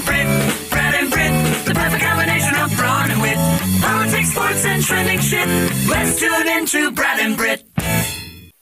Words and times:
and 0.00 0.06
Brit, 0.06 0.70
Brad 0.70 0.94
and 0.94 1.10
Brit, 1.10 1.66
the 1.66 1.74
perfect 1.74 2.02
combination 2.02 2.54
of 2.56 2.76
brawn 2.76 3.10
and 3.10 3.20
wit. 3.20 3.36
Politics, 3.80 4.30
sports, 4.30 4.64
and 4.64 4.82
trending 4.82 5.20
shit. 5.20 5.46
Let's 5.88 6.18
tune 6.18 6.48
into 6.48 6.90
Brad 6.92 7.20
and 7.20 7.36
Brit. 7.36 7.64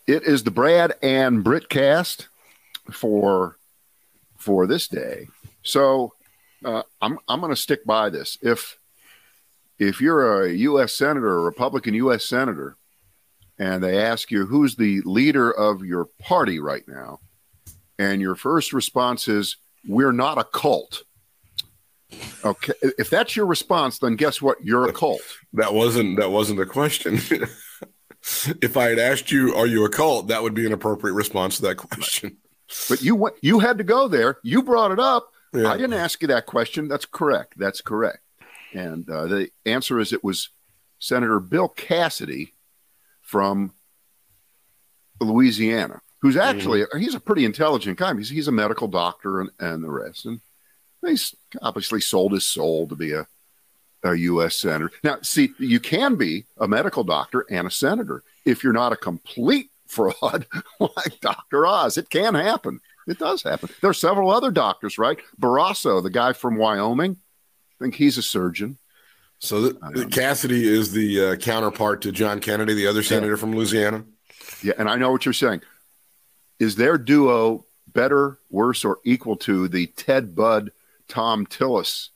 It 0.06 0.22
is 0.24 0.44
the 0.44 0.50
Brad 0.50 0.94
and 1.02 1.44
Brit 1.44 1.68
cast 1.68 2.28
for 2.90 3.58
for 4.36 4.66
this 4.66 4.88
day. 4.88 5.28
So 5.62 6.14
uh, 6.64 6.82
I'm 7.00 7.18
I'm 7.28 7.40
going 7.40 7.52
to 7.52 7.56
stick 7.56 7.84
by 7.84 8.10
this. 8.10 8.38
If 8.42 8.78
if 9.78 10.00
you're 10.00 10.44
a 10.44 10.52
U.S. 10.52 10.94
senator, 10.94 11.38
a 11.38 11.42
Republican 11.42 11.94
U.S. 11.94 12.24
senator, 12.24 12.76
and 13.58 13.82
they 13.82 14.02
ask 14.02 14.30
you 14.30 14.46
who's 14.46 14.76
the 14.76 15.02
leader 15.02 15.50
of 15.50 15.84
your 15.84 16.06
party 16.18 16.58
right 16.58 16.86
now, 16.88 17.20
and 17.98 18.20
your 18.20 18.34
first 18.34 18.72
response 18.72 19.28
is 19.28 19.56
we're 19.86 20.12
not 20.12 20.38
a 20.38 20.44
cult. 20.44 21.02
Okay, 22.44 22.72
if 22.82 23.10
that's 23.10 23.36
your 23.36 23.46
response, 23.46 23.98
then 23.98 24.16
guess 24.16 24.40
what? 24.40 24.58
You're 24.62 24.88
a 24.88 24.92
cult. 24.92 25.20
That 25.52 25.74
wasn't 25.74 26.18
that 26.18 26.30
wasn't 26.30 26.58
the 26.58 26.66
question. 26.66 27.14
if 28.62 28.76
I 28.76 28.88
had 28.88 28.98
asked 28.98 29.30
you, 29.30 29.54
"Are 29.54 29.66
you 29.66 29.84
a 29.84 29.90
cult?" 29.90 30.28
that 30.28 30.42
would 30.42 30.54
be 30.54 30.66
an 30.66 30.72
appropriate 30.72 31.14
response 31.14 31.56
to 31.56 31.62
that 31.62 31.76
question. 31.76 32.38
But 32.88 33.02
you 33.02 33.14
went, 33.14 33.36
you 33.42 33.58
had 33.58 33.78
to 33.78 33.84
go 33.84 34.08
there. 34.08 34.38
You 34.42 34.62
brought 34.62 34.90
it 34.90 34.98
up. 34.98 35.30
Yeah. 35.52 35.70
I 35.70 35.76
didn't 35.76 35.94
ask 35.94 36.20
you 36.22 36.28
that 36.28 36.46
question. 36.46 36.88
That's 36.88 37.06
correct. 37.06 37.54
That's 37.56 37.80
correct. 37.80 38.20
And 38.74 39.08
uh, 39.08 39.26
the 39.26 39.50
answer 39.64 39.98
is 39.98 40.12
it 40.12 40.22
was 40.22 40.50
Senator 40.98 41.40
Bill 41.40 41.68
Cassidy 41.68 42.54
from 43.22 43.72
Louisiana, 45.20 46.00
who's 46.20 46.36
actually 46.36 46.84
he's 46.98 47.14
a 47.14 47.20
pretty 47.20 47.44
intelligent 47.44 47.98
guy. 47.98 48.14
He's, 48.14 48.28
he's 48.28 48.48
a 48.48 48.52
medical 48.52 48.88
doctor 48.88 49.40
and, 49.40 49.50
and 49.58 49.82
the 49.82 49.90
rest, 49.90 50.26
and 50.26 50.40
he's 51.06 51.34
obviously 51.62 52.00
sold 52.00 52.32
his 52.32 52.46
soul 52.46 52.86
to 52.88 52.96
be 52.96 53.12
a 53.12 53.26
a 54.02 54.14
U.S. 54.14 54.56
senator. 54.56 54.92
Now, 55.02 55.18
see, 55.22 55.50
you 55.58 55.80
can 55.80 56.16
be 56.16 56.44
a 56.58 56.68
medical 56.68 57.04
doctor 57.04 57.44
and 57.50 57.66
a 57.66 57.70
senator 57.70 58.22
if 58.44 58.62
you're 58.62 58.72
not 58.72 58.92
a 58.92 58.96
complete 58.96 59.70
fraud 59.88 60.46
like 60.78 61.20
Dr. 61.20 61.66
Oz. 61.66 61.96
It 61.96 62.10
can 62.10 62.34
happen. 62.34 62.80
It 63.06 63.18
does 63.18 63.42
happen. 63.42 63.70
There 63.80 63.90
are 63.90 63.94
several 63.94 64.30
other 64.30 64.50
doctors, 64.50 64.98
right? 64.98 65.18
Barrasso, 65.40 66.02
the 66.02 66.10
guy 66.10 66.34
from 66.34 66.56
Wyoming, 66.56 67.16
I 67.80 67.84
think 67.84 67.94
he's 67.94 68.18
a 68.18 68.22
surgeon. 68.22 68.76
So 69.38 69.68
the, 69.68 70.06
Cassidy 70.10 70.66
is 70.66 70.92
the 70.92 71.24
uh, 71.24 71.36
counterpart 71.36 72.02
to 72.02 72.12
John 72.12 72.40
Kennedy, 72.40 72.74
the 72.74 72.88
other 72.88 73.02
senator 73.02 73.36
from 73.36 73.54
Louisiana. 73.54 74.04
Yeah, 74.62 74.74
and 74.78 74.90
I 74.90 74.96
know 74.96 75.12
what 75.12 75.24
you're 75.24 75.32
saying. 75.32 75.62
Is 76.58 76.74
their 76.74 76.98
duo 76.98 77.64
better, 77.86 78.38
worse, 78.50 78.84
or 78.84 78.98
equal 79.04 79.36
to 79.36 79.68
the 79.68 79.86
Ted 79.86 80.34
Budd, 80.34 80.72
Thom 81.08 81.46
Tillis 81.46 82.08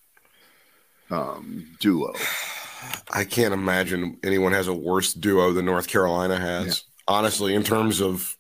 um, 1.11 1.67
duo? 1.81 2.13
I 3.13 3.25
can't 3.25 3.55
imagine 3.55 4.19
anyone 4.25 4.53
has 4.53 4.67
a 4.69 4.75
worse 4.75 5.13
duo 5.13 5.53
than 5.53 5.65
North 5.67 5.87
Carolina 5.89 6.39
has. 6.39 6.85
Honestly, 7.07 7.55
in 7.55 7.63
terms 7.63 8.01
of 8.01 8.37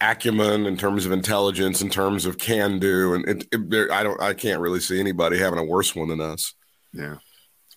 acumen, 0.00 0.66
in 0.66 0.76
terms 0.76 1.06
of 1.06 1.12
intelligence, 1.12 1.80
in 1.82 1.88
terms 1.90 2.26
of 2.26 2.38
can 2.38 2.78
do, 2.78 3.14
and 3.14 3.28
it, 3.28 3.46
it, 3.52 3.90
I 3.90 4.02
don't, 4.02 4.20
I 4.20 4.34
can't 4.34 4.60
really 4.60 4.80
see 4.80 4.98
anybody 5.00 5.38
having 5.38 5.58
a 5.58 5.64
worse 5.64 5.94
one 5.94 6.08
than 6.08 6.20
us. 6.20 6.54
Yeah. 6.92 7.16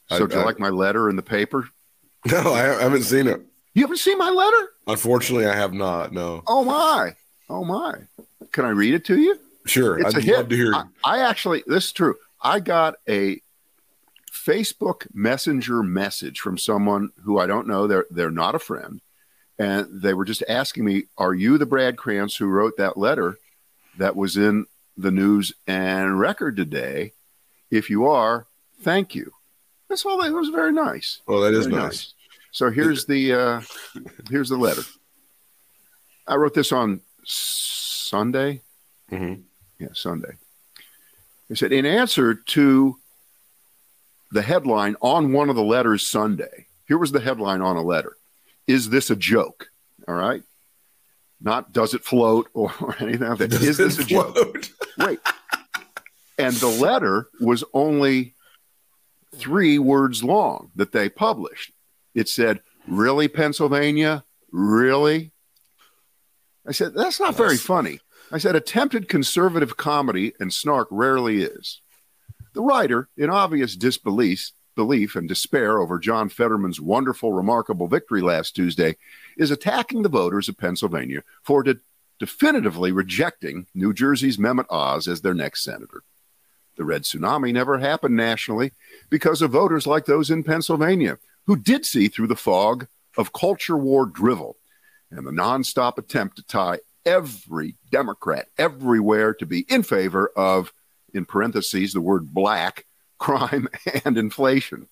I- 0.10 0.18
So, 0.18 0.28
do 0.28 0.36
you 0.36 0.42
I- 0.42 0.46
like 0.46 0.60
my 0.60 0.70
letter 0.70 1.10
in 1.10 1.16
the 1.16 1.22
paper? 1.24 1.70
No, 2.26 2.54
I 2.54 2.60
haven't 2.82 3.04
seen 3.04 3.28
it. 3.28 3.42
You 3.74 3.82
haven't 3.82 3.98
seen 3.98 4.18
my 4.18 4.30
letter? 4.30 4.70
Unfortunately, 4.88 5.46
I 5.46 5.54
have 5.56 5.74
not. 5.74 6.14
No. 6.14 6.42
Oh 6.48 6.64
my! 6.64 7.16
Oh 7.50 7.66
my! 7.66 7.96
Can 8.54 8.64
I 8.64 8.70
read 8.70 8.94
it 8.94 9.04
to 9.06 9.20
you? 9.20 9.38
Sure, 9.66 10.00
It's 10.00 10.16
I'd 10.16 10.26
love 10.26 10.50
to 10.50 10.56
hear. 10.56 10.74
I, 10.76 10.84
I 11.04 11.20
actually, 11.20 11.64
this 11.68 11.86
is 11.86 11.92
true. 11.94 12.16
I 12.42 12.60
got 12.60 12.96
a 13.08 13.42
Facebook 14.32 15.08
Messenger 15.14 15.84
message 15.84 16.40
from 16.40 16.58
someone 16.58 17.12
who 17.24 17.40
I 17.40 17.48
don't 17.48 17.68
know. 17.68 17.88
They're 17.88 18.06
they're 18.12 18.32
not 18.32 18.56
a 18.56 18.60
friend, 18.60 19.00
and 19.58 19.88
they 20.02 20.14
were 20.14 20.26
just 20.26 20.44
asking 20.50 20.84
me, 20.86 21.04
"Are 21.18 21.34
you 21.34 21.58
the 21.58 21.66
Brad 21.66 21.98
Krantz 21.98 22.36
who 22.36 22.48
wrote 22.48 22.76
that 22.78 22.98
letter 22.98 23.38
that 23.98 24.16
was 24.16 24.36
in 24.36 24.66
the 24.98 25.12
news 25.12 25.54
and 25.68 26.20
record 26.20 26.58
today? 26.58 27.14
If 27.72 27.90
you 27.90 28.08
are, 28.08 28.48
thank 28.82 29.16
you." 29.16 29.32
That's 29.88 30.06
all. 30.06 30.22
That 30.22 30.34
was 30.34 30.50
very 30.50 30.74
nice. 30.74 31.22
oh, 31.28 31.40
that 31.42 31.54
is 31.54 31.68
Very 31.68 31.82
nice. 31.84 32.14
So 32.52 32.70
here's 32.70 33.06
the 33.06 33.34
uh, 33.34 33.62
here's 34.30 34.50
the 34.50 34.58
letter. 34.58 34.82
I 36.28 36.36
wrote 36.36 36.54
this 36.54 36.72
on 36.72 37.02
Sunday. 37.24 38.62
Mhm. 39.12 39.44
Yeah, 39.84 39.90
Sunday. 39.94 40.36
It 41.50 41.58
said 41.58 41.74
in 41.74 41.86
answer 41.86 42.34
to 42.36 42.96
the 44.32 44.42
headline 44.42 44.96
on 45.02 45.34
one 45.34 45.50
of 45.50 45.58
the 45.58 45.64
letters 45.64 46.08
Sunday. 46.08 46.68
Here 46.88 46.98
was 46.98 47.12
the 47.12 47.20
headline 47.20 47.62
on 47.62 47.76
a 47.76 47.82
letter. 47.82 48.16
Is 48.66 48.90
this 48.90 49.10
a 49.10 49.16
joke? 49.16 49.68
All 50.08 50.16
right. 50.16 50.42
Not 51.42 51.74
does 51.74 51.94
it 51.94 52.06
float 52.06 52.48
or, 52.54 52.74
or 52.82 52.96
anything 53.02 53.28
like 53.28 53.40
that. 53.40 53.54
Is 53.54 53.78
this 53.78 54.00
a 54.00 54.06
joke? 54.06 54.36
Float. 54.36 54.72
Wait. 54.98 55.20
And 56.38 56.56
the 56.56 56.68
letter 56.68 57.28
was 57.42 57.66
only 57.74 58.36
three 59.36 59.80
words 59.80 60.24
long 60.24 60.72
that 60.76 60.94
they 60.94 61.10
published. 61.10 61.74
It 62.16 62.30
said, 62.30 62.62
Really, 62.88 63.28
Pennsylvania? 63.28 64.24
Really? 64.50 65.32
I 66.66 66.72
said, 66.72 66.94
That's 66.94 67.20
not 67.20 67.36
very 67.36 67.58
funny. 67.58 68.00
I 68.34 68.40
said, 68.40 68.56
Attempted 68.56 69.08
conservative 69.08 69.78
comedy 69.78 70.34
and 70.40 70.52
snark 70.52 70.88
rarely 70.90 71.44
is. 71.44 71.82
The 72.54 72.64
writer, 72.64 73.08
in 73.16 73.30
obvious 73.30 73.76
disbelief 73.76 74.52
belief 74.76 75.16
and 75.16 75.30
despair 75.30 75.78
over 75.78 76.00
John 76.00 76.30
Fetterman's 76.30 76.82
wonderful, 76.82 77.32
remarkable 77.32 77.88
victory 77.88 78.22
last 78.22 78.56
Tuesday, 78.56 78.98
is 79.38 79.52
attacking 79.52 80.02
the 80.02 80.10
voters 80.10 80.50
of 80.50 80.58
Pennsylvania 80.58 81.22
for 81.44 81.62
de- 81.62 81.76
definitively 82.18 82.92
rejecting 82.92 83.68
New 83.76 83.94
Jersey's 83.94 84.38
Mehmet 84.38 84.66
Oz 84.72 85.08
as 85.08 85.22
their 85.22 85.36
next 85.36 85.64
senator. 85.64 86.02
The 86.76 86.86
red 86.86 87.04
tsunami 87.04 87.54
never 87.54 87.78
happened 87.78 88.16
nationally 88.16 88.72
because 89.12 89.44
of 89.44 89.52
voters 89.52 89.86
like 89.86 90.06
those 90.06 90.32
in 90.32 90.44
Pennsylvania 90.44 91.20
who 91.46 91.56
did 91.56 91.86
see 91.86 92.08
through 92.08 92.28
the 92.28 92.36
fog 92.36 92.88
of 93.16 93.32
culture 93.32 93.78
war 93.78 94.08
drivel 94.08 94.58
and 95.12 95.28
the 95.28 95.32
nonstop 95.32 96.00
attempt 96.00 96.38
to 96.38 96.44
tie 96.44 96.80
every 97.06 97.76
Democrat 97.92 98.48
everywhere 98.58 99.34
to 99.36 99.46
be 99.46 99.66
in 99.70 99.84
favor 99.84 100.32
of, 100.36 100.74
in 101.14 101.26
parentheses, 101.26 101.94
the 101.94 102.02
word 102.02 102.34
black, 102.34 102.86
crime, 103.18 103.68
and 104.06 104.18
inflation. 104.18 104.88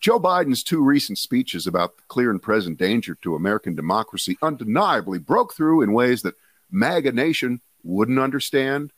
Joe 0.00 0.20
Biden's 0.20 0.62
two 0.62 0.82
recent 0.82 1.18
speeches 1.18 1.66
about 1.66 1.96
the 1.96 2.02
clear 2.06 2.30
and 2.30 2.40
present 2.40 2.78
danger 2.78 3.16
to 3.22 3.34
American 3.34 3.74
democracy 3.74 4.38
undeniably 4.42 5.18
broke 5.18 5.54
through 5.54 5.82
in 5.82 5.92
ways 5.92 6.22
that 6.22 6.36
MAGA 6.70 7.12
Nation 7.12 7.60
wouldn't 7.82 8.18
understand, 8.18 8.92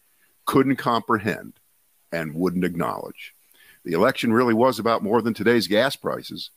couldn't 0.44 0.76
comprehend, 0.76 1.54
and 2.12 2.34
wouldn't 2.34 2.64
acknowledge. 2.64 3.34
The 3.84 3.92
election 3.92 4.32
really 4.32 4.52
was 4.52 4.78
about 4.78 5.02
more 5.02 5.22
than 5.22 5.32
today's 5.32 5.66
gas 5.66 5.96
prices. 5.96 6.50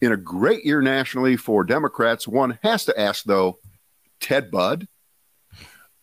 In 0.00 0.12
a 0.12 0.16
great 0.16 0.64
year 0.64 0.80
nationally 0.80 1.36
for 1.36 1.64
Democrats, 1.64 2.28
one 2.28 2.58
has 2.62 2.84
to 2.84 3.00
ask, 3.00 3.24
though, 3.24 3.58
Ted 4.20 4.50
Budd? 4.50 4.86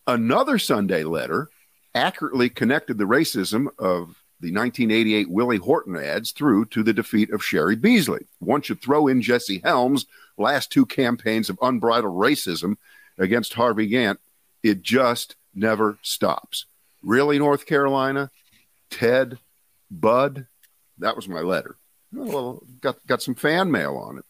Another 0.06 0.58
Sunday 0.58 1.04
letter 1.04 1.48
accurately 1.94 2.48
connected 2.48 2.98
the 2.98 3.04
racism 3.04 3.66
of 3.78 4.16
the 4.40 4.52
1988 4.52 5.28
Willie 5.30 5.58
Horton 5.58 5.96
ads 5.96 6.32
through 6.32 6.64
to 6.66 6.82
the 6.82 6.92
defeat 6.94 7.30
of 7.30 7.42
Cheri 7.42 7.76
Beasley. 7.76 8.26
One 8.38 8.62
should 8.62 8.80
throw 8.80 9.06
in 9.06 9.20
Jesse 9.20 9.60
Helms' 9.62 10.06
last 10.38 10.72
two 10.72 10.86
campaigns 10.86 11.50
of 11.50 11.58
unbridled 11.60 12.14
racism 12.14 12.76
against 13.18 13.52
Harvey 13.54 13.88
Gantt. 13.90 14.16
It 14.62 14.82
just 14.82 15.36
never 15.54 15.98
stops. 16.02 16.64
Really, 17.02 17.38
North 17.38 17.66
Carolina? 17.66 18.30
Ted, 18.90 19.38
Bud? 19.90 20.46
That 20.98 21.16
was 21.16 21.28
my 21.28 21.40
letter. 21.40 21.76
Well, 22.12 22.62
got 22.80 22.96
got 23.06 23.22
some 23.22 23.34
fan 23.34 23.70
mail 23.70 23.96
on 23.96 24.18
it. 24.18 24.24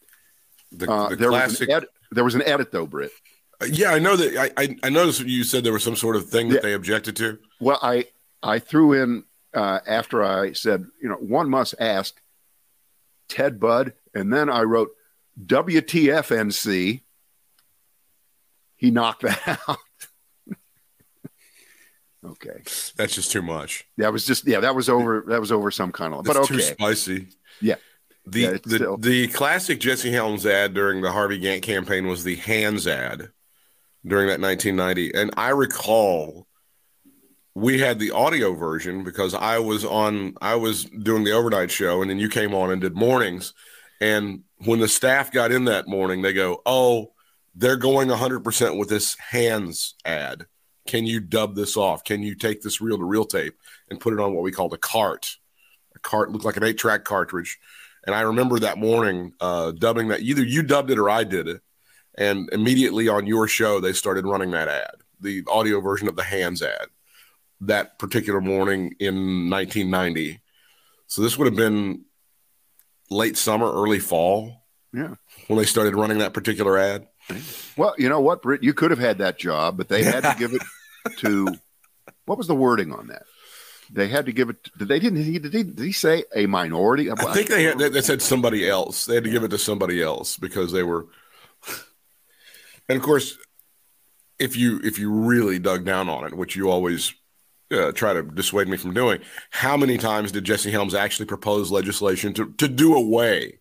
The, 0.71 0.91
Uh, 0.91 1.09
the 1.09 1.15
there, 1.15 1.31
was 1.31 1.39
classic. 1.39 1.69
an 1.69 1.75
edit, 1.75 1.89
there 2.11 2.23
was 2.23 2.35
an 2.35 2.43
edit, 2.43 2.71
though, 2.71 2.85
Britt. 2.85 3.11
Yeah, 3.69 3.91
I 3.91 3.99
know 3.99 4.15
that. 4.15 4.53
I, 4.57 4.75
I 4.83 4.89
noticed 4.89 5.21
you 5.21 5.43
said 5.43 5.63
there 5.63 5.73
was 5.73 5.83
some 5.83 5.95
sort 5.95 6.15
of 6.15 6.29
thing 6.29 6.49
that 6.49 6.55
Yeah. 6.55 6.61
they 6.61 6.73
objected 6.73 7.15
to. 7.17 7.39
Well, 7.59 7.79
I 7.81 8.05
I 8.43 8.59
threw 8.59 8.93
in 8.93 9.23
uh, 9.53 9.79
after 9.87 10.23
I 10.23 10.53
said, 10.53 10.85
you 11.01 11.09
know, 11.09 11.15
one 11.15 11.49
must 11.49 11.75
ask 11.79 12.19
Ted 13.27 13.59
Budd, 13.59 13.93
and 14.15 14.31
then 14.33 14.49
I 14.49 14.61
wrote 14.63 14.89
WTFNC. 15.45 17.01
He 18.77 18.91
knocked 18.91 19.21
that 19.23 19.59
out. 19.67 19.77
okay, 22.25 22.61
That's 22.95 23.15
just 23.15 23.31
too 23.31 23.41
much. 23.41 23.85
that 23.97 24.11
was 24.13 24.25
just 24.25 24.47
yeah, 24.47 24.59
that 24.61 24.75
was 24.75 24.89
over. 24.89 25.23
That 25.27 25.39
was 25.39 25.51
over 25.51 25.71
some 25.71 25.91
kind 25.91 26.13
of. 26.13 26.23
But 26.23 26.33
too 26.47 26.55
okay, 26.55 26.59
spicy. 26.61 27.27
Yeah. 27.61 27.75
The 28.25 28.39
Yeah, 28.39 28.57
the, 28.63 28.75
still- 28.75 28.97
the 28.97 29.27
classic 29.29 29.79
Jesse 29.79 30.11
Helms 30.11 30.45
ad 30.45 30.73
during 30.73 31.01
the 31.01 31.11
Harvey 31.11 31.39
Gantt 31.39 31.63
campaign 31.63 32.07
was 32.07 32.23
the 32.23 32.35
hands 32.35 32.85
ad 32.87 33.29
during 34.05 34.27
that 34.27 34.39
1990, 34.39 35.13
and 35.13 35.31
I 35.37 35.49
recall 35.49 36.47
we 37.53 37.79
had 37.79 37.99
the 37.99 38.11
audio 38.11 38.53
version 38.53 39.03
because 39.03 39.33
I 39.33 39.59
was 39.59 39.83
on 39.83 40.35
I 40.41 40.55
was 40.55 40.85
doing 40.85 41.23
the 41.23 41.33
overnight 41.33 41.71
show 41.71 42.01
and 42.01 42.09
then 42.09 42.19
you 42.19 42.29
came 42.29 42.53
on 42.53 42.71
and 42.71 42.81
did 42.81 42.95
mornings. 42.95 43.53
And 43.99 44.43
when 44.65 44.79
the 44.79 44.87
staff 44.87 45.31
got 45.31 45.51
in 45.51 45.65
that 45.65 45.87
morning 45.87 46.21
they 46.21 46.33
go 46.33 46.61
oh 46.65 47.11
they're 47.53 47.77
going 47.77 48.07
100% 48.07 48.79
with 48.79 48.87
this 48.87 49.15
hands 49.15 49.95
ad. 50.05 50.45
Can 50.87 51.05
you 51.05 51.19
dub 51.19 51.55
this 51.55 51.75
off? 51.75 52.03
Can 52.03 52.23
you 52.23 52.33
take 52.33 52.61
this 52.61 52.79
reel 52.79 52.97
to 52.97 53.03
reel 53.03 53.25
tape 53.25 53.55
and 53.89 53.99
put 53.99 54.13
it 54.13 54.21
on 54.21 54.33
what 54.33 54.43
we 54.43 54.53
called 54.53 54.73
a 54.73 54.77
cart? 54.77 55.35
A 55.93 55.99
cart 55.99 56.31
looked 56.31 56.45
like 56.45 56.55
an 56.55 56.63
8 56.63 56.77
track 56.77 57.03
cartridge. 57.03 57.59
And 58.07 58.15
I 58.15 58.21
remember 58.21 58.59
that 58.59 58.77
morning 58.77 59.33
uh, 59.41 59.71
dubbing 59.71 60.07
that. 60.07 60.21
Either 60.21 60.43
you 60.43 60.63
dubbed 60.63 60.91
it 60.91 60.97
or 60.97 61.09
I 61.09 61.25
did 61.25 61.49
it 61.49 61.61
and 62.17 62.49
immediately 62.51 63.07
on 63.07 63.25
your 63.25 63.47
show 63.47 63.79
they 63.79 63.93
started 63.93 64.25
running 64.25 64.51
that 64.51 64.67
ad 64.67 64.95
the 65.21 65.43
audio 65.47 65.79
version 65.79 66.07
of 66.07 66.15
the 66.15 66.23
hands 66.23 66.61
ad 66.61 66.87
that 67.61 67.99
particular 67.99 68.41
morning 68.41 68.95
in 68.99 69.49
1990. 69.49 70.41
So 71.07 71.21
this 71.21 71.37
would 71.37 71.45
have 71.45 71.55
been 71.55 72.05
late 73.09 73.37
summer, 73.37 73.71
early 73.71 73.99
fall. 73.99 74.63
Yeah. 74.93 75.15
When 75.47 75.57
they 75.57 75.65
started 75.65 75.95
running 75.95 76.17
that 76.17 76.33
particular 76.33 76.77
ad. 76.77 77.07
Well, 77.77 77.93
you 77.97 78.09
know 78.09 78.19
what, 78.19 78.41
Britt, 78.41 78.63
you 78.63 78.73
could 78.73 78.91
have 78.91 78.99
had 78.99 79.19
that 79.19 79.37
job, 79.37 79.77
but 79.77 79.87
they 79.87 80.03
had 80.03 80.23
to 80.23 80.35
give 80.37 80.53
it 80.53 80.61
to 81.19 81.47
what 82.25 82.37
was 82.37 82.47
the 82.47 82.55
wording 82.55 82.91
on 82.91 83.07
that? 83.07 83.23
They 83.93 84.07
had 84.07 84.25
to 84.25 84.31
give 84.31 84.49
it. 84.49 84.69
Did 84.77 84.87
they 84.87 84.99
didn't? 84.99 85.23
He, 85.23 85.37
did, 85.37 85.53
he, 85.53 85.63
did 85.63 85.79
he 85.79 85.91
say 85.91 86.23
a 86.33 86.45
minority? 86.45 87.11
I 87.11 87.15
think 87.33 87.49
they 87.49 87.63
had. 87.63 87.77
They 87.77 88.01
said 88.01 88.21
somebody 88.21 88.67
else. 88.67 89.05
They 89.05 89.15
had 89.15 89.25
to 89.25 89.29
give 89.29 89.43
it 89.43 89.49
to 89.49 89.57
somebody 89.57 90.01
else 90.01 90.37
because 90.37 90.71
they 90.71 90.83
were. 90.83 91.07
And 92.91 92.97
of 92.99 93.05
course, 93.05 93.37
if 94.37 94.57
you 94.57 94.81
if 94.83 94.99
you 94.99 95.11
really 95.11 95.59
dug 95.59 95.85
down 95.85 96.09
on 96.09 96.25
it, 96.25 96.35
which 96.35 96.55
you 96.55 96.69
always 96.69 97.13
uh, 97.71 97.91
try 97.93 98.11
to 98.11 98.21
dissuade 98.21 98.67
me 98.67 98.75
from 98.75 98.93
doing. 98.93 99.21
How 99.49 99.77
many 99.77 99.97
times 99.97 100.33
did 100.33 100.43
Jesse 100.43 100.71
Helms 100.71 100.93
actually 100.93 101.25
propose 101.25 101.71
legislation 101.71 102.33
to, 102.33 102.53
to 102.57 102.67
do 102.67 102.95
away 102.95 103.59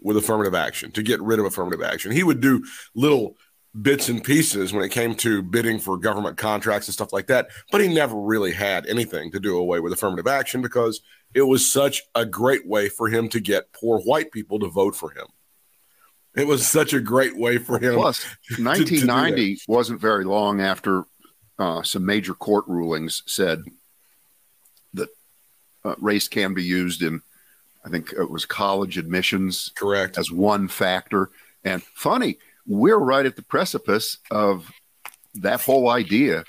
with 0.00 0.16
affirmative 0.16 0.54
action, 0.54 0.90
to 0.92 1.02
get 1.02 1.20
rid 1.20 1.38
of 1.38 1.44
affirmative 1.44 1.82
action? 1.82 2.12
He 2.12 2.22
would 2.22 2.40
do 2.40 2.64
little 2.94 3.36
bits 3.80 4.08
and 4.08 4.24
pieces 4.24 4.72
when 4.72 4.84
it 4.84 4.90
came 4.90 5.14
to 5.16 5.42
bidding 5.42 5.78
for 5.78 5.98
government 5.98 6.38
contracts 6.38 6.88
and 6.88 6.94
stuff 6.94 7.12
like 7.12 7.26
that, 7.26 7.48
but 7.70 7.82
he 7.82 7.88
never 7.88 8.18
really 8.18 8.52
had 8.52 8.86
anything 8.86 9.30
to 9.32 9.40
do 9.40 9.58
away 9.58 9.80
with 9.80 9.92
affirmative 9.92 10.26
action 10.26 10.62
because 10.62 11.02
it 11.34 11.42
was 11.42 11.70
such 11.70 12.02
a 12.14 12.24
great 12.24 12.66
way 12.66 12.88
for 12.88 13.08
him 13.08 13.28
to 13.28 13.40
get 13.40 13.72
poor 13.74 14.00
white 14.00 14.32
people 14.32 14.58
to 14.58 14.68
vote 14.68 14.96
for 14.96 15.10
him. 15.10 15.26
It 16.34 16.46
was 16.46 16.66
such 16.66 16.94
a 16.94 17.00
great 17.00 17.36
way 17.36 17.58
for 17.58 17.78
him. 17.78 17.94
Plus, 17.94 18.24
1990 18.58 19.54
to, 19.56 19.60
to 19.60 19.70
wasn't 19.70 20.00
very 20.00 20.24
long 20.24 20.60
after 20.60 21.04
uh, 21.58 21.82
some 21.82 22.06
major 22.06 22.34
court 22.34 22.64
rulings 22.66 23.22
said 23.26 23.62
that 24.94 25.08
uh, 25.84 25.94
race 25.98 26.28
can 26.28 26.54
be 26.54 26.64
used 26.64 27.02
in, 27.02 27.20
I 27.84 27.90
think 27.90 28.12
it 28.12 28.30
was 28.30 28.46
college 28.46 28.96
admissions, 28.96 29.72
correct, 29.74 30.16
as 30.16 30.30
one 30.30 30.68
factor. 30.68 31.30
And 31.64 31.82
funny, 31.82 32.38
we're 32.66 32.98
right 32.98 33.26
at 33.26 33.36
the 33.36 33.42
precipice 33.42 34.18
of 34.30 34.70
that 35.34 35.60
whole 35.60 35.88
idea 35.88 36.44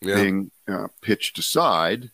yeah. 0.00 0.16
being 0.16 0.50
uh, 0.66 0.88
pitched 1.00 1.38
aside 1.38 2.10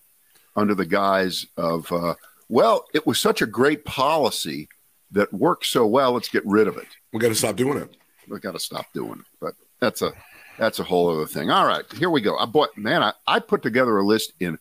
under 0.57 0.75
the 0.75 0.87
guise 0.87 1.47
of, 1.57 1.91
uh, 1.91 2.15
well, 2.49 2.87
it 2.95 3.07
was 3.07 3.19
such 3.19 3.43
a 3.43 3.47
great 3.47 3.85
policy 3.85 4.69
that 5.15 5.33
worked 5.33 5.67
so 5.67 5.87
well. 5.87 6.13
Let's 6.13 6.29
get 6.29 6.45
rid 6.47 6.69
of 6.69 6.77
it. 6.77 6.89
We 7.13 7.21
got 7.21 7.29
to 7.29 7.35
stop 7.35 7.57
doing 7.57 7.79
it. 7.79 7.97
We 8.29 8.39
got 8.39 8.53
to 8.53 8.61
stop 8.61 8.87
doing 8.93 9.21
it. 9.21 9.27
But 9.41 9.55
that's 9.81 10.03
a 10.03 10.13
that's 10.59 10.79
a 10.79 10.85
whole 10.85 11.09
other 11.09 11.27
thing. 11.27 11.51
All 11.51 11.67
right, 11.67 11.85
here 11.95 12.11
we 12.11 12.21
go. 12.21 12.37
I 12.37 12.47
bought 12.47 12.77
man, 12.77 13.03
I, 13.03 13.13
I 13.27 13.41
put 13.41 13.63
together 13.63 13.97
a 13.97 14.05
list 14.05 14.33
in 14.41 14.59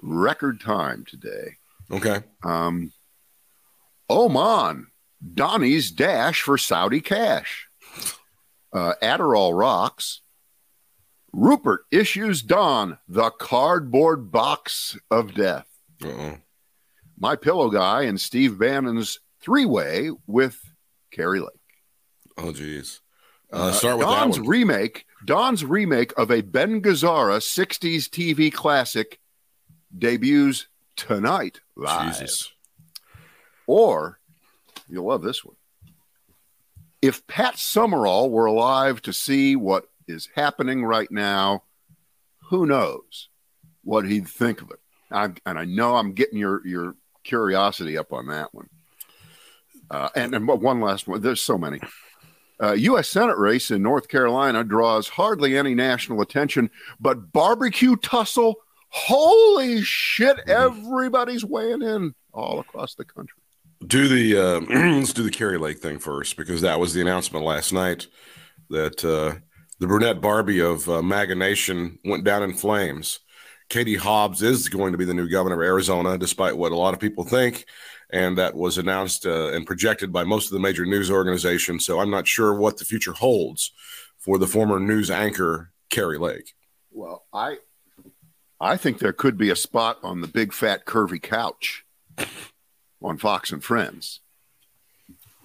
record 0.00 0.60
time 0.60 1.04
today. 1.06 1.56
Okay. 1.90 2.20
Um 2.42 2.92
Oman, 4.08 4.86
Donnie's 5.34 5.90
dash 5.90 6.42
for 6.42 6.58
Saudi 6.58 7.00
cash. 7.00 7.68
Uh, 8.72 8.92
Adderall 9.02 9.58
rocks. 9.58 10.20
Rupert 11.32 11.84
issues 11.90 12.40
Don 12.40 12.98
the 13.08 13.30
cardboard 13.30 14.30
box 14.30 14.96
of 15.10 15.34
death. 15.34 15.66
Uh-oh. 16.02 16.38
My 17.18 17.36
pillow 17.36 17.68
guy 17.68 18.02
and 18.02 18.20
Steve 18.20 18.58
Bannon's 18.58 19.18
three 19.46 19.64
way 19.64 20.10
with 20.26 20.60
Kari 21.12 21.38
Lake. 21.38 21.48
Oh, 22.36 22.52
geez. 22.52 23.00
Uh, 23.52 23.70
start 23.70 23.98
with 23.98 24.08
Don's 24.08 24.40
remake. 24.40 25.06
Don's 25.24 25.64
remake 25.64 26.12
of 26.18 26.32
a 26.32 26.42
Ben 26.42 26.82
Gazzara 26.82 27.38
'60s 27.38 28.08
TV 28.08 28.52
classic 28.52 29.20
debuts 29.96 30.66
tonight 30.96 31.60
live. 31.76 32.18
Jesus. 32.18 32.52
Or 33.68 34.18
you'll 34.88 35.06
love 35.06 35.22
this 35.22 35.44
one. 35.44 35.54
If 37.00 37.24
Pat 37.28 37.56
Summerall 37.56 38.30
were 38.30 38.46
alive 38.46 39.00
to 39.02 39.12
see 39.12 39.54
what 39.54 39.86
is 40.08 40.28
happening 40.34 40.84
right 40.84 41.10
now, 41.10 41.62
who 42.50 42.66
knows 42.66 43.28
what 43.84 44.06
he'd 44.06 44.28
think 44.28 44.60
of 44.60 44.70
it? 44.72 44.80
i 45.12 45.30
and 45.46 45.56
I 45.56 45.64
know 45.64 45.94
I'm 45.94 46.14
getting 46.14 46.38
your 46.38 46.66
your 46.66 46.96
curiosity 47.22 47.96
up 47.96 48.12
on 48.12 48.26
that 48.26 48.52
one. 48.52 48.68
Uh, 49.90 50.08
and, 50.16 50.34
and 50.34 50.46
one 50.46 50.80
last 50.80 51.06
one. 51.06 51.20
There's 51.20 51.42
so 51.42 51.58
many. 51.58 51.80
Uh, 52.62 52.72
U.S. 52.72 53.10
Senate 53.10 53.36
race 53.36 53.70
in 53.70 53.82
North 53.82 54.08
Carolina 54.08 54.64
draws 54.64 55.08
hardly 55.08 55.58
any 55.58 55.74
national 55.74 56.22
attention, 56.22 56.70
but 56.98 57.32
barbecue 57.32 57.96
tussle, 57.96 58.56
holy 58.88 59.82
shit! 59.82 60.38
Mm-hmm. 60.38 60.50
Everybody's 60.50 61.44
weighing 61.44 61.82
in 61.82 62.14
all 62.32 62.58
across 62.60 62.94
the 62.94 63.04
country. 63.04 63.38
Do 63.86 64.08
the 64.08 64.36
uh, 64.38 64.60
let's 64.96 65.12
do 65.12 65.22
the 65.22 65.30
Kari 65.30 65.58
Lake 65.58 65.80
thing 65.80 65.98
first 65.98 66.36
because 66.36 66.62
that 66.62 66.80
was 66.80 66.94
the 66.94 67.02
announcement 67.02 67.44
last 67.44 67.72
night 67.72 68.06
that 68.70 69.04
uh, 69.04 69.38
the 69.78 69.86
brunette 69.86 70.22
Barbie 70.22 70.60
of 70.60 70.88
uh, 70.88 71.02
MAGA 71.02 71.34
Nation 71.34 71.98
went 72.04 72.24
down 72.24 72.42
in 72.42 72.54
flames. 72.54 73.20
Katie 73.68 73.96
Hobbs 73.96 74.42
is 74.42 74.68
going 74.68 74.92
to 74.92 74.98
be 74.98 75.04
the 75.04 75.12
new 75.12 75.28
governor 75.28 75.60
of 75.60 75.66
Arizona, 75.66 76.16
despite 76.16 76.56
what 76.56 76.72
a 76.72 76.76
lot 76.76 76.94
of 76.94 77.00
people 77.00 77.24
think 77.24 77.66
and 78.10 78.38
that 78.38 78.54
was 78.54 78.78
announced 78.78 79.26
uh, 79.26 79.48
and 79.48 79.66
projected 79.66 80.12
by 80.12 80.24
most 80.24 80.46
of 80.46 80.52
the 80.52 80.60
major 80.60 80.86
news 80.86 81.10
organizations. 81.10 81.84
So 81.84 82.00
I'm 82.00 82.10
not 82.10 82.26
sure 82.26 82.54
what 82.54 82.78
the 82.78 82.84
future 82.84 83.12
holds 83.12 83.72
for 84.18 84.38
the 84.38 84.46
former 84.46 84.78
news 84.78 85.10
anchor 85.10 85.72
Kari 85.90 86.18
Lake. 86.18 86.54
Well, 86.92 87.24
I 87.32 87.58
I 88.60 88.76
think 88.76 88.98
there 88.98 89.12
could 89.12 89.36
be 89.36 89.50
a 89.50 89.56
spot 89.56 89.98
on 90.02 90.20
the 90.20 90.28
big 90.28 90.52
fat 90.52 90.86
curvy 90.86 91.20
couch 91.20 91.84
on 93.02 93.18
Fox 93.18 93.52
and 93.52 93.62
Friends 93.62 94.20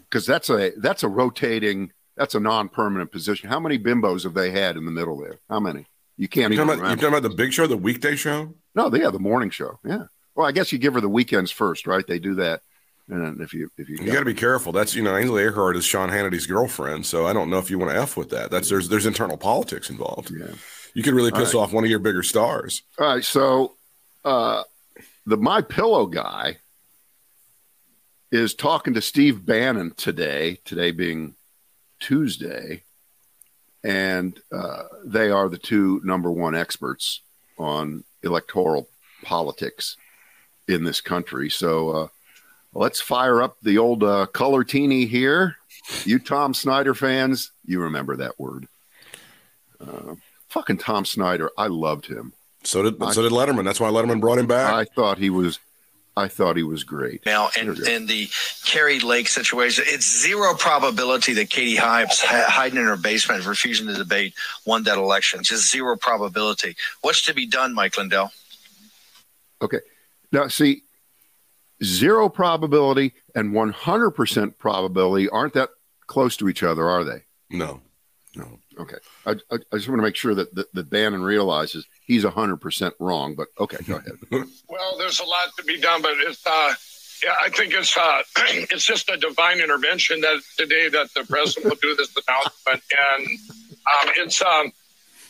because 0.09 0.25
that's 0.25 0.50
a 0.50 0.71
that's 0.77 1.03
a 1.03 1.07
rotating 1.07 1.91
that's 2.15 2.36
a 2.36 2.39
non-permanent 2.39 3.12
position. 3.12 3.50
How 3.50 3.59
many 3.59 3.79
bimbos 3.79 4.24
have 4.24 4.33
they 4.33 4.51
had 4.51 4.77
in 4.77 4.86
the 4.86 4.91
middle 4.91 5.19
there? 5.19 5.39
How 5.50 5.59
many? 5.59 5.88
You 6.17 6.27
can't 6.27 6.53
you're 6.53 6.63
even. 6.63 6.67
Talking 6.67 6.79
about, 6.81 6.89
you're 6.89 6.95
talking 6.97 7.17
about 7.17 7.29
the 7.29 7.36
big 7.36 7.53
show, 7.53 7.67
the 7.67 7.77
weekday 7.77 8.15
show? 8.15 8.53
No, 8.75 8.93
yeah, 8.93 9.09
the 9.09 9.19
morning 9.19 9.50
show. 9.50 9.79
Yeah. 9.83 10.05
Well, 10.35 10.47
I 10.47 10.51
guess 10.51 10.71
you 10.71 10.77
give 10.77 10.93
her 10.93 11.01
the 11.01 11.09
weekends 11.09 11.51
first, 11.51 11.88
right? 11.88 12.05
They 12.05 12.19
do 12.19 12.35
that. 12.35 12.61
And 13.09 13.41
if 13.41 13.53
you 13.53 13.69
if 13.77 13.89
you, 13.89 13.97
you 13.97 14.11
got 14.11 14.19
to 14.19 14.25
be 14.25 14.33
careful. 14.33 14.71
That's 14.71 14.95
you 14.95 15.03
know 15.03 15.17
Ainsley 15.17 15.43
Earhardt 15.43 15.75
is 15.75 15.83
Sean 15.83 16.07
Hannity's 16.07 16.47
girlfriend, 16.47 17.05
so 17.05 17.25
I 17.27 17.33
don't 17.33 17.50
know 17.50 17.57
if 17.57 17.69
you 17.69 17.77
want 17.77 17.91
to 17.91 18.00
f 18.00 18.15
with 18.15 18.29
that. 18.29 18.51
That's 18.51 18.69
there's 18.69 18.88
there's 18.88 19.05
internal 19.05 19.38
politics 19.38 19.89
involved. 19.89 20.31
Yeah, 20.31 20.53
you 20.93 21.03
could 21.03 21.13
really 21.13 21.31
piss 21.31 21.53
right. 21.53 21.61
off 21.61 21.73
one 21.73 21.83
of 21.83 21.89
your 21.89 22.00
bigger 22.00 22.23
stars. 22.23 22.83
All 22.97 23.07
right, 23.07 23.23
so 23.23 23.73
uh, 24.23 24.63
the 25.25 25.35
My 25.35 25.61
Pillow 25.61 26.05
guy 26.05 26.57
is 28.31 28.53
talking 28.53 28.93
to 28.93 29.01
Steve 29.01 29.45
Bannon 29.45 29.93
today. 29.97 30.59
Today 30.63 30.91
being 30.91 31.35
Tuesday, 32.00 32.83
and 33.83 34.39
uh, 34.53 34.83
they 35.03 35.31
are 35.31 35.50
the 35.50 35.57
two 35.57 36.00
number 36.05 36.31
one 36.31 36.55
experts 36.55 37.21
on 37.57 38.05
electoral 38.23 38.88
politics 39.23 39.97
in 40.71 40.83
this 40.83 41.01
country. 41.01 41.49
So 41.49 41.89
uh, 41.89 42.07
let's 42.73 43.01
fire 43.01 43.41
up 43.41 43.57
the 43.61 43.77
old 43.77 44.03
uh, 44.03 44.27
colortini 44.31 45.07
here. 45.07 45.57
You 46.05 46.19
Tom 46.19 46.53
Snyder 46.53 46.93
fans, 46.93 47.51
you 47.65 47.81
remember 47.81 48.15
that 48.17 48.39
word. 48.39 48.67
Uh, 49.79 50.15
fucking 50.47 50.77
Tom 50.77 51.05
Snyder, 51.05 51.49
I 51.57 51.67
loved 51.67 52.05
him. 52.05 52.33
So 52.63 52.83
did 52.83 53.01
I, 53.01 53.11
so 53.11 53.23
did 53.23 53.31
Letterman. 53.31 53.65
That's 53.65 53.79
why 53.79 53.89
Letterman 53.89 54.21
brought 54.21 54.37
him 54.37 54.47
back. 54.47 54.71
I 54.71 54.85
thought 54.85 55.17
he 55.17 55.29
was 55.29 55.59
I 56.15 56.27
thought 56.27 56.57
he 56.57 56.63
was 56.63 56.83
great. 56.83 57.25
Now, 57.25 57.49
in, 57.59 57.69
in 57.87 58.05
the 58.05 58.29
Kari 58.65 58.99
Lake 58.99 59.29
situation, 59.29 59.85
it's 59.87 60.21
zero 60.21 60.53
probability 60.55 61.33
that 61.35 61.49
Katie 61.49 61.77
Hobbs 61.77 62.19
hiding 62.21 62.79
in 62.79 62.85
her 62.85 62.97
basement, 62.97 63.45
refusing 63.45 63.87
to 63.87 63.93
debate, 63.93 64.33
won 64.65 64.83
that 64.83 64.97
election. 64.97 65.41
Just 65.41 65.71
zero 65.71 65.95
probability. 65.95 66.75
What's 67.01 67.21
to 67.23 67.33
be 67.33 67.45
done, 67.45 67.73
Mike 67.73 67.97
Lindell? 67.97 68.31
Okay. 69.61 69.79
Now, 70.31 70.47
see, 70.47 70.83
zero 71.83 72.29
probability 72.29 73.13
and 73.35 73.53
100% 73.53 74.57
probability 74.57 75.29
aren't 75.29 75.53
that 75.53 75.69
close 76.07 76.38
to 76.38 76.50
each 76.50 76.63
other, 76.63 76.89
are 76.89 77.03
they? 77.03 77.23
No, 77.50 77.81
no. 78.35 78.59
Okay. 78.79 78.97
I, 79.25 79.31
I, 79.51 79.55
I 79.71 79.75
just 79.77 79.89
want 79.89 80.00
to 80.00 80.03
make 80.03 80.15
sure 80.15 80.35
that, 80.35 80.53
that, 80.55 80.73
that 80.73 80.89
Bannon 80.89 81.21
realizes 81.21 81.85
he's 82.05 82.23
100% 82.23 82.91
wrong, 83.00 83.35
but 83.35 83.47
okay, 83.59 83.77
go 83.88 83.97
ahead. 83.97 84.13
Well, 84.69 84.97
there's 84.97 85.19
a 85.19 85.25
lot 85.25 85.50
to 85.57 85.63
be 85.63 85.79
done, 85.79 86.01
but 86.01 86.13
it's, 86.17 86.45
uh, 86.47 86.73
yeah, 87.23 87.35
I 87.41 87.50
think 87.50 87.73
it's 87.73 87.95
uh, 87.95 88.21
it's 88.71 88.85
just 88.85 89.09
a 89.09 89.17
divine 89.17 89.59
intervention 89.59 90.21
that 90.21 90.41
today 90.57 90.89
that 90.89 91.13
the 91.13 91.23
president 91.23 91.71
will 91.71 91.79
do 91.81 91.95
this 91.95 92.15
announcement, 92.27 92.83
and 93.15 93.27
um, 93.27 94.13
it's 94.17 94.41
um, 94.41 94.71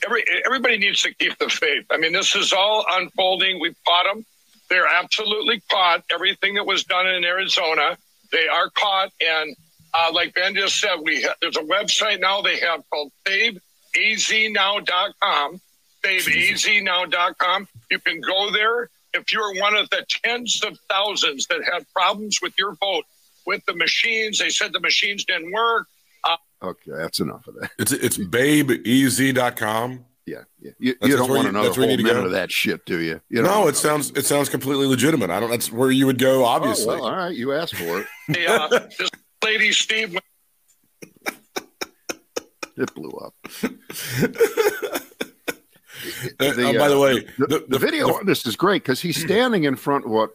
every 0.06 0.24
everybody 0.46 0.78
needs 0.78 1.02
to 1.02 1.14
keep 1.14 1.38
the 1.38 1.50
faith. 1.50 1.86
I 1.92 1.98
mean, 1.98 2.14
this 2.14 2.36
is 2.36 2.54
all 2.54 2.86
unfolding. 2.92 3.60
We've 3.60 3.76
caught 3.86 4.14
them; 4.14 4.26
they're 4.72 4.88
absolutely 4.88 5.62
caught. 5.70 6.04
Everything 6.12 6.56
that 6.56 6.66
was 6.66 6.86
done 6.86 7.06
in 7.06 7.24
Arizona, 7.26 7.98
they 8.32 8.48
are 8.48 8.70
caught, 8.70 9.12
and 9.20 9.54
uh, 9.94 10.10
like 10.14 10.34
Ben 10.34 10.56
just 10.56 10.80
said, 10.80 10.96
we 11.04 11.24
ha- 11.24 11.36
there's 11.42 11.58
a 11.58 11.64
website 11.64 12.22
now 12.22 12.42
they 12.42 12.58
have 12.60 12.82
called 12.90 13.12
saveaznow.com. 13.28 15.60
Saveaznow.com. 16.04 17.68
You 17.92 18.00
can 18.00 18.22
go 18.22 18.50
there 18.52 18.90
if 19.14 19.34
you're 19.34 19.54
one 19.60 19.76
of 19.76 19.90
the 19.90 20.06
tens 20.24 20.64
of 20.64 20.80
thousands 20.90 21.48
that 21.48 21.62
had 21.64 21.84
problems 21.94 22.40
with 22.42 22.54
your 22.58 22.76
vote 22.76 23.04
with 23.46 23.66
the 23.66 23.76
machines. 23.76 24.40
They 24.40 24.50
said 24.50 24.72
the 24.72 24.80
machines 24.80 25.26
didn't 25.26 25.52
work. 25.52 25.88
Okay, 26.64 26.92
that's 26.92 27.20
enough 27.20 27.46
of 27.48 27.56
that. 27.56 27.72
It's 27.80 27.92
it's 27.92 28.18
babeez.com. 28.18 30.06
Yeah, 30.32 30.44
yeah. 30.62 30.72
You, 30.80 30.94
That's- 30.94 31.10
you 31.10 31.18
don't 31.18 31.30
want 31.30 31.44
you- 31.44 31.50
another 31.50 31.68
that's 31.68 31.78
where 31.78 31.86
you 31.86 31.90
whole 31.92 31.98
need 31.98 32.04
to 32.04 32.08
minute 32.08 32.22
go. 32.22 32.26
of 32.28 32.32
that 32.32 32.52
shit, 32.52 32.86
do 32.86 33.00
you? 33.00 33.20
you 33.30 33.42
No, 33.42 33.68
it 33.68 33.76
sounds 33.76 34.12
it 34.12 34.26
sounds 34.26 34.48
completely 34.48 34.88
legitimate. 34.88 35.30
I 35.30 35.40
don't. 35.42 35.50
That's 35.50 35.72
where 35.72 35.92
you 35.92 36.06
would 36.06 36.20
go. 36.20 36.44
Oh, 36.44 36.46
Obviously, 36.46 36.86
well, 36.88 37.04
all 37.06 37.16
right, 37.18 37.36
you 37.36 37.52
asked 37.54 37.76
for 37.76 38.00
it. 38.00 38.08
They, 38.30 38.46
uh, 38.48 38.68
this 38.70 39.10
lady, 39.44 39.72
Steve, 39.74 40.18
It 42.78 42.94
blew 42.96 43.12
up. 43.12 43.34
Uh, 46.40 46.54
the, 46.54 46.70
uh, 46.70 46.80
by 46.80 46.88
the 46.88 46.98
uh, 46.98 47.00
way, 47.00 47.20
The, 47.38 47.64
the, 47.68 47.78
video 47.78 48.08
the- 48.08 48.14
on 48.16 48.26
this 48.26 48.46
is 48.48 48.56
great 48.56 48.82
because 48.82 49.00
he's 49.02 49.22
standing 49.22 49.66
in 49.66 49.76
front 49.76 50.06
of 50.06 50.12
what 50.12 50.32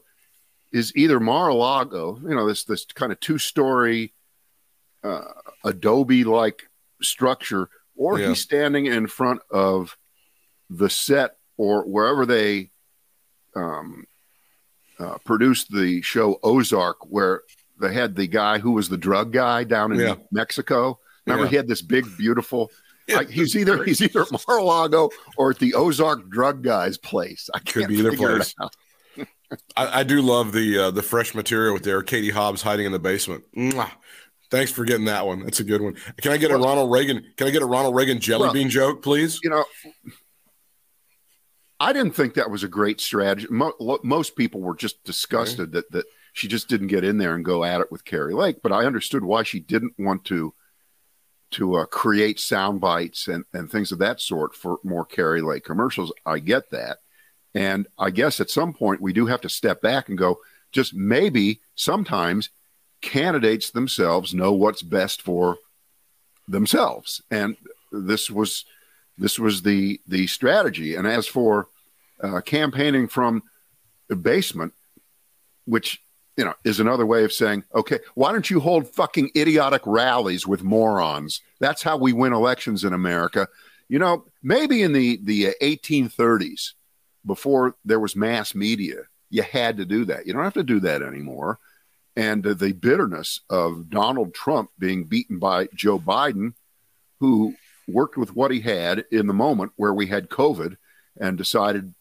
is 0.72 0.92
either 0.94 1.18
Mar-a-Lago, 1.18 2.20
you 2.22 2.34
know, 2.36 2.46
this 2.46 2.62
this 2.64 2.84
kind 2.84 3.10
of 3.10 3.18
two-story 3.18 4.12
uh, 5.02 5.24
Adobe-like 5.64 6.68
structure, 7.02 7.68
or 7.96 8.18
Yeah. 8.18 8.28
he's 8.28 8.40
standing 8.42 8.86
in 8.86 9.06
front 9.06 9.40
of 9.50 9.96
the 10.70 10.88
set 10.90 11.36
or 11.56 11.84
wherever 11.86 12.26
they 12.26 12.70
um, 13.54 14.04
uh, 14.98 15.16
produced 15.24 15.70
the 15.72 16.02
show 16.02 16.38
Ozark, 16.42 16.98
where 17.06 17.42
they 17.80 17.92
had 17.92 18.14
the 18.16 18.26
guy 18.26 18.58
who 18.58 18.72
was 18.72 18.88
the 18.88 18.96
drug 18.96 19.32
guy 19.32 19.64
down 19.64 19.92
in 19.92 20.00
Yeah. 20.00 20.16
Mexico. 20.30 20.98
Remember, 21.26 21.44
Yeah. 21.44 21.50
he 21.50 21.56
had 21.56 21.68
this 21.68 21.82
big, 21.82 22.04
beautiful. 22.16 22.70
Like, 23.08 23.30
he's 23.30 23.54
either 23.56 23.84
he's 23.84 24.00
either 24.02 24.22
at 24.22 24.32
Mar-a-Lago 24.32 25.10
or 25.36 25.50
at 25.50 25.58
the 25.58 25.74
Ozark 25.74 26.28
drug 26.28 26.62
guy's 26.64 26.98
place. 26.98 27.48
I 27.54 27.60
Could 27.60 27.88
be 27.88 27.98
either 27.98 28.16
place. 28.16 28.54
I, 29.76 30.00
I 30.00 30.02
do 30.02 30.20
love 30.20 30.52
the 30.52 30.76
uh, 30.78 30.90
the 30.90 31.02
fresh 31.02 31.32
material 31.34 31.72
with 31.72 31.84
there. 31.84 32.02
Katie 32.02 32.30
Hobbs 32.30 32.62
hiding 32.62 32.84
in 32.84 32.90
the 32.92 32.98
basement. 32.98 33.44
Mwah. 33.56 33.90
Thanks 34.50 34.70
for 34.70 34.84
getting 34.84 35.06
that 35.06 35.26
one. 35.26 35.42
That's 35.44 35.60
a 35.60 35.64
good 35.64 35.80
one. 35.80 35.96
Can 36.20 36.32
I 36.32 36.36
get 36.36 36.50
a 36.50 36.56
Ronald 36.56 36.90
Reagan? 36.90 37.24
Can 37.36 37.48
I 37.48 37.50
get 37.50 37.62
a 37.62 37.66
Ronald 37.66 37.94
Reagan 37.94 38.20
jelly 38.20 38.42
Well- 38.42 38.52
bean 38.52 38.70
joke, 38.70 39.02
please? 39.02 39.40
You 39.42 39.50
know, 39.50 39.64
I 41.78 41.92
didn't 41.92 42.12
think 42.12 42.34
that 42.34 42.50
was 42.50 42.62
a 42.62 42.68
great 42.68 43.00
strategy. 43.00 43.48
Mo- 43.50 43.98
most 44.02 44.36
people 44.36 44.60
were 44.60 44.76
just 44.76 45.02
disgusted 45.04 45.72
that 45.72 45.90
that 45.92 46.06
she 46.32 46.48
just 46.48 46.68
didn't 46.68 46.88
get 46.88 47.04
in 47.04 47.18
there 47.18 47.34
and 47.34 47.44
go 47.44 47.64
at 47.64 47.80
it 47.80 47.90
with 47.90 48.04
Kari 48.04 48.34
Lake. 48.34 48.58
But 48.62 48.72
I 48.72 48.84
understood 48.84 49.24
why 49.24 49.42
she 49.42 49.60
didn't 49.60 49.94
want 49.98 50.24
to 50.26 50.54
to 51.52 51.76
uh, 51.76 51.86
create 51.86 52.40
sound 52.40 52.80
bites 52.80 53.28
and, 53.28 53.44
and 53.52 53.70
things 53.70 53.92
of 53.92 53.98
that 53.98 54.20
sort 54.20 54.54
for 54.54 54.78
more 54.82 55.04
Kari 55.04 55.40
Lake 55.42 55.64
commercials. 55.64 56.12
I 56.24 56.38
get 56.40 56.70
that. 56.70 56.98
And 57.54 57.86
I 57.98 58.10
guess 58.10 58.40
at 58.40 58.50
some 58.50 58.72
point 58.72 59.00
we 59.00 59.12
do 59.12 59.26
have 59.26 59.40
to 59.42 59.48
step 59.48 59.80
back 59.80 60.08
and 60.08 60.18
go, 60.18 60.38
just 60.72 60.92
maybe 60.92 61.60
sometimes 61.74 62.50
candidates 63.00 63.70
themselves 63.70 64.34
know 64.34 64.52
what's 64.52 64.82
best 64.82 65.22
for 65.22 65.58
themselves. 66.48 67.22
And 67.30 67.56
this 67.92 68.30
was 68.30 68.64
this 69.18 69.38
was 69.38 69.62
the 69.62 70.00
the 70.06 70.26
strategy. 70.26 70.94
And 70.94 71.06
as 71.06 71.26
for 71.26 71.68
uh, 72.22 72.40
campaigning 72.40 73.08
from 73.08 73.42
the 74.08 74.16
basement, 74.16 74.72
which 75.64 76.02
you 76.36 76.44
know 76.44 76.54
is 76.64 76.80
another 76.80 77.06
way 77.06 77.24
of 77.24 77.32
saying, 77.32 77.64
okay, 77.74 77.98
why 78.14 78.32
don't 78.32 78.50
you 78.50 78.60
hold 78.60 78.88
fucking 78.88 79.30
idiotic 79.36 79.82
rallies 79.84 80.46
with 80.46 80.62
morons? 80.62 81.40
That's 81.60 81.82
how 81.82 81.96
we 81.96 82.12
win 82.12 82.32
elections 82.32 82.84
in 82.84 82.92
America. 82.92 83.48
You 83.88 83.98
know, 83.98 84.24
maybe 84.42 84.82
in 84.82 84.92
the 84.92 85.18
the 85.22 85.54
1830s, 85.62 86.72
before 87.24 87.76
there 87.84 88.00
was 88.00 88.16
mass 88.16 88.54
media, 88.54 89.02
you 89.30 89.42
had 89.42 89.76
to 89.78 89.84
do 89.84 90.04
that. 90.06 90.26
You 90.26 90.32
don't 90.32 90.44
have 90.44 90.54
to 90.54 90.62
do 90.62 90.80
that 90.80 91.02
anymore. 91.02 91.58
And 92.16 92.46
uh, 92.46 92.54
the 92.54 92.72
bitterness 92.72 93.40
of 93.50 93.90
Donald 93.90 94.34
Trump 94.34 94.70
being 94.78 95.04
beaten 95.04 95.38
by 95.38 95.68
Joe 95.74 95.98
Biden, 95.98 96.54
who 97.20 97.54
worked 97.86 98.16
with 98.16 98.34
what 98.34 98.50
he 98.50 98.60
had 98.60 99.04
in 99.10 99.26
the 99.26 99.34
moment 99.34 99.72
where 99.76 99.92
we 99.94 100.06
had 100.06 100.28
COVID 100.28 100.76
and 101.20 101.38
decided 101.38 101.94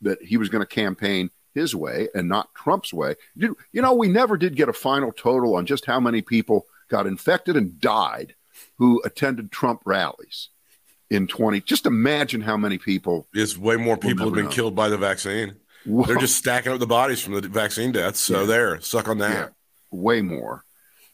that 0.00 0.22
he 0.22 0.36
was 0.36 0.48
going 0.48 0.62
to 0.62 0.66
campaign 0.66 1.30
his 1.54 1.74
way 1.74 2.08
and 2.14 2.28
not 2.28 2.54
Trump's 2.54 2.92
way. 2.92 3.14
You, 3.34 3.56
you 3.72 3.82
know, 3.82 3.92
we 3.94 4.08
never 4.08 4.36
did 4.36 4.56
get 4.56 4.68
a 4.68 4.72
final 4.72 5.12
total 5.12 5.56
on 5.56 5.66
just 5.66 5.86
how 5.86 6.00
many 6.00 6.22
people 6.22 6.66
got 6.88 7.06
infected 7.06 7.56
and 7.56 7.80
died 7.80 8.34
who 8.78 9.02
attended 9.04 9.50
Trump 9.52 9.82
rallies 9.84 10.48
in 11.10 11.26
20. 11.26 11.60
Just 11.62 11.86
imagine 11.86 12.40
how 12.40 12.56
many 12.56 12.78
people. 12.78 13.26
It's 13.34 13.56
way 13.56 13.76
more 13.76 13.96
people 13.96 14.26
have 14.26 14.34
been 14.34 14.46
know. 14.46 14.50
killed 14.50 14.74
by 14.74 14.88
the 14.88 14.98
vaccine. 14.98 15.56
They're 15.86 16.16
just 16.16 16.36
stacking 16.36 16.72
up 16.72 16.78
the 16.78 16.86
bodies 16.86 17.20
from 17.20 17.34
the 17.34 17.40
vaccine 17.48 17.92
deaths. 17.92 18.20
So 18.20 18.40
Yeah. 18.40 18.46
there, 18.46 18.80
suck 18.80 19.08
on 19.08 19.18
that. 19.18 19.30
Yeah. 19.30 19.48
Way 19.92 20.22
more. 20.22 20.64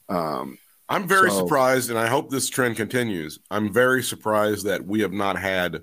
Um, 0.09 0.59
I'm 0.89 1.07
very 1.07 1.31
So- 1.31 1.41
surprised, 1.41 1.91
and 1.91 1.99
I 1.99 2.07
hope 2.07 2.31
this 2.31 2.49
trend 2.49 2.77
continues. 2.77 3.39
I'm 3.51 3.73
very 3.73 4.03
surprised 4.03 4.65
that 4.65 4.87
we 4.87 5.01
have 5.01 5.13
not 5.13 5.39
had 5.39 5.83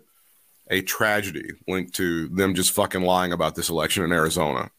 a 0.72 0.82
tragedy 0.82 1.52
linked 1.68 1.94
to 1.96 2.28
them 2.30 2.56
just 2.56 2.72
fucking 2.72 3.04
lying 3.04 3.32
about 3.32 3.54
this 3.54 3.70
election 3.70 4.04
in 4.04 4.12
Arizona. 4.12 4.72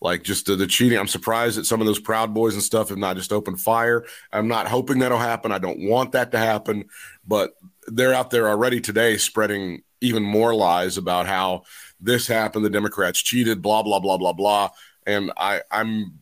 Like 0.00 0.22
just 0.22 0.46
the, 0.46 0.54
the 0.54 0.66
cheating. 0.68 0.98
I'm 0.98 1.08
surprised 1.08 1.58
that 1.58 1.66
some 1.66 1.80
of 1.80 1.86
those 1.86 1.98
Proud 1.98 2.32
Boys 2.32 2.54
and 2.54 2.62
stuff 2.62 2.90
have 2.90 2.98
not 2.98 3.16
just 3.16 3.32
opened 3.32 3.60
fire. 3.60 4.04
I'm 4.32 4.46
not 4.46 4.68
hoping 4.68 4.98
that'll 5.00 5.18
happen. 5.18 5.50
I 5.50 5.58
don't 5.58 5.88
want 5.88 6.12
that 6.12 6.30
to 6.32 6.38
happen, 6.38 6.84
but 7.26 7.54
they're 7.88 8.12
out 8.14 8.30
there 8.30 8.48
already 8.48 8.80
today 8.80 9.16
spreading 9.16 9.82
even 10.02 10.22
more 10.22 10.54
lies 10.54 10.98
about 10.98 11.26
how 11.26 11.62
this 11.98 12.26
happened, 12.26 12.64
the 12.64 12.70
Democrats 12.70 13.20
cheated, 13.20 13.62
blah 13.62 13.82
blah 13.82 13.98
blah 13.98 14.18
blah 14.18 14.34
blah. 14.34 14.68
And 15.06 15.32
I, 15.36 15.62
I'm 15.70 16.20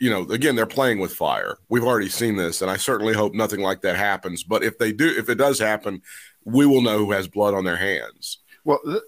you 0.00 0.08
know, 0.08 0.22
again, 0.30 0.56
they're 0.56 0.66
playing 0.66 0.98
with 0.98 1.14
fire. 1.14 1.58
We've 1.68 1.84
already 1.84 2.08
seen 2.08 2.36
this, 2.36 2.62
and 2.62 2.70
I 2.70 2.78
certainly 2.78 3.12
hope 3.12 3.34
nothing 3.34 3.60
like 3.60 3.82
that 3.82 3.96
happens. 3.96 4.42
But 4.42 4.64
if 4.64 4.78
they 4.78 4.92
do, 4.92 5.06
if 5.06 5.28
it 5.28 5.34
does 5.36 5.58
happen, 5.58 6.00
we 6.44 6.64
will 6.64 6.80
know 6.80 6.98
who 6.98 7.12
has 7.12 7.28
blood 7.28 7.52
on 7.52 7.64
their 7.64 7.76
hands. 7.76 8.38
Well, 8.64 8.80
the, 8.82 9.02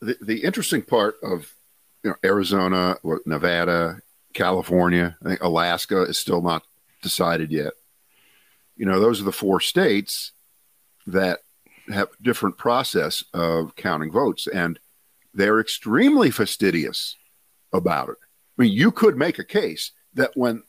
the, 0.00 0.16
the 0.20 0.44
interesting 0.44 0.82
part 0.82 1.14
of 1.22 1.54
you 2.02 2.10
know 2.10 2.16
Arizona, 2.24 2.96
Nevada, 3.26 4.00
California, 4.34 5.16
I 5.24 5.28
think 5.28 5.42
Alaska 5.42 6.02
is 6.02 6.18
still 6.18 6.42
not 6.42 6.64
decided 7.00 7.52
yet. 7.52 7.74
You 8.76 8.86
know, 8.86 8.98
those 8.98 9.20
are 9.20 9.24
the 9.24 9.32
four 9.32 9.60
states 9.60 10.32
that 11.06 11.40
have 11.92 12.08
different 12.20 12.58
process 12.58 13.22
of 13.32 13.76
counting 13.76 14.10
votes, 14.10 14.48
and 14.48 14.80
they're 15.32 15.60
extremely 15.60 16.32
fastidious 16.32 17.16
about 17.72 18.08
it. 18.08 18.16
I 18.58 18.62
mean, 18.62 18.72
you 18.72 18.90
could 18.90 19.16
make 19.16 19.38
a 19.38 19.44
case 19.44 19.92
that 20.18 20.36
when 20.36 20.62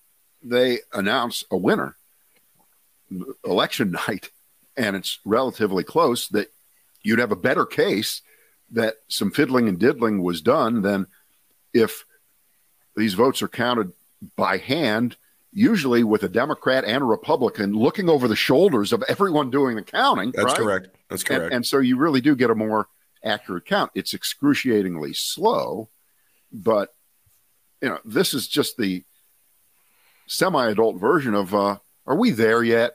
they 0.44 0.80
announce 0.94 1.44
a 1.52 1.58
winner, 1.58 1.98
election 3.44 3.92
night, 4.08 4.30
and 4.78 4.96
it's 4.96 5.20
relatively 5.26 5.84
close, 5.84 6.28
that 6.30 6.52
you'd 7.04 7.20
have 7.20 7.32
a 7.32 7.36
better 7.36 7.66
case 7.66 8.22
that 8.72 8.96
some 9.08 9.32
fiddling 9.32 9.68
and 9.68 9.80
diddling 9.80 10.22
was 10.22 10.42
done 10.42 10.82
than 10.82 11.08
if 11.74 12.06
these 12.96 13.16
votes 13.16 13.42
are 13.42 13.48
counted 13.48 13.92
by 14.36 14.58
hand, 14.58 15.18
usually 15.52 16.04
with 16.04 16.24
a 16.24 16.30
Democrat 16.30 16.86
and 16.86 17.02
a 17.02 17.06
Republican 17.06 17.74
looking 17.74 18.10
over 18.10 18.28
the 18.28 18.36
shoulders 18.36 18.94
of 18.94 19.04
everyone 19.08 19.50
doing 19.50 19.76
the 19.76 19.82
counting. 19.82 20.32
That's 20.32 20.46
right? 20.46 20.58
correct. 20.58 20.88
That's 21.10 21.24
correct. 21.24 21.46
And, 21.46 21.54
and 21.54 21.66
so 21.66 21.80
you 21.80 21.98
really 21.98 22.22
do 22.22 22.36
get 22.36 22.52
a 22.52 22.56
more 22.56 22.88
accurate 23.24 23.66
count. 23.66 23.92
It's 23.96 24.14
excruciatingly 24.14 25.14
slow, 25.14 25.90
but 26.52 26.94
you 27.82 27.90
know 27.90 28.00
this 28.06 28.34
is 28.34 28.48
just 28.48 28.78
the 28.78 29.04
semi-adult 30.30 31.00
version 31.00 31.34
of 31.36 31.54
uh, 31.54 31.78
"Are 32.06 32.16
we 32.16 32.32
there 32.32 32.64
yet?" 32.64 32.94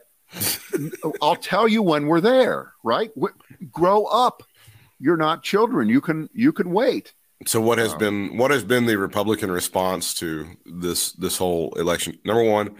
I'll 1.21 1.35
tell 1.35 1.67
you 1.67 1.81
when 1.83 2.07
we're 2.07 2.21
there. 2.21 2.73
Right? 2.83 3.13
W- 3.15 3.33
grow 3.71 4.05
up. 4.05 4.41
You're 4.99 5.17
not 5.17 5.43
children. 5.43 5.87
You 5.89 6.01
can 6.01 6.29
you 6.33 6.51
can 6.51 6.71
wait. 6.71 7.13
so, 7.45 7.61
what 7.61 7.77
has 7.77 7.93
Um, 7.93 7.99
been 7.99 8.37
what 8.37 8.51
has 8.51 8.63
been 8.63 8.85
the 8.85 8.97
Republican 8.97 9.51
response 9.51 10.13
to 10.15 10.47
this 10.65 11.11
this 11.13 11.37
whole 11.37 11.73
election? 11.73 12.17
Number 12.25 12.43
one, 12.43 12.75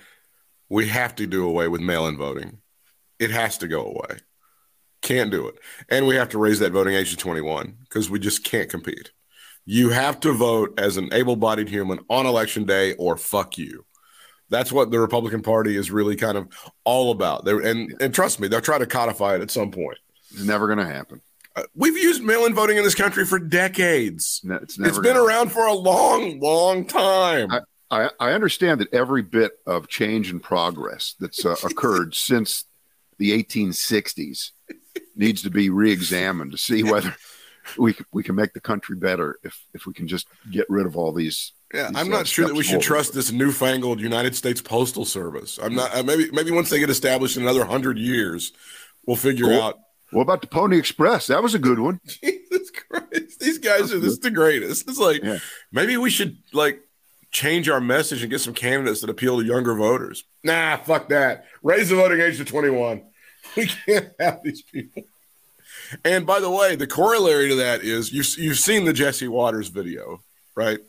we 0.69 0.87
have 0.87 1.13
to 1.15 1.27
do 1.27 1.47
away 1.47 1.67
with 1.67 1.81
mail-in 1.81 2.17
voting. 2.17 2.59
It 3.19 3.31
has 3.31 3.57
to 3.59 3.67
go 3.67 3.81
away. 3.85 4.19
Can't 5.01 5.29
do 5.29 5.47
it. 5.47 5.55
And 5.89 6.07
we 6.07 6.15
have 6.15 6.29
to 6.29 6.39
raise 6.39 6.59
that 6.59 6.71
voting 6.71 6.95
age 6.95 7.11
to 7.11 7.17
21 7.17 7.77
because 7.83 8.09
we 8.09 8.17
just 8.17 8.43
can't 8.43 8.69
compete. 8.69 9.11
You 9.65 9.89
have 9.89 10.19
to 10.21 10.31
vote 10.33 10.79
as 10.79 10.97
an 10.97 11.09
able 11.13 11.35
bodied 11.35 11.69
human 11.69 11.99
on 12.09 12.25
election 12.25 12.65
day 12.65 12.93
or 12.95 13.15
fuck 13.15 13.57
you. 13.57 13.85
That's 14.49 14.71
what 14.71 14.91
the 14.91 14.99
Republican 14.99 15.41
Party 15.41 15.75
is 15.75 15.89
really 15.91 16.15
kind 16.15 16.37
of 16.37 16.47
all 16.83 17.11
about. 17.11 17.45
They're, 17.45 17.59
and, 17.59 17.95
and 17.99 18.13
trust 18.13 18.39
me, 18.39 18.47
they'll 18.47 18.61
try 18.61 18.77
to 18.77 18.85
codify 18.85 19.35
it 19.35 19.41
at 19.41 19.51
some 19.51 19.71
point. 19.71 19.97
It's 20.31 20.43
never 20.43 20.67
going 20.67 20.79
to 20.79 20.85
happen. 20.85 21.21
Uh, 21.55 21.63
we've 21.73 21.97
used 21.97 22.21
mail 22.21 22.45
in 22.45 22.53
voting 22.53 22.77
in 22.77 22.83
this 22.83 22.95
country 22.95 23.25
for 23.25 23.39
decades. 23.39 24.41
No, 24.43 24.55
It's, 24.55 24.77
It's 24.77 24.99
been 24.99 25.17
around 25.17 25.51
for 25.51 25.65
a 25.65 25.73
long, 25.73 26.39
long 26.39 26.85
time. 26.85 27.49
I, 27.51 27.59
I, 27.89 28.09
I 28.19 28.31
understand 28.31 28.81
that 28.81 28.93
every 28.93 29.21
bit 29.21 29.53
of 29.65 29.87
change 29.87 30.29
and 30.29 30.43
progress 30.43 31.15
that's 31.19 31.45
uh, 31.45 31.55
occurred 31.63 32.13
since 32.13 32.65
the 33.17 33.31
1860s 33.41 34.51
needs 35.15 35.41
to 35.43 35.49
be 35.49 35.69
re-examined 35.69 36.51
to 36.51 36.57
see 36.57 36.83
whether 36.83 37.15
we 37.77 37.95
we 38.11 38.23
can 38.23 38.35
make 38.35 38.53
the 38.53 38.59
country 38.59 38.95
better 38.95 39.39
if 39.43 39.65
if 39.73 39.85
we 39.85 39.93
can 39.93 40.07
just 40.07 40.27
get 40.51 40.69
rid 40.69 40.85
of 40.85 40.97
all 40.97 41.11
these. 41.11 41.53
Yeah, 41.75 41.91
I'm 41.93 42.09
not 42.09 42.25
sure 42.27 42.47
that 42.47 42.55
we 42.55 42.63
should 42.63 42.81
trust 42.81 43.13
this 43.13 43.31
newfangled 43.31 43.99
United 43.99 44.35
States 44.35 44.61
Postal 44.61 45.05
Service. 45.05 45.59
I'm 45.61 45.75
not. 45.75 45.93
Uh, 45.95 46.03
maybe 46.03 46.29
maybe 46.31 46.51
once 46.51 46.69
they 46.69 46.79
get 46.79 46.89
established 46.89 47.35
in 47.37 47.43
another 47.43 47.65
hundred 47.65 47.97
years, 47.97 48.53
we'll 49.05 49.17
figure 49.17 49.45
Cool. 49.47 49.61
out. 49.61 49.79
What 50.11 50.21
about 50.21 50.41
the 50.41 50.47
Pony 50.47 50.77
Express? 50.77 51.27
That 51.27 51.43
was 51.43 51.53
a 51.55 51.59
good 51.59 51.79
one. 51.79 51.99
Jesus 52.07 52.71
Christ, 52.71 53.39
these 53.39 53.57
guys 53.57 53.91
are 53.91 53.99
this 53.99 54.13
is 54.13 54.19
the 54.19 54.31
greatest. 54.31 54.87
It's 54.87 54.99
like 54.99 55.21
Yeah. 55.23 55.39
maybe 55.71 55.97
we 55.97 56.09
should 56.09 56.37
like 56.53 56.79
change 57.31 57.67
our 57.67 57.81
message 57.81 58.21
and 58.21 58.31
get 58.31 58.39
some 58.39 58.53
candidates 58.53 59.01
that 59.01 59.09
appeal 59.09 59.39
to 59.39 59.45
younger 59.45 59.75
voters. 59.75 60.23
Nah, 60.43 60.77
fuck 60.77 61.09
that. 61.09 61.45
Raise 61.63 61.89
the 61.89 61.95
voting 61.97 62.21
age 62.21 62.37
to 62.37 62.45
21. 62.45 63.03
We 63.57 63.67
can't 63.67 64.09
have 64.19 64.39
these 64.43 64.61
people. 64.63 65.03
And 66.03 66.25
by 66.25 66.39
the 66.39 66.49
way, 66.49 66.75
the 66.75 66.87
corollary 66.87 67.49
to 67.49 67.55
that 67.55 67.81
is 67.83 68.11
you've 68.11 68.27
you've 68.37 68.57
seen 68.59 68.85
the 68.85 68.93
Jesse 68.93 69.27
Watters 69.27 69.67
video, 69.69 70.21
right? 70.55 70.79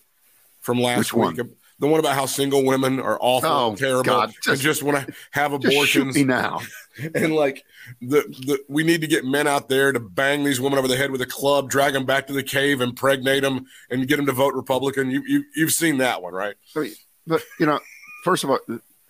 From 0.66 0.80
last 0.82 0.98
Which 0.98 1.14
one? 1.14 1.36
week. 1.36 1.46
The 1.78 1.86
one 1.86 2.00
about 2.00 2.14
how 2.16 2.26
single 2.26 2.64
women 2.64 2.98
are 2.98 3.16
awful 3.20 3.48
Oh, 3.48 3.68
and 3.68 3.78
terrible 3.78 4.02
God, 4.02 4.24
and 4.30 4.34
just- 4.42 4.62
just 4.62 4.82
want 4.82 5.06
to 5.06 5.14
have 5.30 5.52
Just 5.52 5.62
shoot 5.62 5.72
abortions 5.72 6.16
me 6.16 6.24
now. 6.24 6.60
and 7.14 7.34
like 7.36 7.64
the, 8.00 8.22
the 8.46 8.58
we 8.68 8.82
need 8.82 9.00
to 9.02 9.06
get 9.06 9.24
men 9.24 9.46
out 9.46 9.68
there 9.68 9.92
to 9.92 10.00
bang 10.00 10.42
these 10.42 10.60
women 10.60 10.76
over 10.78 10.88
the 10.88 10.96
head 10.96 11.12
with 11.12 11.20
a 11.22 11.26
club, 11.26 11.70
drag 11.70 11.92
them 11.92 12.04
back 12.04 12.26
to 12.26 12.32
the 12.32 12.42
cave, 12.42 12.80
impregnate 12.80 13.42
them, 13.44 13.66
and 13.90 14.08
get 14.08 14.16
them 14.16 14.26
to 14.26 14.32
vote 14.32 14.54
Republican. 14.54 15.08
You 15.10 15.22
you 15.24 15.44
you've 15.54 15.72
seen 15.72 15.98
that 15.98 16.20
one, 16.20 16.32
right? 16.34 16.56
I 16.74 16.80
mean, 16.80 16.94
but 17.28 17.44
you 17.60 17.66
know, 17.66 17.78
first 18.24 18.42
of 18.42 18.50
all, 18.50 18.58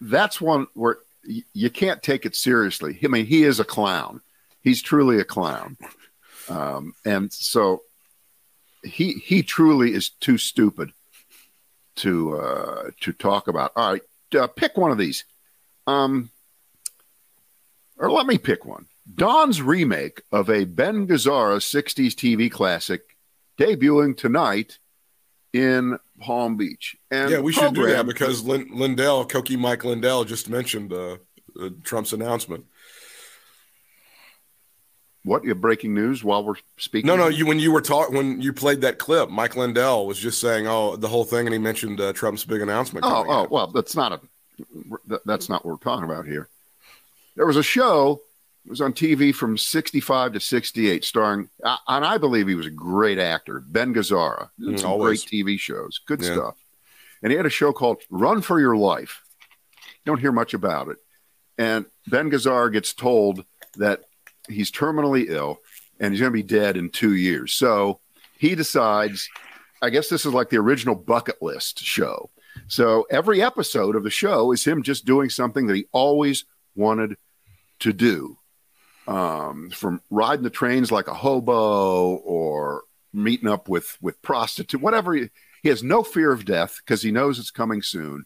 that's 0.03 0.41
one 0.43 0.67
where 0.75 0.99
you 1.55 1.71
can't 1.71 2.03
take 2.03 2.27
it 2.27 2.37
seriously. 2.37 2.99
I 3.03 3.07
mean, 3.07 3.25
he 3.25 3.45
is 3.45 3.61
a 3.61 3.65
clown. 3.65 4.21
He's 4.63 4.83
truly 4.83 5.21
a 5.21 5.25
clown, 5.25 5.79
um, 6.51 6.93
and 7.07 7.33
so 7.33 7.83
he 8.85 9.13
he 9.25 9.43
truly 9.43 9.95
is 9.95 10.11
too 10.11 10.37
stupid 10.39 10.93
to 11.97 12.39
uh, 12.39 12.91
to 13.01 13.13
talk 13.13 13.49
about. 13.49 13.73
All 13.77 13.93
right, 13.93 14.03
uh, 14.39 14.47
pick 14.47 14.77
one 14.77 14.91
of 14.91 14.99
these, 14.99 15.25
um, 15.87 16.31
or 17.97 18.11
let 18.11 18.27
me 18.27 18.39
pick 18.39 18.65
one. 18.65 18.87
Don's 19.15 19.63
remake 19.63 20.23
of 20.33 20.51
a 20.51 20.65
Ben 20.65 21.07
Gazzara 21.07 21.59
'60s 21.59 22.15
TV 22.15 22.51
classic 22.51 23.17
debuting 23.59 24.17
tonight 24.17 24.79
in 25.53 25.99
Palm 26.21 26.57
Beach. 26.57 26.97
And 27.11 27.31
yeah, 27.31 27.41
we 27.41 27.53
should 27.53 27.75
do 27.75 27.87
that 27.87 28.07
because 28.07 28.45
Lin, 28.45 28.69
Lindell, 28.73 29.25
Koki 29.27 29.57
Mike 29.57 29.85
Lindell, 29.85 30.25
just 30.25 30.49
mentioned 30.49 30.93
uh, 30.93 31.17
uh, 31.61 31.71
Trump's 31.83 32.13
announcement. 32.13 32.67
What 35.27 35.43
you 35.43 35.49
have 35.51 35.61
breaking 35.61 35.93
news 35.93 36.23
while 36.23 36.45
we're 36.45 36.55
speaking. 36.79 37.09
No, 37.09 37.17
no, 37.17 37.27
you 37.27 37.47
when 37.47 37.59
you 37.59 37.73
were 37.73 37.81
talking 37.81 38.17
when 38.17 38.41
you 38.41 38.53
played 38.53 38.81
that 38.83 38.99
clip, 38.99 39.29
Mike 39.29 39.57
Lindell 39.57 40.07
was 40.07 40.19
just 40.19 40.41
saying, 40.41 40.69
"Oh, 40.69 40.95
the 40.97 41.09
whole 41.09 41.25
thing," 41.25 41.47
and 41.47 41.53
he 41.53 41.59
mentioned 41.59 42.01
uh, 42.01 42.13
Trump's 42.13 42.45
big 42.45 42.63
announcement. 42.63 43.05
Oh, 43.05 43.25
oh, 43.27 43.43
up. 43.45 43.51
well, 43.51 43.67
that's 43.67 43.97
not 43.97 44.13
a. 44.13 44.21
That's 45.27 45.49
not 45.49 45.65
what 45.65 45.73
we're 45.73 45.79
talking 45.85 46.05
about 46.05 46.27
here. 46.27 46.49
There 47.35 47.45
was 47.45 47.57
a 47.57 47.63
show. 47.63 48.23
It 48.65 48.71
was 48.71 48.81
on 48.81 48.93
TV 48.93 49.35
from 49.35 49.59
'65 49.59 50.35
to 50.35 50.41
'68, 50.41 51.05
starring, 51.05 51.49
uh, 51.63 51.77
and 51.89 52.05
I 52.05 52.19
believe 52.19 52.47
he 52.47 52.55
was 52.55 52.67
a 52.67 52.71
great 52.71 53.19
actor, 53.19 53.63
Ben 53.67 53.93
Gazzara. 53.93 54.51
Mm, 54.61 54.79
some 54.79 54.91
always. 54.91 55.25
great 55.25 55.45
TV 55.45 55.59
shows, 55.59 56.01
good 56.07 56.23
Yeah. 56.23 56.33
stuff. 56.35 56.55
And 57.23 57.33
he 57.33 57.37
had 57.37 57.47
a 57.47 57.51
show 57.51 57.73
called 57.73 58.03
"Run 58.11 58.43
for 58.43 58.61
Your 58.61 58.77
Life." 58.77 59.23
Don't 60.05 60.21
hear 60.21 60.33
much 60.33 60.55
about 60.55 60.89
it. 60.89 60.99
And 61.59 61.87
Ben 62.07 62.31
Gazzara 62.31 62.73
gets 62.73 62.93
told 62.93 63.45
that 63.77 64.03
he's 64.49 64.71
terminally 64.71 65.29
ill 65.29 65.59
and 66.01 66.13
he's 66.13 66.21
going 66.21 66.33
to 66.33 66.37
be 66.37 66.43
dead 66.43 66.77
in 66.77 66.91
two 66.91 67.15
years. 67.15 67.53
So 67.55 68.01
he 68.39 68.55
decides, 68.55 69.29
I 69.83 69.91
guess 69.91 70.09
this 70.09 70.27
is 70.27 70.35
like 70.35 70.51
the 70.51 70.59
original 70.59 70.95
bucket 70.95 71.41
list 71.41 71.81
show. 71.81 72.31
So 72.69 73.07
every 73.11 73.43
episode 73.43 73.97
of 73.97 74.03
the 74.03 74.11
show 74.11 74.53
is 74.53 74.65
him 74.65 74.83
just 74.83 75.05
doing 75.05 75.31
something 75.31 75.67
that 75.67 75.77
he 75.77 75.87
always 75.93 76.45
wanted 76.75 77.17
to 77.81 77.93
do. 77.93 78.39
Um, 79.09 79.71
from 79.71 80.01
riding 80.11 80.43
the 80.43 80.51
trains 80.51 80.91
like 80.91 81.07
a 81.07 81.15
hobo 81.15 82.17
or 82.17 82.83
meeting 83.13 83.49
up 83.49 83.69
with 83.69 83.97
with 84.01 84.21
prostitute, 84.23 84.81
whatever. 84.81 85.15
He, 85.15 85.31
he 85.63 85.69
has 85.69 85.83
no 85.83 86.03
fear 86.03 86.33
of 86.33 86.45
death 86.45 86.81
because 86.85 87.03
he 87.03 87.11
knows 87.11 87.39
it's 87.39 87.51
coming 87.51 87.83
soon, 87.83 88.25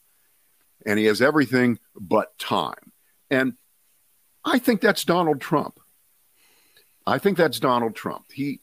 and 0.84 0.98
he 0.98 1.04
has 1.06 1.22
everything 1.22 1.78
but 1.94 2.36
time. 2.38 2.92
And 3.30 3.54
I 4.44 4.58
think 4.58 4.80
that's 4.80 5.04
Donald 5.04 5.40
Trump. 5.40 5.80
I 7.06 7.18
think 7.18 7.36
that's 7.36 7.58
Donald 7.60 7.94
Trump. 7.94 8.26
He 8.32 8.60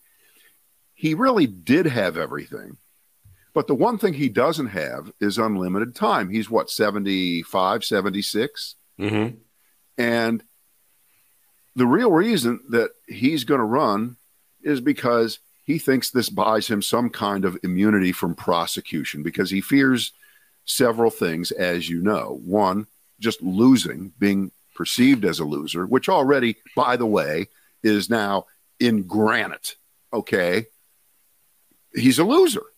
he 0.93 1.13
really 1.13 1.45
did 1.47 1.85
have 1.85 2.17
everything. 2.17 2.77
But 3.53 3.67
the 3.67 3.75
one 3.75 3.97
thing 3.97 4.13
he 4.13 4.29
doesn't 4.29 4.67
have 4.67 5.11
is 5.19 5.37
unlimited 5.37 5.95
time. 5.95 6.29
He's 6.29 6.49
what 6.49 6.69
75, 6.69 7.83
76 7.83 8.75
Mhm. 8.99 9.37
and 9.97 10.43
the 11.75 11.85
real 11.85 12.11
reason 12.11 12.59
that 12.69 12.89
he's 13.07 13.43
going 13.43 13.59
to 13.59 13.65
run 13.65 14.17
is 14.63 14.81
because 14.81 15.37
he 15.63 15.77
thinks 15.77 16.09
this 16.09 16.29
buys 16.29 16.67
him 16.67 16.81
some 16.81 17.09
kind 17.11 17.45
of 17.45 17.55
immunity 17.61 18.11
from 18.11 18.33
prosecution 18.33 19.21
because 19.21 19.51
he 19.51 19.61
fears 19.61 20.11
several 20.65 21.11
things, 21.11 21.51
as 21.51 21.87
you 21.87 22.01
know. 22.01 22.39
One, 22.43 22.87
just 23.19 23.41
losing, 23.43 24.11
being 24.17 24.51
perceived 24.73 25.23
as 25.23 25.39
a 25.39 25.45
loser, 25.45 25.85
which 25.85 26.09
already, 26.09 26.55
by 26.75 26.95
the 26.97 27.05
way, 27.05 27.47
is 27.87 28.09
now 28.09 28.45
in 28.79 29.03
granite. 29.03 29.75
Okay. 30.13 30.65
He's 31.95 32.19
a 32.19 32.23
loser. 32.23 32.63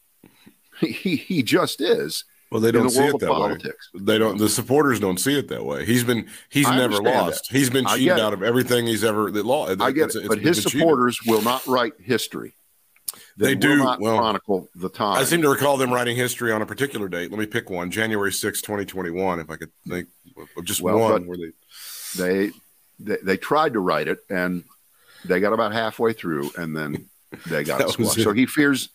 He, 0.80 1.18
he 1.18 1.44
just 1.44 1.82
is 1.82 2.24
Well, 2.52 2.62
they 2.62 2.72
don't 2.72 2.84
the 2.84 2.90
see 2.90 3.04
it 3.04 3.20
that 3.20 3.34
way. 3.34 3.58
They 4.00 4.18
don't. 4.18 4.38
The 4.38 4.48
supporters 4.48 5.02
don't 5.02 5.20
see 5.20 5.38
it 5.38 5.50
that 5.50 5.66
way. 5.66 5.86
He's 5.86 6.06
been. 6.06 6.30
He's 6.48 6.68
I 6.68 6.78
never 6.78 7.02
lost. 7.02 7.52
He's 7.52 7.70
been 7.70 7.86
cheated 7.86 8.18
out 8.18 8.32
of 8.32 8.42
everything 8.44 8.88
he's 8.88 9.04
ever. 9.04 9.30
The 9.30 9.44
law. 9.44 9.68
I 9.78 9.92
get 9.92 10.16
it, 10.16 10.26
but 10.26 10.40
his 10.40 10.64
supporters 10.64 11.20
will 11.26 11.42
not 11.42 11.68
write 11.68 11.96
history. 12.00 12.54
They 13.36 13.56
will 13.56 13.62
do, 13.62 13.76
not 13.78 14.00
well, 14.00 14.18
chronicle 14.20 14.70
the 14.74 14.88
time. 14.88 15.18
I 15.18 15.26
seem 15.26 15.42
to 15.42 15.50
recall 15.50 15.76
them 15.76 15.92
writing 15.92 16.16
history 16.16 16.54
on 16.54 16.62
a 16.62 16.66
particular 16.66 17.10
date. 17.10 17.30
Let 17.30 17.40
me 17.42 17.46
pick 17.46 17.70
one: 17.70 17.92
January 17.92 18.32
6, 18.32 18.62
twenty 18.62 18.86
twenty 18.86 19.12
one. 19.12 19.42
If 19.42 19.50
I 19.50 19.58
could 19.58 19.72
think 19.86 20.08
of 20.56 20.64
just 20.64 20.82
Well, 20.82 20.98
one 20.98 21.28
where 21.28 21.38
they. 21.38 21.52
they, 22.18 22.52
they 23.00 23.18
they 23.22 23.38
tried 23.38 23.74
to 23.74 23.82
write 23.82 24.08
it, 24.08 24.20
and 24.30 24.64
they 25.26 25.40
got 25.40 25.54
about 25.54 25.72
halfway 25.74 26.14
through, 26.14 26.52
and 26.58 26.76
then 26.76 27.10
they 27.48 27.64
got 27.64 27.90
squashed. 27.92 28.22
So 28.22 28.32
he 28.34 28.46
fears 28.46 28.90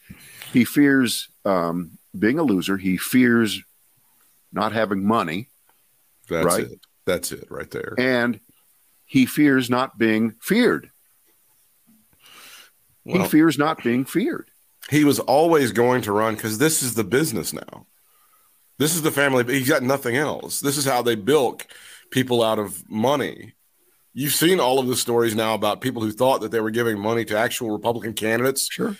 he 0.52 0.64
fears 0.64 1.28
um, 1.44 1.98
being 2.18 2.38
a 2.38 2.42
loser. 2.42 2.76
He 2.76 2.96
fears 2.96 3.60
not 4.52 4.72
having 4.72 5.04
money, 5.04 5.48
That's 6.28 6.46
Right. 6.46 6.64
it. 6.64 6.80
That's 7.06 7.32
it 7.32 7.46
right 7.50 7.70
there. 7.70 7.94
and 7.98 8.40
he 9.04 9.26
fears 9.26 9.68
not 9.68 9.98
being 9.98 10.34
feared. 10.40 10.90
he 13.04 13.22
fears 13.26 13.58
not 13.58 13.82
being 13.82 14.04
feared. 14.04 14.48
he 14.90 15.04
was 15.04 15.20
always 15.20 15.72
going 15.72 16.02
to 16.02 16.12
run 16.12 16.34
because 16.34 16.58
this 16.58 16.82
is 16.82 16.94
the 16.94 17.04
business 17.04 17.52
now. 17.52 17.86
This 18.78 18.94
is 18.94 19.02
the 19.02 19.10
family. 19.10 19.44
But 19.44 19.54
He's 19.54 19.68
got 19.68 19.82
nothing 19.82 20.16
else. 20.16 20.60
This 20.60 20.76
is 20.76 20.84
how 20.84 21.02
they 21.02 21.14
bilk 21.14 21.66
people 22.10 22.42
out 22.42 22.58
of 22.58 22.88
money. 22.90 23.52
You've 24.16 24.32
seen 24.32 24.60
all 24.60 24.78
of 24.78 24.86
the 24.86 24.94
stories 24.94 25.34
now 25.34 25.54
about 25.54 25.80
people 25.80 26.00
who 26.00 26.12
thought 26.12 26.40
that 26.42 26.52
they 26.52 26.60
were 26.60 26.70
giving 26.70 26.98
money 26.98 27.24
to 27.24 27.36
actual 27.36 27.72
Republican 27.72 28.14
candidates, 28.14 28.68
Sure, 28.70 28.96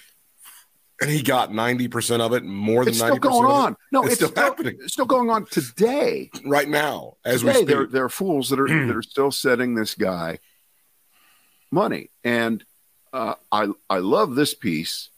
and 1.00 1.09
he 1.11 1.22
got 1.22 1.55
ninety 1.55 1.87
percent 1.87 2.20
of 2.20 2.33
it, 2.33 2.44
more 2.44 2.85
than 2.85 2.92
it's 2.92 3.00
ninety 3.00 3.18
still 3.18 3.31
percent 3.31 3.42
going 3.44 3.57
of 3.57 3.64
on. 3.64 3.77
No, 3.92 4.00
It's 4.03 4.09
it's, 4.09 4.16
still 4.16 4.29
still, 4.31 4.42
happening. 4.44 4.79
Still 4.87 5.07
going 5.07 5.31
on 5.31 5.46
today. 5.46 6.31
right 6.44 6.68
now 6.68 7.14
as 7.24 7.42
today, 7.42 7.61
we 7.61 7.64
There, 7.64 7.87
there 7.87 8.05
are 8.05 8.09
fools 8.09 8.48
that 8.48 8.59
are 8.59 8.66
that 8.66 8.96
are 8.96 9.03
still 9.03 9.31
setting 9.31 9.77
this 9.77 9.94
guy 9.94 10.40
money, 11.70 12.11
and 12.24 12.64
uh, 13.12 13.35
I 13.53 13.68
I 13.88 13.98
love 13.98 14.35
this 14.35 14.53
piece. 14.53 15.11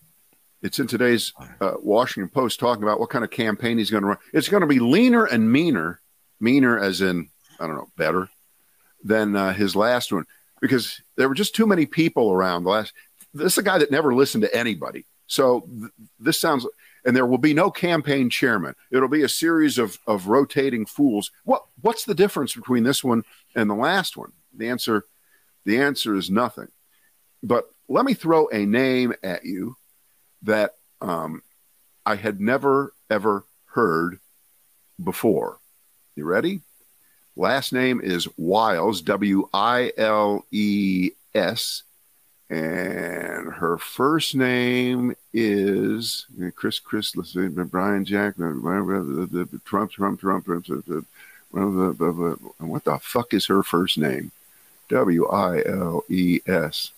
It's 0.63 0.79
in 0.79 0.89
today's 0.89 1.33
uh, 1.61 1.75
Washington 1.83 2.29
Post 2.29 2.61
talking 2.61 2.83
about 2.83 3.01
what 3.01 3.09
kind 3.09 3.25
of 3.25 3.31
campaign 3.31 3.79
he's 3.79 3.91
going 3.91 4.03
to 4.03 4.09
run. 4.09 4.19
It's 4.35 4.49
going 4.49 4.63
to 4.63 4.67
be 4.67 4.79
leaner 4.79 5.25
and 5.25 5.51
meaner, 5.51 6.01
meaner 6.39 6.79
as 6.79 7.01
in 7.01 7.31
I 7.59 7.67
don't 7.67 7.77
know, 7.77 7.89
better 7.97 8.29
than 9.07 9.37
uh, 9.37 9.53
his 9.53 9.77
last 9.77 10.13
one. 10.13 10.25
because 10.61 11.01
there 11.17 11.29
were 11.29 11.35
just 11.35 11.55
too 11.55 11.67
many 11.67 11.87
people 11.87 12.33
around. 12.33 12.65
The 12.65 12.71
last 12.71 12.93
this 13.35 13.53
is 13.53 13.59
a 13.59 13.63
guy 13.63 13.79
that 13.79 13.91
never 13.91 14.15
listened 14.15 14.43
to 14.43 14.57
anybody. 14.57 15.05
So 15.27 15.61
th- 15.61 15.93
this 16.19 16.41
sounds, 16.41 16.67
and 17.05 17.15
there 17.15 17.27
will 17.27 17.39
be 17.39 17.55
no 17.55 17.71
campaign 17.71 18.31
chairman. 18.31 18.75
It'll 18.91 19.09
be 19.09 19.23
a 19.23 19.29
series 19.29 19.79
of 19.79 19.99
of 20.07 20.29
rotating 20.29 20.87
fools. 20.87 21.31
What 21.45 21.65
what's 21.81 22.05
the 22.05 22.15
difference 22.15 22.55
between 22.55 22.85
this 22.85 23.05
one 23.05 23.23
and 23.55 23.69
the 23.69 23.75
last 23.75 24.17
one? 24.17 24.33
The 24.57 24.69
answer, 24.69 25.05
the 25.65 25.81
answer 25.81 26.15
is 26.15 26.31
nothing. 26.31 26.69
But 27.43 27.69
let 27.89 28.05
me 28.05 28.15
throw 28.15 28.49
a 28.49 28.65
name 28.67 29.15
at 29.23 29.45
you 29.45 29.77
that 30.43 30.75
um, 31.01 31.43
I 32.05 32.17
had 32.17 32.41
never 32.41 32.95
ever 33.11 33.45
heard 33.67 34.19
before. 35.03 35.59
You 36.17 36.25
ready? 36.25 36.63
Last 37.37 37.73
name 37.73 38.01
is 38.01 38.27
Wiles, 38.39 39.03
W 39.03 39.49
I 39.53 39.93
L 39.99 40.45
E 40.51 41.11
S. 41.35 41.83
And 42.49 43.53
her 43.53 43.77
first 43.77 44.35
name 44.35 45.15
is 45.35 46.27
Chris, 46.55 46.79
Chris, 46.79 47.15
let's 47.17 47.33
see, 47.35 47.49
Brian 47.49 48.05
Jack, 48.05 48.37
Trump, 48.37 49.91
Trump, 49.93 50.21
Trump, 50.21 50.45
Trump. 50.47 51.07
What 51.51 52.85
the 52.85 52.99
fuck 53.03 53.35
is 53.35 53.47
her 53.47 53.63
first 53.63 53.99
name? 53.99 54.31
W 54.89 55.27
I 55.27 55.63
L 55.67 56.05
E 56.09 56.41
S. 56.47 56.93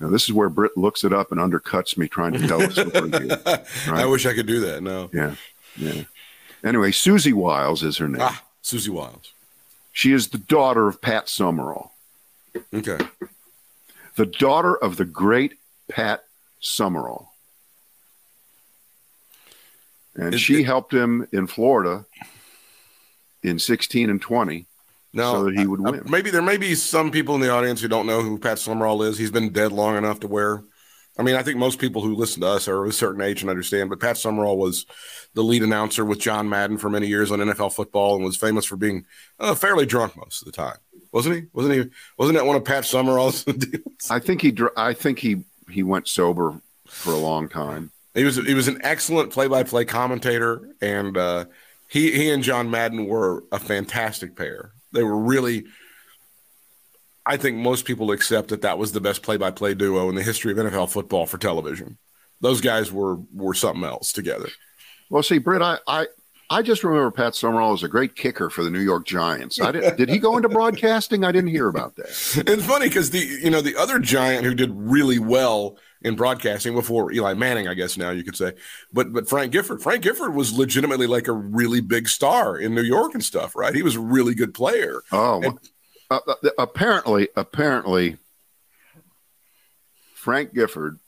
Now, 0.00 0.08
this 0.08 0.24
is 0.24 0.32
where 0.32 0.48
Britt 0.48 0.76
looks 0.76 1.04
it 1.04 1.12
up 1.12 1.32
and 1.32 1.40
undercuts 1.40 1.98
me 1.98 2.08
trying 2.08 2.32
to 2.32 2.46
tell 2.46 2.62
us. 2.62 2.78
Right? 3.88 4.02
I 4.02 4.06
wish 4.06 4.26
I 4.26 4.34
could 4.34 4.46
do 4.46 4.60
that. 4.60 4.82
No. 4.82 5.10
Yeah. 5.12 5.34
Yeah. 5.76 6.02
Anyway, 6.64 6.92
Susie 6.92 7.32
Wiles 7.32 7.82
is 7.82 7.98
her 7.98 8.08
name. 8.08 8.22
Ah, 8.22 8.42
Susie 8.62 8.90
Wiles. 8.90 9.32
She 9.98 10.12
is 10.12 10.28
the 10.28 10.38
daughter 10.38 10.86
of 10.86 11.02
Pat 11.02 11.28
Summerall. 11.28 11.90
Okay. 12.72 12.98
The 14.14 14.26
daughter 14.26 14.76
of 14.76 14.96
the 14.96 15.04
great 15.04 15.54
Pat 15.90 16.22
Summerall. 16.60 17.32
And 20.14 20.34
Is 20.34 20.40
she 20.40 20.60
it- 20.60 20.66
helped 20.66 20.94
him 20.94 21.26
in 21.32 21.48
Florida 21.48 22.06
in 23.42 23.58
16 23.58 24.08
and 24.08 24.22
20 24.22 24.66
No, 25.14 25.32
so 25.32 25.44
that 25.46 25.56
he 25.58 25.66
would 25.66 25.80
win. 25.80 26.02
maybe 26.08 26.30
there 26.30 26.42
may 26.42 26.58
be 26.58 26.76
some 26.76 27.10
people 27.10 27.34
in 27.34 27.40
the 27.40 27.50
audience 27.50 27.80
who 27.80 27.88
don't 27.88 28.06
know 28.06 28.22
who 28.22 28.38
Pat 28.38 28.60
Summerall 28.60 29.02
is. 29.02 29.18
He's 29.18 29.32
been 29.32 29.50
dead 29.52 29.72
long 29.72 29.96
enough 29.96 30.20
to 30.20 30.28
where, 30.28 30.62
I 31.18 31.24
mean, 31.24 31.34
I 31.34 31.42
think 31.42 31.58
most 31.58 31.80
people 31.80 32.00
who 32.00 32.14
listen 32.14 32.42
to 32.42 32.46
us 32.46 32.68
are 32.68 32.84
of 32.84 32.90
a 32.90 32.92
certain 32.92 33.20
age 33.20 33.40
and 33.42 33.50
understand. 33.50 33.90
But 33.90 33.98
Pat 33.98 34.16
Summerall 34.16 34.56
was 34.56 34.86
the 35.34 35.42
lead 35.42 35.62
announcer 35.62 36.04
with 36.04 36.20
John 36.20 36.48
Madden 36.48 36.78
for 36.78 36.88
many 36.88 37.08
years 37.08 37.32
on 37.32 37.40
NFL 37.40 37.74
football 37.74 38.14
and 38.14 38.24
was 38.24 38.36
famous 38.36 38.64
for 38.64 38.76
being 38.76 39.04
uh, 39.40 39.54
fairly 39.56 39.84
drunk 39.84 40.16
most 40.16 40.42
of 40.42 40.46
the 40.46 40.52
time, 40.52 40.76
wasn't 41.12 41.34
he? 41.34 41.42
Wasn't 41.52 41.74
he? 41.74 41.90
Wasn't 42.16 42.38
that 42.38 42.46
one 42.46 42.54
of 42.54 42.64
Pat 42.64 42.84
Summerall's 42.84 43.44
deals? 43.44 44.10
I 44.10 44.20
think 44.20 44.42
he 44.42 44.56
I 44.76 44.92
think 44.92 45.18
he 45.18 45.44
he 45.68 45.82
went 45.82 46.06
sober 46.06 46.60
for 46.86 47.12
a 47.12 47.18
long 47.18 47.48
time. 47.48 47.90
He 48.14 48.24
was 48.24 48.36
he 48.36 48.54
was 48.54 48.68
an 48.68 48.80
excellent 48.82 49.32
play-by-play 49.32 49.86
commentator, 49.86 50.70
and 50.80 51.16
uh, 51.16 51.46
he 51.88 52.12
he 52.12 52.30
and 52.30 52.44
John 52.44 52.70
Madden 52.70 53.06
were 53.06 53.44
a 53.50 53.58
fantastic 53.58 54.36
pair. 54.36 54.72
They 54.92 55.02
were 55.02 55.18
really. 55.18 55.64
I 57.28 57.36
think 57.36 57.56
most 57.58 57.84
people 57.84 58.10
accept 58.10 58.48
that 58.48 58.62
that 58.62 58.78
was 58.78 58.92
the 58.92 59.00
best 59.00 59.22
play-by-play 59.22 59.74
duo 59.74 60.08
in 60.08 60.14
the 60.14 60.22
history 60.22 60.50
of 60.50 60.58
NFL 60.58 60.90
football 60.90 61.26
for 61.26 61.38
television. 61.38 61.98
Those 62.40 62.60
guys 62.60 62.90
were 62.90 63.16
were 63.34 63.54
something 63.54 63.84
else 63.84 64.12
together. 64.12 64.48
Well, 65.10 65.22
see, 65.22 65.38
Britt, 65.38 65.60
I, 65.60 65.78
I 65.86 66.06
I 66.50 66.62
just 66.62 66.82
remember 66.82 67.10
Pat 67.10 67.34
Summerall 67.34 67.74
as 67.74 67.82
a 67.82 67.88
great 67.88 68.16
kicker 68.16 68.48
for 68.48 68.64
the 68.64 68.70
New 68.70 68.80
York 68.80 69.06
Giants. 69.06 69.60
I 69.60 69.70
did, 69.72 69.96
did 69.96 70.08
he 70.08 70.18
go 70.18 70.36
into 70.36 70.48
broadcasting? 70.48 71.22
I 71.22 71.32
didn't 71.32 71.50
hear 71.50 71.68
about 71.68 71.96
that. 71.96 72.06
It's 72.06 72.64
funny 72.64 72.88
because 72.88 73.10
the 73.10 73.18
you 73.18 73.50
know 73.50 73.60
the 73.60 73.76
other 73.76 73.98
giant 73.98 74.44
who 74.46 74.54
did 74.54 74.70
really 74.72 75.18
well 75.18 75.76
in 76.00 76.14
broadcasting 76.14 76.74
before 76.74 77.12
Eli 77.12 77.34
Manning, 77.34 77.68
I 77.68 77.74
guess 77.74 77.98
now 77.98 78.10
you 78.10 78.24
could 78.24 78.36
say, 78.36 78.52
but 78.92 79.12
but 79.12 79.28
Frank 79.28 79.52
Gifford. 79.52 79.82
Frank 79.82 80.02
Gifford 80.02 80.34
was 80.34 80.56
legitimately 80.56 81.06
like 81.06 81.28
a 81.28 81.32
really 81.32 81.80
big 81.80 82.08
star 82.08 82.56
in 82.56 82.74
New 82.74 82.82
York 82.82 83.12
and 83.14 83.24
stuff, 83.24 83.54
right? 83.54 83.74
He 83.74 83.82
was 83.82 83.96
a 83.96 84.00
really 84.00 84.34
good 84.34 84.54
player. 84.54 85.02
Oh, 85.12 85.42
And- 85.42 85.58
uh, 86.10 86.20
uh, 86.26 86.34
apparently, 86.58 87.28
apparently, 87.36 88.16
Frank 90.14 90.54
Gifford 90.54 90.98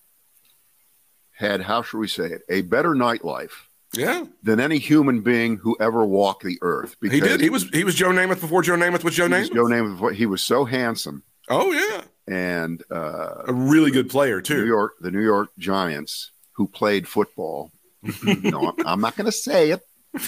had 1.33 1.63
how 1.63 1.83
should 1.83 1.99
we 1.99 2.09
say 2.09 2.27
it 2.27 2.43
a 2.49 2.61
better 2.63 2.91
nightlife 2.91 3.67
Yeah, 3.95 4.25
than 4.43 4.61
any 4.61 4.79
human 4.79 5.21
being 5.23 5.57
who 5.59 5.77
ever 5.81 6.05
walked 6.05 6.45
the 6.45 6.59
earth. 6.63 6.97
he 7.03 7.21
did. 7.21 7.41
He 7.41 7.51
was 7.51 7.69
he 7.71 7.85
was 7.85 7.95
Joe 7.95 8.11
Namath 8.11 8.41
before 8.41 8.63
Joe 8.63 8.75
Namath 8.77 9.05
was 9.05 9.15
Joe 9.15 9.27
he 9.29 9.33
was 9.35 9.51
Namath. 9.51 9.55
Joe 9.55 9.65
Namath. 9.65 10.15
He 10.15 10.27
was 10.27 10.43
so 10.43 10.65
handsome, 10.65 11.23
Oh 11.49 11.73
yeah, 11.73 12.03
and 12.33 12.83
uh, 12.91 13.43
a 13.49 13.53
really 13.53 13.91
good 13.91 14.11
player 14.11 14.41
too. 14.41 14.59
New. 14.63 14.67
York, 14.67 14.95
the 15.01 15.11
New 15.11 15.23
York 15.23 15.49
Giants, 15.59 16.31
who 16.53 16.69
played 16.69 17.09
football. 17.09 17.73
no, 18.25 18.67
I'm- 18.67 18.87
I'm 18.87 19.01
not 19.01 19.17
going 19.17 19.27
to 19.27 19.33
say 19.33 19.71
it 19.71 19.81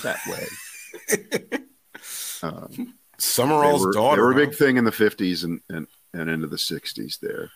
that 0.02 0.20
way. 0.26 1.58
Um, 2.42 2.94
Summerall's 3.22 3.84
were, 3.86 3.92
daughter. 3.92 4.16
they 4.20 4.22
were 4.26 4.32
a 4.32 4.46
big 4.46 4.54
thing 4.56 4.76
in 4.76 4.84
the 4.84 4.90
50s 4.90 5.44
and, 5.44 5.60
and, 5.68 5.86
and 6.12 6.28
into 6.28 6.46
the 6.46 6.56
60s 6.56 7.20
there. 7.20 7.50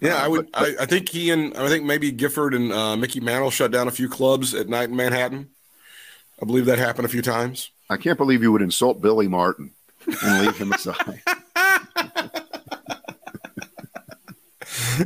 Yeah, 0.00 0.16
Uh, 0.16 0.24
I 0.24 0.28
would. 0.28 0.52
but- 0.52 0.62
I, 0.80 0.82
I 0.82 0.86
think 0.86 1.08
he 1.10 1.30
and 1.30 1.54
I 1.56 1.68
think 1.68 1.84
maybe 1.84 2.10
Gifford 2.10 2.54
and 2.54 2.72
uh, 2.72 2.96
Mickey 2.96 3.20
Mantle 3.20 3.50
shut 3.50 3.70
down 3.70 3.86
a 3.86 3.90
few 3.90 4.08
clubs 4.08 4.54
at 4.54 4.68
night 4.68 4.88
in 4.88 4.96
Manhattan. 4.96 5.50
I 6.42 6.46
believe 6.46 6.64
that 6.66 6.78
happened 6.78 7.04
a 7.04 7.08
few 7.10 7.20
times. 7.22 7.70
I 7.90 7.98
can't 7.98 8.16
believe 8.16 8.42
you 8.42 8.50
would 8.52 8.62
insult 8.62 9.02
Billy 9.02 9.28
Martin 9.28 9.72
and 10.22 10.46
leave 10.46 10.56
him 10.56 10.72
aside. 10.72 11.20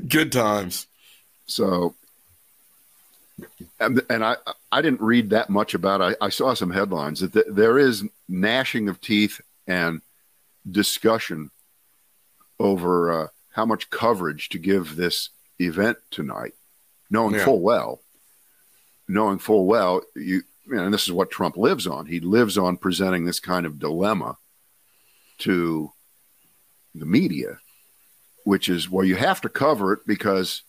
Good 0.09 0.31
times. 0.33 0.87
So, 1.46 1.94
and, 3.81 4.00
and 4.09 4.24
I, 4.24 4.37
I 4.70 4.83
didn't 4.83 5.00
read 5.00 5.31
that 5.31 5.50
much 5.50 5.74
about 5.74 6.00
it. 6.00 6.16
I, 6.20 6.27
I 6.27 6.29
saw 6.29 6.55
some 6.55 6.70
headlines 6.70 7.20
that 7.20 7.33
th- 7.33 7.46
there 7.50 7.79
is 7.79 8.05
gnashing 8.29 8.88
of 8.88 9.00
teeth 9.00 9.40
and 9.66 10.00
discussion 10.70 11.50
over 12.59 13.12
uh, 13.12 13.27
how 13.53 13.66
much 13.66 13.90
coverage 13.90 14.48
to 14.50 14.59
give 14.59 14.96
this 14.96 15.31
event 15.59 15.98
tonight, 16.11 16.55
knowing 17.11 17.35
Yeah. 17.35 17.44
full 17.44 17.61
well, 17.61 18.00
knowing 19.09 19.38
full 19.38 19.66
well, 19.66 20.03
you, 20.14 20.42
you 20.66 20.74
know, 20.77 20.85
and 20.85 20.94
this 20.94 21.05
is 21.05 21.12
what 21.12 21.31
Trump 21.31 21.57
lives 21.57 21.87
on. 21.87 22.07
He 22.07 22.20
lives 22.20 22.57
on 22.57 22.77
presenting 22.77 23.24
this 23.24 23.40
kind 23.40 23.66
of 23.66 23.79
dilemma 23.79 24.38
to 25.38 25.92
the 26.94 27.07
media, 27.07 27.59
which 28.44 28.68
is, 28.68 28.88
well, 28.88 29.05
you 29.05 29.16
have 29.16 29.40
to 29.42 29.48
cover 29.48 29.92
it 29.92 30.00
because 30.07 30.62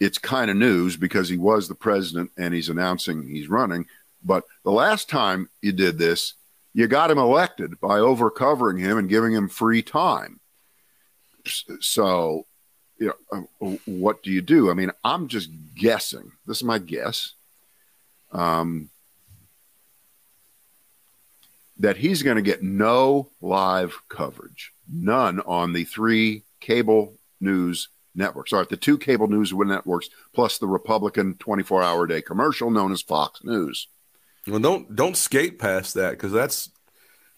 it's 0.00 0.18
kind 0.18 0.50
of 0.50 0.56
news 0.56 0.96
because 0.96 1.28
he 1.28 1.36
was 1.36 1.66
the 1.66 1.74
president 1.74 2.30
and 2.36 2.52
he's 2.52 2.68
announcing 2.68 3.26
he's 3.26 3.48
running. 3.48 3.86
But 4.22 4.44
the 4.64 4.70
last 4.72 5.08
time 5.08 5.48
you 5.62 5.72
did 5.72 5.98
this, 5.98 6.34
you 6.78 6.86
got 6.86 7.10
him 7.10 7.18
elected 7.18 7.80
by 7.80 7.98
over 7.98 8.30
covering 8.30 8.78
him 8.78 8.98
and 8.98 9.08
giving 9.08 9.32
him 9.32 9.48
free 9.48 9.82
time. 9.82 10.38
So, 11.80 12.46
you 13.00 13.12
know, 13.32 13.80
what 13.84 14.22
do 14.22 14.30
you 14.30 14.40
do? 14.40 14.70
I 14.70 14.74
mean, 14.74 14.92
I'm 15.02 15.26
just 15.26 15.50
guessing. 15.74 16.30
This 16.46 16.58
is 16.58 16.62
my 16.62 16.78
guess. 16.78 17.32
Um, 18.30 18.90
that 21.80 21.96
he's 21.96 22.22
going 22.22 22.36
to 22.36 22.42
get 22.42 22.62
no 22.62 23.30
live 23.40 24.00
coverage, 24.08 24.72
none 24.88 25.40
on 25.40 25.72
the 25.72 25.82
three 25.82 26.44
cable 26.60 27.14
news 27.40 27.88
networks. 28.14 28.50
Sorry, 28.50 28.66
the 28.70 28.76
two 28.76 28.98
cable 28.98 29.26
news 29.26 29.52
networks 29.52 30.10
plus 30.32 30.58
the 30.58 30.68
Republican 30.68 31.34
24 31.38 31.82
hour 31.82 32.06
day 32.06 32.22
commercial 32.22 32.70
known 32.70 32.92
as 32.92 33.02
Fox 33.02 33.42
News. 33.42 33.88
Well, 34.48 34.60
don't 34.60 34.94
don't 34.94 35.16
skate 35.16 35.58
past 35.58 35.94
that 35.94 36.10
because 36.12 36.32
that's 36.32 36.70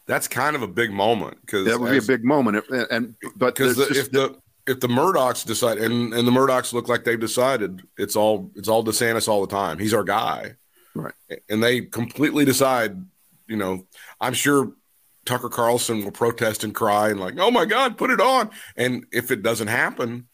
that's 0.07 0.29
kind 0.29 0.57
of 0.57 0.63
a 0.63 0.69
big 0.69 0.91
moment. 0.91 1.39
Because 1.41 1.67
That 1.67 1.79
would 1.81 1.91
be 1.91 1.99
a 1.99 2.03
big 2.03 2.25
moment. 2.25 2.59
If, 2.59 2.91
and 2.91 3.15
but 3.37 3.55
because 3.55 3.77
there's 3.77 3.97
if 3.97 4.13
the 4.13 4.37
if 4.67 4.81
the 4.81 4.89
Murdochs 4.89 5.45
decide 5.45 5.79
and 5.79 6.13
and 6.13 6.27
the 6.27 6.33
Murdochs 6.33 6.73
look 6.73 6.89
like 6.89 7.05
they've 7.05 7.21
decided 7.21 7.83
it's 7.99 8.17
all 8.17 8.51
it's 8.57 8.69
all 8.69 8.85
DeSantis 8.85 9.29
all 9.29 9.41
the 9.41 9.55
time. 9.55 9.79
He's 9.79 9.95
our 9.95 10.05
guy, 10.05 10.57
Right. 10.95 11.15
And 11.49 11.63
they 11.63 11.83
completely 11.83 12.45
decide. 12.45 12.97
You 13.47 13.57
know, 13.57 13.87
I'm 14.21 14.35
sure 14.35 14.73
Tucker 15.25 15.49
Carlson 15.49 16.05
will 16.05 16.13
protest 16.13 16.63
and 16.63 16.75
cry 16.75 17.11
and 17.11 17.19
like, 17.19 17.35
oh 17.39 17.51
my 17.51 17.65
God, 17.65 17.99
put 17.99 18.11
it 18.11 18.21
on. 18.21 18.51
And 18.77 19.07
if 19.13 19.33
it 19.33 19.43
doesn't 19.43 19.67
happen, 19.67 20.29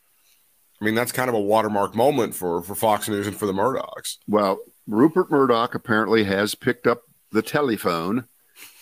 I 0.81 0.85
mean, 0.85 0.95
that's 0.95 1.13
kind 1.13 1.31
of 1.31 1.35
a 1.35 1.41
watermark 1.41 1.95
moment 1.95 2.35
for 2.35 2.63
for 2.63 2.75
Fox 2.75 3.09
News 3.09 3.27
and 3.27 3.37
for 3.37 3.47
the 3.47 3.53
Murdochs. 3.53 4.19
Well, 4.29 4.59
Rupert 4.87 5.31
Murdoch 5.31 5.75
apparently 5.75 6.25
has 6.25 6.55
picked 6.55 6.87
up 6.87 7.03
the 7.33 7.43
telephone 7.43 8.27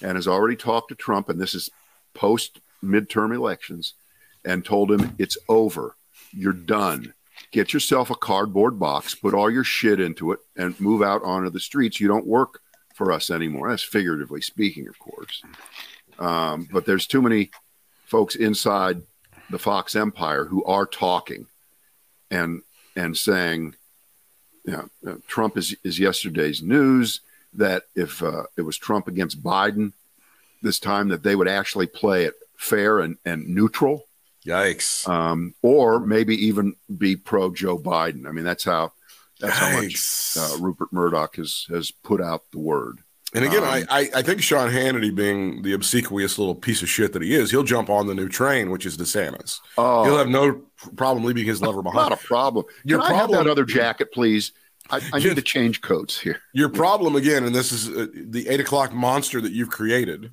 and 0.02 0.16
has 0.16 0.28
already 0.28 0.56
talked 0.56 0.90
to 0.90 0.94
Trump, 0.94 1.28
and 1.28 1.40
this 1.40 1.54
is 1.54 1.70
post 2.12 2.60
midterm 2.82 3.34
elections, 3.34 3.94
and 4.44 4.64
told 4.64 4.92
him 4.92 5.14
it's 5.18 5.38
over. 5.48 5.96
You're 6.32 6.52
done. 6.52 7.14
Get 7.50 7.72
yourself 7.72 8.10
a 8.10 8.14
cardboard 8.14 8.78
box, 8.78 9.14
put 9.14 9.34
all 9.34 9.50
your 9.50 9.64
shit 9.64 10.00
into 10.00 10.32
it, 10.32 10.40
and 10.56 10.78
move 10.80 11.02
out 11.02 11.22
onto 11.24 11.50
the 11.50 11.60
streets. 11.60 12.00
You 12.00 12.08
don't 12.08 12.26
work 12.26 12.60
for 12.94 13.10
us 13.10 13.30
anymore. 13.30 13.70
That's 13.70 13.82
figuratively 13.82 14.40
speaking, 14.40 14.86
of 14.86 14.98
course. 14.98 15.42
Um, 16.18 16.68
but 16.72 16.86
there's 16.86 17.06
too 17.06 17.22
many 17.22 17.50
folks 18.06 18.36
inside 18.36 19.02
the 19.50 19.58
Fox 19.58 19.96
Empire 19.96 20.44
who 20.44 20.64
are 20.64 20.86
talking 20.86 21.46
and 22.30 22.62
and 22.96 23.16
saying, 23.16 23.74
you 24.64 24.88
know, 25.02 25.18
Trump 25.26 25.56
is 25.56 25.76
is 25.84 25.98
yesterday's 25.98 26.62
news. 26.62 27.20
That 27.54 27.84
if 27.94 28.22
uh, 28.22 28.44
it 28.56 28.62
was 28.62 28.76
Trump 28.76 29.06
against 29.06 29.42
Biden 29.42 29.92
this 30.62 30.78
time, 30.78 31.08
that 31.08 31.22
they 31.22 31.36
would 31.36 31.48
actually 31.48 31.86
play 31.86 32.24
it 32.24 32.34
fair 32.56 32.98
and, 33.00 33.16
and 33.24 33.48
neutral, 33.48 34.06
Yikes. 34.44 35.08
um, 35.08 35.54
or 35.62 36.00
maybe 36.00 36.46
even 36.46 36.74
be 36.98 37.14
pro 37.16 37.52
Joe 37.52 37.78
Biden. 37.78 38.26
I 38.26 38.32
mean, 38.32 38.44
that's 38.44 38.64
how 38.64 38.92
that's 39.40 39.56
how 39.58 39.80
much 39.80 40.36
uh, 40.38 40.56
Rupert 40.58 40.92
Murdoch 40.92 41.36
has 41.36 41.66
has 41.68 41.90
put 41.90 42.20
out 42.20 42.42
the 42.50 42.58
word. 42.58 42.98
And 43.34 43.44
again, 43.44 43.64
Um, 43.64 43.68
I, 43.68 43.84
I, 43.90 44.10
I 44.16 44.22
think 44.22 44.40
Sean 44.42 44.70
Hannity, 44.70 45.12
being 45.14 45.62
the 45.62 45.72
obsequious 45.72 46.38
little 46.38 46.54
piece 46.54 46.82
of 46.82 46.88
shit 46.88 47.12
that 47.14 47.22
he 47.22 47.34
is, 47.34 47.50
he'll 47.50 47.64
jump 47.64 47.90
on 47.90 48.06
the 48.06 48.14
new 48.14 48.28
train, 48.28 48.70
which 48.70 48.86
is 48.86 48.96
DeSantis. 48.96 49.58
Oh, 49.76 50.04
He'll 50.04 50.18
have 50.18 50.28
no 50.28 50.62
problem 50.96 51.24
leaving 51.24 51.44
his 51.44 51.60
lover 51.60 51.82
not 51.82 52.12
a 52.12 52.16
problem. 52.16 52.64
Your 52.84 53.00
Can 53.00 53.06
I 53.06 53.14
have 53.14 53.26
problem- 53.28 53.44
that 53.44 53.50
other 53.50 53.64
jacket, 53.64 54.12
please? 54.12 54.52
I, 54.90 55.00
I 55.14 55.18
need 55.18 55.34
to 55.36 55.42
change 55.42 55.80
coats 55.80 56.18
here. 56.20 56.40
Your 56.52 56.68
problem 56.68 57.16
again, 57.16 57.44
and 57.44 57.54
this 57.54 57.72
is 57.72 57.88
uh, 57.88 58.06
the 58.14 58.46
eight 58.48 58.60
o'clock 58.60 58.92
monster 58.92 59.40
that 59.40 59.50
you've 59.52 59.70
created 59.70 60.30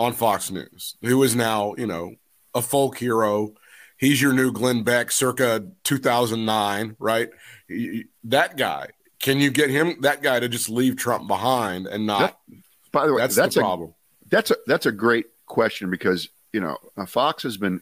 on 0.00 0.12
Fox 0.12 0.50
News, 0.50 0.96
who 1.02 1.22
is 1.22 1.36
now, 1.36 1.74
you 1.78 1.86
know, 1.86 2.16
a 2.54 2.60
folk 2.60 2.98
hero. 2.98 3.54
He's 3.96 4.20
your 4.20 4.32
new 4.32 4.50
Glenn 4.50 4.82
Beck 4.82 5.12
circa 5.12 5.64
2009, 5.84 6.96
right? 6.98 7.30
He- 7.68 8.06
That 8.24 8.56
guy, 8.56 8.88
can 9.24 9.40
you 9.40 9.50
get 9.50 9.70
him, 9.70 10.00
that 10.02 10.22
guy, 10.22 10.38
to 10.38 10.48
just 10.48 10.68
leave 10.68 10.96
Trump 10.96 11.26
behind 11.26 11.86
and 11.86 12.06
not? 12.06 12.38
By 12.92 13.06
the 13.06 13.14
way, 13.14 13.22
that's, 13.22 13.34
that's, 13.34 13.54
the 13.54 13.60
a 13.62 13.64
problem. 13.64 13.94
that's 14.30 14.50
a 14.50 14.56
that's 14.66 14.86
a 14.86 14.92
great 14.92 15.26
question 15.46 15.90
because 15.90 16.28
you 16.52 16.60
know 16.60 16.76
uh, 16.96 17.06
Fox 17.06 17.42
has 17.42 17.56
been 17.56 17.80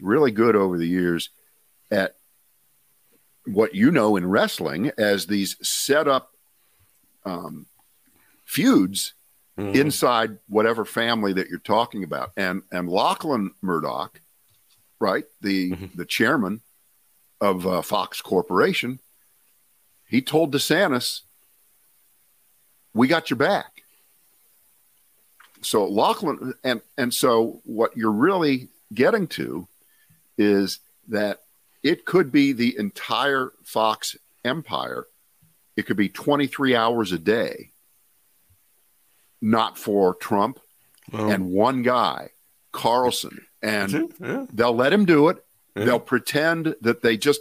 really 0.00 0.30
good 0.30 0.56
over 0.56 0.78
the 0.78 0.86
years 0.88 1.28
at 1.90 2.16
what 3.46 3.74
you 3.74 3.90
know 3.90 4.16
in 4.16 4.26
wrestling 4.28 4.90
as 4.98 5.26
these 5.26 5.56
set 5.66 6.08
up 6.08 6.30
um, 7.24 7.66
feuds 8.44 9.14
Mhm. 9.58 9.74
inside 9.74 10.38
whatever 10.48 10.84
family 10.86 11.34
that 11.34 11.48
you're 11.48 11.58
talking 11.58 12.02
about. 12.04 12.30
And 12.36 12.62
and 12.72 12.88
Lachlan 12.88 13.52
Murdoch, 13.60 14.20
right, 14.98 15.24
the 15.42 15.72
Mhm. 15.72 15.94
the 15.96 16.06
chairman 16.06 16.62
of 17.40 17.66
uh, 17.66 17.82
Fox 17.82 18.22
Corporation, 18.22 19.00
he 20.10 20.20
told 20.20 20.52
DeSantis, 20.52 21.20
"We 22.92 23.06
got 23.06 23.30
your 23.30 23.36
back." 23.36 23.84
So 25.62 25.86
Lachlan, 25.86 26.54
and 26.64 26.80
and 26.98 27.14
so 27.14 27.60
what 27.64 27.96
you're 27.96 28.10
really 28.10 28.68
getting 28.92 29.26
to 29.28 29.68
is 30.36 30.80
that 31.08 31.40
it 31.82 32.04
could 32.04 32.32
be 32.32 32.52
the 32.52 32.76
entire 32.78 33.52
Fox 33.62 34.16
empire. 34.44 35.06
It 35.76 35.86
could 35.86 35.96
be 35.96 36.08
23 36.08 36.74
hours 36.74 37.12
a 37.12 37.18
day, 37.18 37.70
not 39.40 39.78
for 39.78 40.14
Trump 40.14 40.58
Well, 41.12 41.30
and 41.30 41.50
one 41.52 41.82
guy, 41.82 42.30
Carlson, 42.72 43.46
and 43.62 44.12
yeah. 44.20 44.46
they'll 44.52 44.74
let 44.74 44.92
him 44.92 45.04
do 45.04 45.28
it. 45.28 45.44
Yeah. 45.76 45.84
They'll 45.84 46.00
pretend 46.00 46.74
that 46.80 47.02
they 47.02 47.16
just 47.16 47.40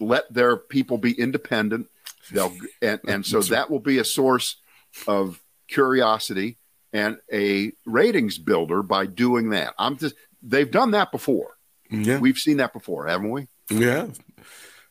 let 0.00 0.32
their 0.32 0.56
people 0.56 0.98
be 0.98 1.12
independent. 1.12 1.88
They'll 2.32 2.52
and, 2.82 3.00
and 3.06 3.26
so 3.26 3.40
that 3.42 3.70
will 3.70 3.80
be 3.80 3.98
a 3.98 4.04
source 4.04 4.56
of 5.06 5.40
curiosity 5.68 6.58
and 6.92 7.18
a 7.32 7.72
ratings 7.86 8.38
builder 8.38 8.82
by 8.82 9.06
doing 9.06 9.50
that. 9.50 9.74
I'm 9.78 9.96
just 9.96 10.14
they've 10.42 10.70
done 10.70 10.92
that 10.92 11.12
before. 11.12 11.56
yeah. 11.90 12.18
We've 12.18 12.38
seen 12.38 12.58
that 12.58 12.72
before, 12.72 13.06
haven't 13.06 13.30
we? 13.30 13.48
Yeah, 13.70 14.08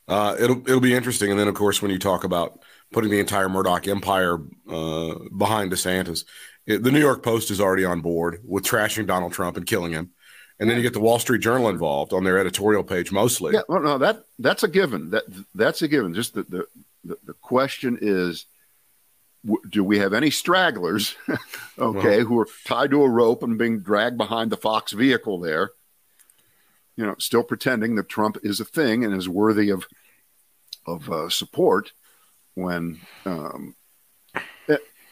uh, 0.08 0.36
it'll 0.40 0.62
it'll 0.62 0.80
be 0.80 0.96
interesting. 0.96 1.32
And 1.32 1.40
then, 1.40 1.48
of 1.48 1.56
course, 1.56 1.82
when 1.82 1.92
you 1.92 2.00
talk 2.00 2.24
about 2.24 2.60
putting 2.92 3.12
the 3.12 3.20
entire 3.20 3.50
Murdoch 3.50 3.88
empire 3.88 4.40
uh, 4.70 5.16
behind 5.38 5.72
DeSantis, 5.72 6.26
it, 6.66 6.84
the 6.84 6.92
New 6.92 7.00
York 7.00 7.24
Post 7.24 7.52
is 7.52 7.62
already 7.62 7.86
on 7.86 8.02
board 8.02 8.42
with 8.46 8.64
trashing 8.64 9.08
Donald 9.08 9.34
Trump 9.34 9.58
and 9.58 9.66
killing 9.66 9.92
him. 9.92 10.12
And 10.60 10.70
then 10.70 10.76
you 10.76 10.84
get 10.84 10.94
the 10.94 11.00
Wall 11.00 11.20
Street 11.20 11.42
Journal 11.42 11.70
involved 11.70 12.12
on 12.12 12.26
their 12.26 12.38
editorial 12.38 12.84
page, 12.84 13.12
mostly. 13.12 13.54
Yeah, 13.54 13.62
well, 13.70 13.82
no, 13.82 13.98
that 13.98 14.26
that's 14.40 14.64
a 14.64 14.68
given. 14.68 15.12
That 15.12 15.24
that's 15.56 15.82
a 15.82 15.88
given. 15.88 16.14
Just 16.14 16.34
the 16.34 16.44
the, 16.44 16.68
the, 17.06 17.18
the 17.24 17.34
question 17.34 17.98
is, 18.02 18.46
w- 19.46 19.62
do 19.70 19.86
we 19.86 20.00
have 20.00 20.14
any 20.14 20.30
stragglers, 20.30 21.16
okay, 21.80 22.22
who 22.22 22.40
are 22.40 22.48
tied 22.66 22.92
to 22.92 23.04
a 23.04 23.10
rope 23.10 23.42
and 23.42 23.58
being 23.58 23.80
dragged 23.80 24.18
behind 24.18 24.52
the 24.52 24.58
Fox 24.58 24.92
vehicle 24.92 25.40
there? 25.40 25.72
You 26.98 27.06
know, 27.06 27.16
still 27.20 27.44
pretending 27.44 27.96
that 27.96 28.10
Trump 28.10 28.38
is 28.44 28.60
a 28.60 28.66
thing 28.66 29.06
and 29.06 29.16
is 29.16 29.30
worthy 29.30 29.70
of 29.70 29.88
of 30.86 31.10
uh, 31.10 31.30
support. 31.30 31.94
When 32.56 33.00
um, 33.24 33.76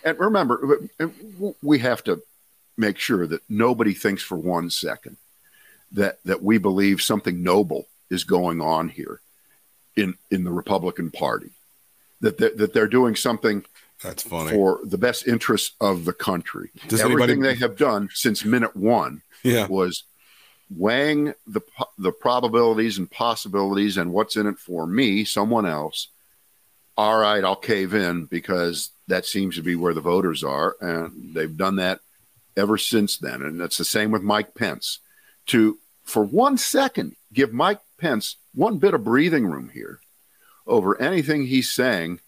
and 0.03 0.19
remember, 0.19 0.89
we 1.61 1.79
have 1.79 2.03
to 2.03 2.21
make 2.75 2.97
sure 2.97 3.25
that 3.27 3.41
nobody 3.47 3.93
thinks 3.93 4.21
for 4.21 4.37
one 4.37 4.69
second 4.69 5.15
that 5.91 6.19
that 6.25 6.43
we 6.43 6.57
believe 6.57 7.01
something 7.01 7.43
noble 7.43 7.87
is 8.09 8.23
going 8.23 8.61
on 8.61 8.89
here 8.89 9.21
in 9.95 10.15
in 10.31 10.43
the 10.43 10.51
Republican 10.51 11.11
Party. 11.11 11.51
That 12.21 12.37
they're, 12.37 12.55
that 12.55 12.73
they're 12.73 12.87
doing 12.87 13.15
something 13.15 13.63
That's 14.03 14.23
funny. 14.23 14.51
for 14.51 14.79
the 14.83 14.97
best 14.97 15.27
interests 15.27 15.75
of 15.79 16.05
the 16.05 16.13
country. 16.13 16.71
Does 16.87 17.01
Everything 17.01 17.29
anybody- 17.29 17.53
they 17.53 17.59
have 17.59 17.77
done 17.77 18.09
since 18.13 18.43
minute 18.43 18.75
one 18.75 19.21
yeah. 19.43 19.67
was 19.67 20.03
weighing 20.69 21.33
the 21.45 21.61
the 21.97 22.11
probabilities 22.11 22.97
and 22.97 23.09
possibilities 23.09 23.97
and 23.97 24.11
what's 24.11 24.35
in 24.35 24.47
it 24.47 24.57
for 24.59 24.85
me, 24.85 25.23
someone 25.23 25.65
else. 25.65 26.09
All 26.97 27.19
right, 27.19 27.43
I'll 27.43 27.55
cave 27.55 27.93
in 27.93 28.25
because 28.25 28.89
that 29.07 29.25
seems 29.25 29.55
to 29.55 29.61
be 29.61 29.75
where 29.75 29.93
the 29.93 30.01
voters 30.01 30.43
are, 30.43 30.75
and 30.81 31.35
they've 31.35 31.55
done 31.55 31.75
that 31.75 31.99
ever 32.55 32.77
since 32.77 33.17
then. 33.17 33.43
And 33.43 33.61
it's 33.61 33.77
the 33.77 33.85
same 33.85 34.11
with 34.11 34.23
Mike 34.23 34.55
Pence. 34.55 34.99
To 35.47 35.79
for 36.03 36.23
one 36.23 36.57
second 36.57 37.15
give 37.33 37.53
Mike 37.53 37.79
Pence 37.97 38.37
one 38.53 38.77
bit 38.77 38.93
of 38.93 39.03
breathing 39.03 39.45
room 39.45 39.69
here 39.73 39.99
over 40.65 40.99
anything 41.01 41.45
he's 41.45 41.71
saying 41.71 42.19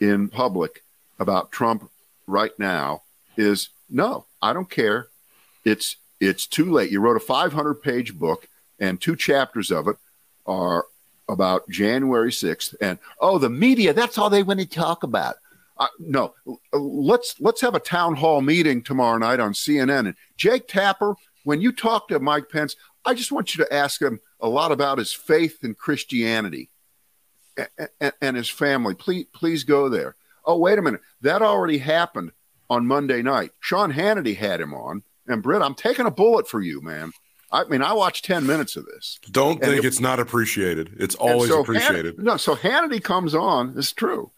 in 0.00 0.28
public 0.28 0.82
about 1.18 1.52
Trump 1.52 1.90
right 2.26 2.58
now 2.58 3.02
is 3.36 3.68
no, 3.88 4.26
I 4.40 4.52
don't 4.52 4.70
care. 4.70 5.08
It's 5.64 5.96
it's 6.20 6.46
too 6.46 6.70
late. 6.70 6.90
You 6.90 7.00
wrote 7.00 7.16
a 7.16 7.20
500 7.20 7.74
page 7.74 8.14
book, 8.14 8.48
and 8.78 9.00
two 9.00 9.16
chapters 9.16 9.70
of 9.70 9.88
it 9.88 9.96
are 10.46 10.86
about 11.28 11.68
January 11.68 12.30
6th. 12.30 12.74
And 12.80 12.98
oh, 13.20 13.38
the 13.38 13.50
media, 13.50 13.92
that's 13.92 14.18
all 14.18 14.30
they 14.30 14.42
want 14.42 14.60
to 14.60 14.66
talk 14.66 15.02
about. 15.02 15.36
Uh, 15.76 15.88
no, 15.98 16.34
let's 16.72 17.34
let's 17.40 17.60
have 17.60 17.74
a 17.74 17.80
town 17.80 18.14
hall 18.14 18.40
meeting 18.40 18.82
tomorrow 18.82 19.18
night 19.18 19.40
on 19.40 19.52
CNN. 19.52 20.06
And 20.06 20.14
Jake 20.36 20.68
Tapper, 20.68 21.14
when 21.44 21.60
you 21.60 21.72
talk 21.72 22.08
to 22.08 22.18
Mike 22.18 22.48
Pence, 22.48 22.76
I 23.04 23.14
just 23.14 23.32
want 23.32 23.54
you 23.54 23.64
to 23.64 23.74
ask 23.74 24.00
him 24.00 24.20
a 24.40 24.48
lot 24.48 24.72
about 24.72 24.98
his 24.98 25.12
faith 25.12 25.58
in 25.62 25.74
Christianity 25.74 26.70
and, 27.56 27.88
and, 28.00 28.12
and 28.20 28.36
his 28.36 28.48
family. 28.48 28.94
Please, 28.94 29.26
please 29.32 29.64
go 29.64 29.88
there. 29.88 30.16
Oh, 30.44 30.58
wait 30.58 30.78
a 30.78 30.82
minute. 30.82 31.00
That 31.20 31.42
already 31.42 31.78
happened 31.78 32.32
on 32.70 32.86
Monday 32.86 33.22
night. 33.22 33.50
Sean 33.60 33.92
Hannity 33.92 34.36
had 34.36 34.60
him 34.60 34.74
on. 34.74 35.02
And 35.26 35.42
Britt, 35.42 35.62
I'm 35.62 35.74
taking 35.74 36.06
a 36.06 36.10
bullet 36.10 36.48
for 36.48 36.60
you, 36.60 36.80
man. 36.80 37.12
I 37.52 37.64
mean, 37.64 37.82
I 37.82 37.92
watched 37.92 38.24
10 38.24 38.46
minutes 38.46 38.76
of 38.76 38.86
this. 38.86 39.18
Don't 39.30 39.62
and 39.62 39.72
think 39.72 39.84
it's 39.84 40.00
not 40.00 40.18
appreciated. 40.18 40.96
It's 40.98 41.14
And 41.16 41.30
always 41.30 41.50
so 41.50 41.60
appreciated. 41.60 42.16
Han- 42.16 42.24
no, 42.24 42.36
so 42.38 42.56
Hannity 42.56 43.02
comes 43.02 43.34
on. 43.34 43.74
It's 43.76 43.92
true. 43.92 44.30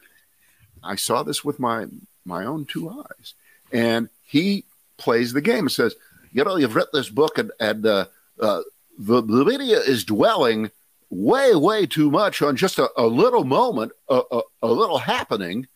I 0.82 0.96
saw 0.96 1.22
this 1.22 1.44
with 1.44 1.58
my 1.58 1.86
my 2.26 2.44
own 2.44 2.64
two 2.64 2.90
eyes, 2.90 3.34
and 3.72 4.08
he 4.22 4.64
plays 4.96 5.32
the 5.32 5.40
game 5.40 5.60
and 5.60 5.72
says, 5.72 5.94
"You 6.34 6.44
know, 6.44 6.56
you've 6.56 6.74
read 6.74 6.88
this 6.92 7.08
book, 7.08 7.38
and 7.38 7.50
and 7.58 7.86
uh, 7.86 8.06
uh, 8.38 8.60
the 8.98 9.22
the 9.22 9.44
media 9.44 9.78
is 9.78 10.04
dwelling 10.04 10.70
way 11.08 11.54
way 11.54 11.86
too 11.86 12.10
much 12.10 12.42
on 12.42 12.56
just 12.56 12.78
a, 12.78 12.90
a 12.96 13.06
little 13.06 13.44
moment, 13.44 13.92
a, 14.10 14.20
a, 14.30 14.40
a 14.62 14.68
little 14.68 14.98
happening." 14.98 15.66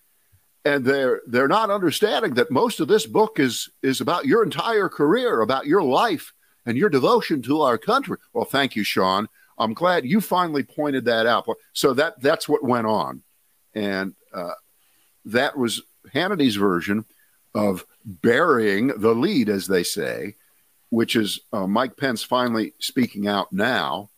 And 0.64 0.84
they're 0.84 1.22
they're 1.26 1.48
not 1.48 1.70
understanding 1.70 2.34
that 2.34 2.50
most 2.50 2.80
of 2.80 2.88
this 2.88 3.06
book 3.06 3.38
is 3.38 3.70
is 3.82 4.02
about 4.02 4.26
your 4.26 4.42
entire 4.42 4.90
career, 4.90 5.40
about 5.40 5.64
your 5.66 5.82
life 5.82 6.34
and 6.66 6.76
your 6.76 6.90
devotion 6.90 7.40
to 7.42 7.62
our 7.62 7.78
country. 7.78 8.18
Well, 8.34 8.44
thank 8.44 8.76
you, 8.76 8.84
Sean. 8.84 9.28
I'm 9.56 9.72
glad 9.72 10.04
you 10.04 10.20
finally 10.20 10.64
pointed 10.64 11.06
that 11.06 11.26
out. 11.26 11.46
So 11.72 11.94
that 11.94 12.20
that's 12.20 12.48
what 12.48 12.62
went 12.62 12.86
on, 12.86 13.22
and 13.74 14.14
uh, 14.34 14.58
that 15.24 15.56
was 15.56 15.80
Hannity's 16.12 16.56
version 16.56 17.04
of 17.54 17.84
burying 18.04 18.88
the 18.88 19.14
lead, 19.14 19.48
as 19.48 19.66
they 19.66 19.82
say, 19.82 20.36
which 20.90 21.16
is 21.16 21.40
uh, 21.52 21.66
Mike 21.66 21.96
Pence 21.96 22.22
finally 22.22 22.72
speaking 22.78 23.26
out 23.26 23.52
now. 23.52 24.10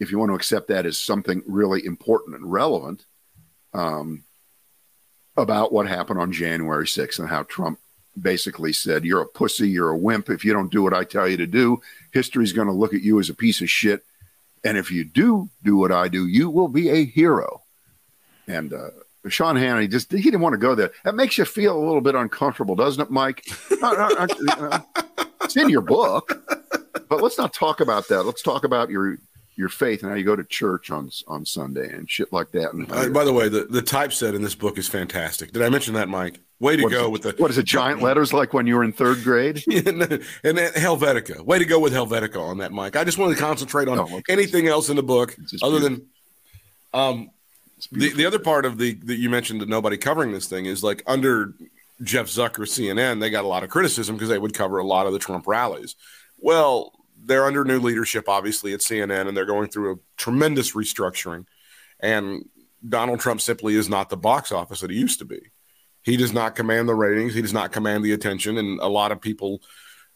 If 0.00 0.10
you 0.10 0.18
want 0.18 0.30
to 0.30 0.36
accept 0.36 0.68
that 0.68 0.86
as 0.86 0.98
something 0.98 1.42
really 1.46 1.84
important 1.84 2.34
and 2.34 2.50
relevant 2.50 3.04
um, 3.72 4.24
about 5.36 5.72
what 5.72 5.86
happened 5.86 6.18
on 6.18 6.32
January 6.32 6.86
6th 6.86 7.20
and 7.20 7.28
how 7.28 7.44
Trump 7.44 7.78
basically 8.20 8.72
said, 8.72 9.04
You're 9.04 9.22
a 9.22 9.26
pussy, 9.26 9.68
you're 9.68 9.90
a 9.90 9.96
wimp. 9.96 10.28
If 10.28 10.44
you 10.44 10.52
don't 10.52 10.72
do 10.72 10.82
what 10.82 10.92
I 10.92 11.04
tell 11.04 11.28
you 11.28 11.36
to 11.36 11.46
do, 11.46 11.80
history's 12.12 12.52
going 12.52 12.66
to 12.66 12.74
look 12.74 12.94
at 12.94 13.02
you 13.02 13.20
as 13.20 13.30
a 13.30 13.34
piece 13.34 13.60
of 13.60 13.70
shit. 13.70 14.04
And 14.64 14.76
if 14.76 14.90
you 14.90 15.04
do 15.04 15.50
do 15.62 15.76
what 15.76 15.92
I 15.92 16.08
do, 16.08 16.26
you 16.26 16.50
will 16.50 16.68
be 16.68 16.88
a 16.88 17.04
hero. 17.04 17.62
And 18.46 18.72
uh, 18.72 18.90
Sean 19.28 19.56
Hannity 19.56 19.90
just 19.90 20.10
he 20.12 20.22
didn't 20.22 20.40
want 20.40 20.54
to 20.54 20.58
go 20.58 20.74
there. 20.74 20.90
That 21.04 21.14
makes 21.14 21.38
you 21.38 21.44
feel 21.44 21.76
a 21.76 21.84
little 21.84 22.00
bit 22.00 22.14
uncomfortable, 22.14 22.74
doesn't 22.74 23.02
it, 23.02 23.10
Mike? 23.10 23.44
It's 25.44 25.56
in 25.56 25.68
your 25.68 25.80
book, 25.82 26.42
but 27.08 27.22
let's 27.22 27.38
not 27.38 27.52
talk 27.52 27.80
about 27.80 28.08
that. 28.08 28.22
Let's 28.24 28.42
talk 28.42 28.64
about 28.64 28.90
your 28.90 29.18
your 29.54 29.68
faith 29.68 30.02
and 30.02 30.10
how 30.10 30.16
you 30.16 30.24
go 30.24 30.34
to 30.36 30.44
church 30.44 30.90
on 30.90 31.10
on 31.28 31.44
Sunday 31.44 31.92
and 31.92 32.08
shit 32.10 32.32
like 32.32 32.50
that. 32.52 32.72
And 32.72 32.90
Uh, 32.90 33.08
by 33.10 33.24
the 33.24 33.32
way, 33.32 33.48
the, 33.48 33.64
the 33.64 33.82
typeset 33.82 34.34
in 34.34 34.40
this 34.42 34.54
book 34.54 34.78
is 34.78 34.88
fantastic. 34.88 35.52
Did 35.52 35.62
I 35.62 35.68
mention 35.68 35.94
that, 35.94 36.08
Mike? 36.08 36.40
Way 36.58 36.76
to 36.76 36.84
what 36.84 36.92
go 36.92 37.04
it- 37.06 37.10
with 37.10 37.22
the 37.22 37.34
what 37.38 37.50
is 37.50 37.58
it? 37.58 37.64
Giant 37.66 38.00
letters 38.02 38.32
like 38.32 38.54
when 38.54 38.66
you 38.66 38.76
were 38.76 38.84
in 38.84 38.92
third 38.92 39.22
grade. 39.22 39.62
and, 39.70 40.00
Helvetica. 40.44 41.44
Way 41.44 41.58
to 41.58 41.64
go 41.64 41.78
with 41.80 41.92
Helvetica 41.92 42.40
on 42.40 42.58
that, 42.58 42.72
Mike. 42.72 42.96
I 42.96 43.04
just 43.04 43.18
wanted 43.18 43.34
to 43.34 43.40
concentrate 43.40 43.88
on 43.88 43.98
Oh, 43.98 44.04
okay. 44.04 44.22
anything 44.28 44.68
else 44.68 44.88
in 44.88 44.96
the 44.96 45.02
book 45.02 45.36
other 45.62 45.80
than 45.80 46.06
um 46.94 47.30
the, 47.90 48.12
the 48.12 48.24
other 48.24 48.38
part 48.38 48.64
of 48.64 48.78
the 48.78 48.94
that 48.94 49.16
you 49.16 49.28
mentioned 49.28 49.60
that 49.60 49.68
nobody 49.68 49.96
covering 49.96 50.30
this 50.32 50.46
thing 50.46 50.66
is 50.66 50.82
like 50.84 51.02
under 51.06 51.52
Jeff 52.02 52.26
Zucker 52.26 52.66
CNN, 52.66 53.20
they 53.20 53.30
got 53.30 53.44
a 53.44 53.48
lot 53.48 53.64
of 53.64 53.70
criticism 53.70 54.16
because 54.16 54.28
they 54.28 54.38
would 54.38 54.54
cover 54.54 54.78
a 54.78 54.86
lot 54.86 55.06
of 55.06 55.12
the 55.12 55.18
Trump 55.18 55.46
rallies. 55.46 55.96
Well, 56.38 56.92
they're 57.24 57.46
under 57.46 57.64
new 57.64 57.78
leadership, 57.78 58.28
obviously, 58.28 58.72
at 58.72 58.80
CNN, 58.80 59.28
and 59.28 59.36
they're 59.36 59.44
going 59.44 59.68
through 59.68 59.92
a 59.92 59.96
tremendous 60.16 60.72
restructuring. 60.72 61.46
And 62.00 62.48
Donald 62.86 63.20
Trump 63.20 63.40
simply 63.40 63.76
is 63.76 63.88
not 63.88 64.10
the 64.10 64.16
box 64.16 64.50
office 64.50 64.80
that 64.80 64.90
he 64.90 64.96
used 64.96 65.20
to 65.20 65.24
be. 65.24 65.40
He 66.02 66.16
does 66.16 66.32
not 66.32 66.56
command 66.56 66.88
the 66.88 66.94
ratings. 66.94 67.34
He 67.34 67.42
does 67.42 67.52
not 67.52 67.70
command 67.70 68.04
the 68.04 68.12
attention, 68.12 68.58
and 68.58 68.80
a 68.80 68.88
lot 68.88 69.12
of 69.12 69.20
people 69.20 69.62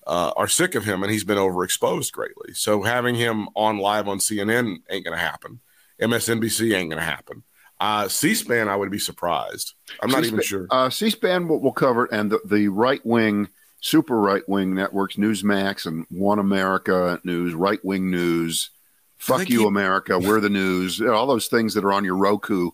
uh, 0.07 0.33
are 0.37 0.49
sick 0.49 0.75
of 0.75 0.85
him, 0.85 1.03
and 1.03 1.13
he's 1.13 1.25
been 1.25 1.39
overexposed 1.39 2.11
greatly. 2.13 2.55
So 2.55 2.83
having 2.83 3.15
him 3.15 3.49
on 3.55 3.79
live 3.79 4.09
on 4.09 4.19
CNN 4.19 4.79
ain't 4.91 5.05
going 5.05 5.17
to 5.17 5.25
happen. 5.25 5.61
MSNBC 6.01 6.75
ain't 6.75 6.91
going 6.91 6.99
to 6.99 7.05
happen. 7.05 7.45
Uh, 7.79 8.09
C-SPAN, 8.09 8.69
I 8.69 8.77
would 8.77 8.91
be 8.91 8.99
surprised. 8.99 9.75
I'm 10.03 10.11
not 10.11 10.25
even 10.25 10.41
C-SPAN- 10.41 10.43
sure. 10.45 10.67
Uh, 10.71 10.91
C-SPAN 10.91 11.49
will, 11.49 11.61
will 11.61 11.73
cover 11.73 12.07
it, 12.07 12.13
and 12.13 12.31
the, 12.31 12.41
the 12.45 12.69
right 12.69 13.05
wing, 13.05 13.49
super 13.81 14.19
right 14.19 14.47
wing 14.49 14.75
networks, 14.75 15.17
Newsmax 15.17 15.87
and 15.87 16.07
One 16.11 16.39
America 16.39 17.21
News, 17.25 17.55
right 17.55 17.85
wing 17.85 18.11
news, 18.11 18.71
fuck 19.19 19.49
you 19.51 19.59
keep- 19.61 19.69
America, 19.69 20.19
we're 20.19 20.41
the 20.41 20.49
news, 20.49 21.01
all 21.03 21.27
those 21.27 21.49
things 21.49 21.75
that 21.75 21.85
are 21.85 21.93
on 21.93 22.05
your 22.05 22.17
Roku. 22.17 22.71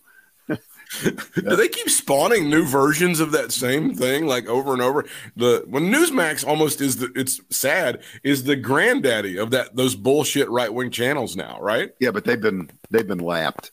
Do 1.02 1.56
they 1.56 1.68
keep 1.68 1.88
spawning 1.88 2.50
new 2.50 2.66
versions 2.66 3.18
of 3.18 3.32
that 3.32 3.50
same 3.50 3.94
thing 3.94 4.26
like 4.26 4.46
over 4.46 4.74
and 4.74 4.82
over? 4.82 5.06
The 5.36 5.64
when 5.66 5.90
Newsmax 5.90 6.46
almost 6.46 6.82
is 6.82 6.98
the 6.98 7.10
it's 7.16 7.40
sad 7.48 8.02
is 8.22 8.44
the 8.44 8.56
granddaddy 8.56 9.38
of 9.38 9.52
that 9.52 9.74
those 9.74 9.94
bullshit 9.94 10.50
right 10.50 10.72
wing 10.72 10.90
channels 10.90 11.34
now, 11.34 11.58
right? 11.62 11.92
Yeah, 11.98 12.10
but 12.10 12.24
they've 12.24 12.40
been 12.40 12.70
they've 12.90 13.06
been 13.06 13.20
lapped. 13.20 13.72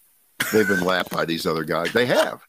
They've 0.54 0.68
been 0.68 0.84
lapped 0.84 1.10
by 1.12 1.26
these 1.26 1.46
other 1.46 1.64
guys. 1.64 1.92
They 1.94 2.06
have. 2.08 2.42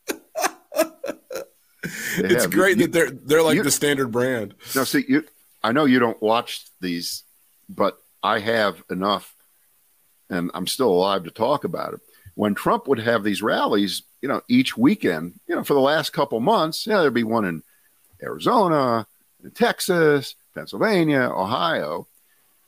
They 2.18 2.28
It's 2.28 2.42
have. 2.44 2.50
great 2.52 2.76
You- 2.78 2.84
that 2.86 2.92
they're 2.92 3.10
they're 3.10 3.42
like 3.42 3.56
you- 3.56 3.62
the 3.62 3.70
standard 3.70 4.10
brand. 4.10 4.54
Now, 4.74 4.84
see, 4.84 5.04
you, 5.08 5.24
I 5.62 5.72
know 5.72 5.84
you 5.86 5.98
don't 5.98 6.20
watch 6.22 6.66
these, 6.80 7.24
but 7.68 7.98
I 8.22 8.38
have 8.40 8.82
enough, 8.90 9.34
and 10.28 10.50
I'm 10.54 10.66
still 10.66 10.90
alive 10.90 11.24
to 11.24 11.30
talk 11.30 11.64
about 11.64 11.94
it. 11.94 12.00
When 12.34 12.54
Trump 12.54 12.86
would 12.88 12.98
have 13.00 13.24
these 13.24 13.42
rallies, 13.42 14.02
you 14.22 14.28
know, 14.28 14.42
each 14.48 14.76
weekend, 14.76 15.40
you 15.46 15.54
know, 15.56 15.64
for 15.64 15.74
the 15.74 15.80
last 15.80 16.10
couple 16.12 16.38
months, 16.40 16.86
yeah, 16.86 17.00
there'd 17.00 17.14
be 17.14 17.24
one 17.24 17.44
in 17.44 17.62
Arizona, 18.22 19.06
in 19.42 19.50
Texas, 19.52 20.34
Pennsylvania, 20.54 21.30
Ohio. 21.34 22.06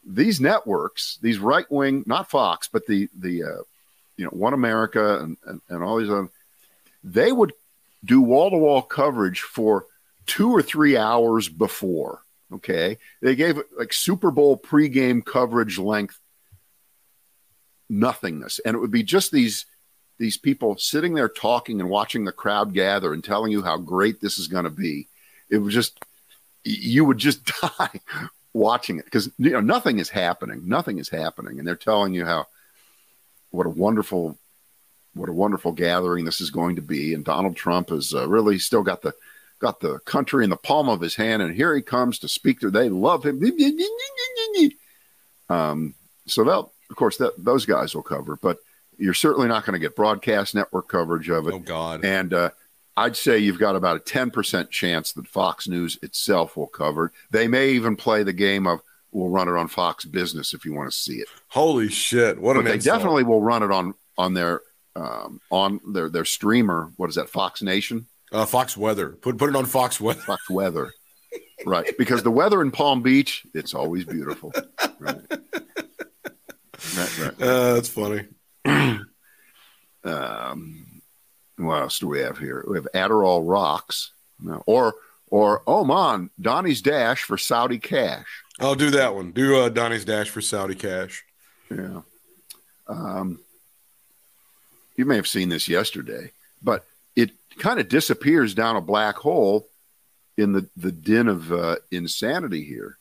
These 0.04 0.40
networks, 0.40 1.18
these 1.22 1.38
right 1.38 1.70
wing, 1.70 2.02
not 2.06 2.30
Fox, 2.30 2.68
but 2.72 2.86
the 2.86 3.08
the 3.16 3.44
uh, 3.44 3.62
you 4.16 4.24
know 4.24 4.30
One 4.30 4.54
America 4.54 5.20
and, 5.20 5.36
and 5.46 5.60
and 5.68 5.82
all 5.82 5.98
these 5.98 6.10
other, 6.10 6.28
they 7.02 7.32
would 7.32 7.52
do 8.04 8.20
wall 8.20 8.50
to 8.50 8.56
wall 8.56 8.82
coverage 8.82 9.40
for 9.40 9.86
two 10.26 10.50
or 10.50 10.62
three 10.62 10.96
hours 10.96 11.48
before. 11.48 12.22
Okay. 12.54 12.98
They 13.20 13.34
gave 13.34 13.58
like 13.76 13.92
Super 13.92 14.30
Bowl 14.30 14.56
pregame 14.56 15.24
coverage 15.24 15.78
length 15.78 16.18
nothingness. 17.88 18.58
And 18.64 18.74
it 18.74 18.78
would 18.78 18.90
be 18.90 19.02
just 19.02 19.32
these 19.32 19.66
these 20.18 20.36
people 20.36 20.76
sitting 20.76 21.14
there 21.14 21.28
talking 21.28 21.80
and 21.80 21.90
watching 21.90 22.24
the 22.24 22.32
crowd 22.32 22.74
gather 22.74 23.12
and 23.12 23.24
telling 23.24 23.50
you 23.50 23.62
how 23.62 23.76
great 23.76 24.20
this 24.20 24.38
is 24.38 24.46
going 24.46 24.64
to 24.64 24.70
be. 24.70 25.08
It 25.50 25.58
was 25.58 25.74
just 25.74 25.98
you 26.64 27.04
would 27.04 27.18
just 27.18 27.44
die 27.60 28.00
watching 28.52 28.98
it 28.98 29.06
because 29.06 29.30
you 29.38 29.50
know 29.50 29.60
nothing 29.60 29.98
is 29.98 30.10
happening. 30.10 30.68
Nothing 30.68 30.98
is 30.98 31.08
happening. 31.08 31.58
And 31.58 31.66
they're 31.66 31.76
telling 31.76 32.14
you 32.14 32.24
how 32.24 32.46
what 33.52 33.66
a 33.66 33.70
wonderful 33.70 34.36
what 35.14 35.28
a 35.28 35.32
wonderful 35.32 35.72
gathering 35.72 36.24
this 36.24 36.40
is 36.40 36.50
going 36.50 36.76
to 36.76 36.82
be. 36.82 37.14
And 37.14 37.24
Donald 37.24 37.54
Trump 37.54 37.90
has 37.90 38.14
uh, 38.14 38.26
really 38.28 38.58
still 38.58 38.82
got 38.82 39.02
the 39.02 39.14
got 39.60 39.80
the 39.80 40.00
country 40.00 40.42
in 40.42 40.50
the 40.50 40.56
palm 40.56 40.88
of 40.88 41.00
his 41.00 41.14
hand, 41.14 41.40
and 41.40 41.54
here 41.54 41.74
he 41.74 41.82
comes 41.82 42.18
to 42.18 42.28
speak 42.28 42.60
to. 42.60 42.70
They 42.70 42.88
love 42.88 43.24
him. 43.24 43.40
Um, 45.48 45.94
so 46.26 46.44
that, 46.44 46.54
of 46.54 46.96
course, 46.96 47.18
that 47.18 47.34
those 47.36 47.66
guys 47.66 47.94
will 47.94 48.02
cover, 48.02 48.38
but 48.40 48.56
you're 48.96 49.12
certainly 49.12 49.48
not 49.48 49.66
going 49.66 49.74
to 49.74 49.78
get 49.78 49.94
broadcast 49.94 50.54
network 50.54 50.88
coverage 50.88 51.28
of 51.28 51.46
it. 51.46 51.52
Oh 51.52 51.58
God. 51.58 52.06
And 52.06 52.32
uh, 52.32 52.50
I'd 52.96 53.16
say 53.16 53.38
you've 53.38 53.58
got 53.58 53.76
about 53.76 53.96
a 53.96 54.00
10% 54.00 54.70
chance 54.70 55.12
that 55.12 55.26
Fox 55.26 55.68
News 55.68 55.98
itself 56.02 56.56
will 56.56 56.68
cover 56.68 57.06
it. 57.06 57.12
They 57.30 57.48
may 57.48 57.70
even 57.70 57.96
play 57.96 58.22
the 58.22 58.32
game 58.32 58.66
of 58.66 58.80
we'll 59.12 59.28
run 59.28 59.48
it 59.48 59.52
on 59.56 59.68
Fox 59.68 60.04
Business 60.04 60.54
if 60.54 60.64
you 60.64 60.74
want 60.74 60.90
to 60.90 60.96
see 60.96 61.16
it 61.16 61.28
Holy 61.48 61.88
shit. 61.88 62.40
What 62.40 62.54
but 62.54 62.64
they 62.64 62.74
insult. 62.74 62.96
definitely 62.98 63.24
will 63.24 63.40
run 63.42 63.62
it 63.62 63.70
on 63.70 63.94
on 64.18 64.34
their 64.34 64.62
um, 64.96 65.40
on 65.50 65.80
their 65.92 66.08
their 66.08 66.24
streamer. 66.24 66.92
What 66.96 67.08
is 67.08 67.16
that? 67.16 67.28
Fox 67.28 67.62
Nation, 67.62 68.06
uh, 68.32 68.44
Fox 68.46 68.76
Weather. 68.76 69.10
Put 69.10 69.38
put 69.38 69.48
it 69.50 69.56
on 69.56 69.64
Fox 69.66 70.00
Weather. 70.00 70.20
Fox 70.20 70.50
Weather, 70.50 70.92
right? 71.64 71.86
Because 71.96 72.22
the 72.22 72.30
weather 72.30 72.60
in 72.60 72.70
Palm 72.70 73.02
Beach, 73.02 73.46
it's 73.54 73.74
always 73.74 74.04
beautiful. 74.04 74.52
Right. 74.98 75.20
Right, 76.96 77.18
right. 77.18 77.40
Uh, 77.40 77.74
that's 77.74 77.88
funny. 77.88 78.26
Um, 80.04 81.00
what 81.56 81.82
else 81.82 81.98
do 81.98 82.08
we 82.08 82.20
have 82.20 82.38
here? 82.38 82.64
We 82.68 82.76
have 82.76 82.88
Adderall 82.94 83.42
rocks, 83.44 84.12
or 84.66 84.94
or 85.32 85.62
Oman 85.66 86.28
Donnie's 86.38 86.82
Dash 86.82 87.22
for 87.22 87.38
Saudi 87.38 87.78
cash. 87.78 88.26
I'll 88.60 88.74
do 88.74 88.90
that 88.90 89.14
one. 89.14 89.32
Do 89.32 89.62
uh, 89.62 89.70
Donnie's 89.70 90.04
Dash 90.04 90.28
for 90.28 90.42
Saudi 90.42 90.74
Cash. 90.74 91.24
Yeah. 91.70 92.02
Um, 92.86 93.40
you 94.94 95.06
may 95.06 95.16
have 95.16 95.26
seen 95.26 95.48
this 95.48 95.68
yesterday, 95.68 96.32
but 96.62 96.84
it 97.16 97.30
kind 97.58 97.80
of 97.80 97.88
disappears 97.88 98.54
down 98.54 98.76
a 98.76 98.82
black 98.82 99.16
hole 99.16 99.66
in 100.36 100.52
the, 100.52 100.68
the 100.76 100.92
din 100.92 101.28
of 101.28 101.50
uh, 101.50 101.76
insanity 101.90 102.62
here. 102.62 102.98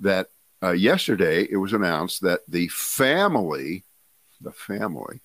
That 0.00 0.28
uh, 0.62 0.70
yesterday 0.70 1.46
it 1.50 1.58
was 1.58 1.74
announced 1.74 2.22
that 2.22 2.40
the 2.48 2.68
family, 2.68 3.84
the 4.40 4.52
family, 4.52 5.20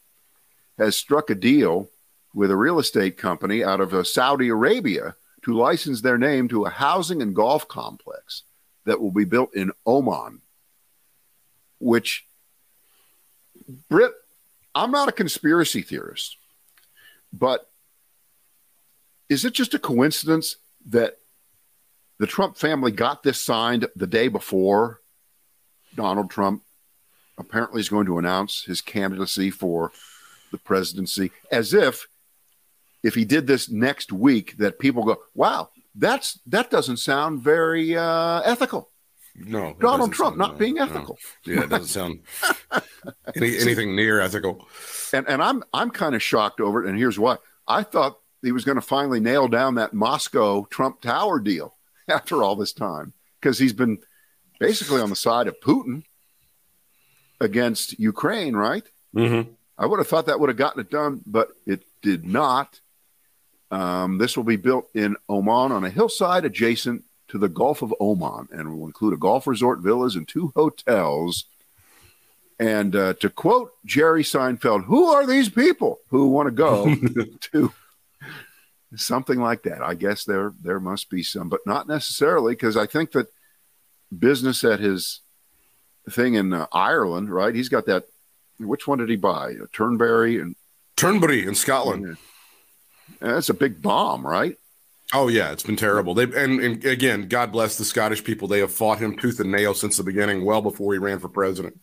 has 0.78 0.98
struck 0.98 1.30
a 1.30 1.36
deal 1.36 1.90
with 2.34 2.52
a 2.52 2.58
real 2.58 2.80
estate 2.80 3.18
company 3.18 3.64
out 3.64 3.80
of 3.80 3.94
uh, 3.94 4.04
Saudi 4.04 4.50
Arabia 4.50 5.16
to 5.44 5.54
license 5.54 6.02
their 6.02 6.18
name 6.18 6.48
to 6.50 6.66
a 6.66 6.70
housing 6.70 7.22
and 7.22 7.36
golf 7.36 7.68
complex 7.68 8.44
that 8.86 9.00
will 9.00 9.12
be 9.12 9.26
built 9.26 9.54
in 9.56 9.72
Oman, 9.86 10.42
which 11.80 12.26
Britt, 13.90 14.14
I'm 14.76 14.92
not 14.92 15.10
a 15.10 15.14
conspiracy 15.14 15.82
theorist, 15.82 16.38
but 17.32 17.70
is 19.30 19.46
it 19.46 19.54
just 19.54 19.74
a 19.74 19.80
coincidence 19.80 20.58
that 20.88 21.18
the 22.20 22.28
Trump 22.28 22.58
family 22.58 22.92
got 22.92 23.24
this 23.24 23.40
signed 23.40 23.88
the 23.96 24.08
day 24.08 24.28
before 24.28 25.02
Donald 25.96 26.30
Trump 26.30 26.64
apparently 27.38 27.80
is 27.80 27.90
going 27.90 28.06
to 28.06 28.18
announce 28.18 28.64
his 28.64 28.82
candidacy 28.82 29.50
for 29.50 29.92
the 30.52 30.58
presidency, 30.58 31.32
as 31.52 31.74
if 31.74 32.08
if 33.04 33.16
he 33.16 33.26
did 33.26 33.48
this 33.48 33.70
next 33.70 34.12
week, 34.12 34.58
that 34.58 34.80
people 34.80 35.04
go, 35.04 35.18
"Wow, 35.36 35.70
that's 35.96 36.40
that 36.48 36.72
doesn't 36.72 36.98
sound 36.98 37.42
very 37.42 37.96
uh, 37.96 38.42
ethical." 38.42 38.90
No. 39.36 39.76
Donald 39.80 40.14
Trump 40.14 40.38
not 40.38 40.54
no, 40.54 40.58
being 40.58 40.76
no. 40.76 40.84
ethical. 40.84 41.18
Yeah, 41.46 41.64
it 41.64 41.70
doesn't 41.70 41.88
sound 41.88 42.20
any, 43.36 43.58
anything 43.58 43.96
near 43.96 44.20
ethical. 44.20 44.68
and 45.12 45.28
and 45.28 45.42
I'm 45.42 45.64
I'm 45.74 45.90
kind 45.90 46.16
of 46.16 46.22
shocked 46.22 46.62
over 46.62 46.84
it. 46.84 46.90
And 46.90 46.98
here's 46.98 47.20
why: 47.20 47.38
I 47.68 47.84
thought 47.84 48.20
he 48.42 48.52
was 48.52 48.66
going 48.66 48.76
to 48.76 48.82
finally 48.82 49.20
nail 49.20 49.48
down 49.48 49.76
that 49.76 49.94
Moscow 49.94 50.66
Trump 50.70 51.02
Tower 51.02 51.40
deal 51.40 51.76
after 52.08 52.44
all 52.44 52.56
this 52.56 52.74
time 52.74 53.14
because 53.40 53.58
he's 53.58 53.74
been 53.74 54.00
basically 54.60 55.02
on 55.02 55.10
the 55.10 55.16
side 55.16 55.48
of 55.48 55.60
Putin 55.60 56.04
against 57.42 58.00
Ukraine, 58.00 58.56
right? 58.56 58.88
Mm-hmm. 59.16 59.52
I 59.78 59.86
would 59.86 60.00
have 60.00 60.08
thought 60.08 60.28
that 60.28 60.40
would 60.40 60.50
have 60.50 60.58
gotten 60.58 60.80
it 60.82 60.90
done, 60.90 61.22
but 61.26 61.50
it 61.66 61.84
did 62.02 62.26
not. 62.26 62.80
Um, 63.74 64.20
this 64.20 64.38
will 64.38 64.44
be 64.44 64.56
built 64.56 64.88
in 64.94 65.18
Oman 65.28 65.72
on 65.72 65.84
a 65.84 65.90
hillside 65.90 66.46
adjacent 66.46 67.04
to 67.30 67.40
the 67.40 67.50
Gulf 67.50 67.82
of 67.82 67.92
Oman 68.00 68.50
and 68.52 68.78
will 68.78 68.86
include 68.86 69.16
a 69.16 69.18
golf 69.18 69.48
resort, 69.48 69.80
villas, 69.80 70.16
and 70.16 70.28
two 70.28 70.54
hotels. 70.56 71.46
And 72.60 72.96
uh, 72.96 73.14
to 73.14 73.32
quote 73.32 73.72
Jerry 73.84 74.22
Seinfeld, 74.22 74.86
who 74.86 75.06
are 75.06 75.26
these 75.26 75.50
people 75.50 76.00
who 76.10 76.28
want 76.28 76.48
to 76.48 76.52
go 76.52 76.94
to 77.52 77.74
something 78.96 79.40
like 79.40 79.64
that? 79.64 79.82
I 79.82 79.96
guess 79.96 80.24
there 80.24 80.54
there 80.62 80.80
must 80.80 81.10
be 81.10 81.24
some, 81.24 81.50
but 81.50 81.62
not 81.66 81.88
necessarily 81.88 82.54
because 82.54 82.78
I 82.78 82.86
think 82.86 83.14
that 83.14 83.34
business 84.16 84.64
at 84.64 84.80
his 84.80 85.22
thing 86.12 86.36
in 86.36 86.54
uh, 86.54 86.68
Ireland, 86.72 87.34
right? 87.34 87.56
He's 87.56 87.70
got 87.70 87.88
that. 87.88 88.04
Which 88.60 88.88
one 88.88 89.00
did 89.00 89.10
he 89.10 89.16
buy? 89.16 89.56
Turnberry 89.74 90.40
and 90.40 90.56
Turnberry 90.96 91.48
in 91.48 91.56
Scotland. 91.56 92.18
That's 93.20 93.50
a 93.50 93.54
big 93.54 93.82
bomb, 93.82 94.26
right? 94.26 94.58
Oh 95.14 95.28
yeah, 95.28 95.52
it's 95.52 95.64
been 95.64 95.76
terrible. 95.76 96.14
They 96.14 96.24
and, 96.24 96.60
and 96.60 96.86
again, 96.86 97.28
God 97.28 97.52
bless 97.52 97.78
the 97.78 97.86
Scottish 97.86 98.24
people. 98.24 98.48
They 98.48 98.60
have 98.60 98.72
fought 98.72 99.00
him 99.00 99.18
tooth 99.18 99.40
and 99.40 99.52
nail 99.52 99.74
since 99.74 99.98
the 99.98 100.04
beginning, 100.04 100.44
well 100.44 100.62
before 100.62 100.94
he 100.94 101.00
ran 101.00 101.20
for 101.20 101.30
president. 101.30 101.80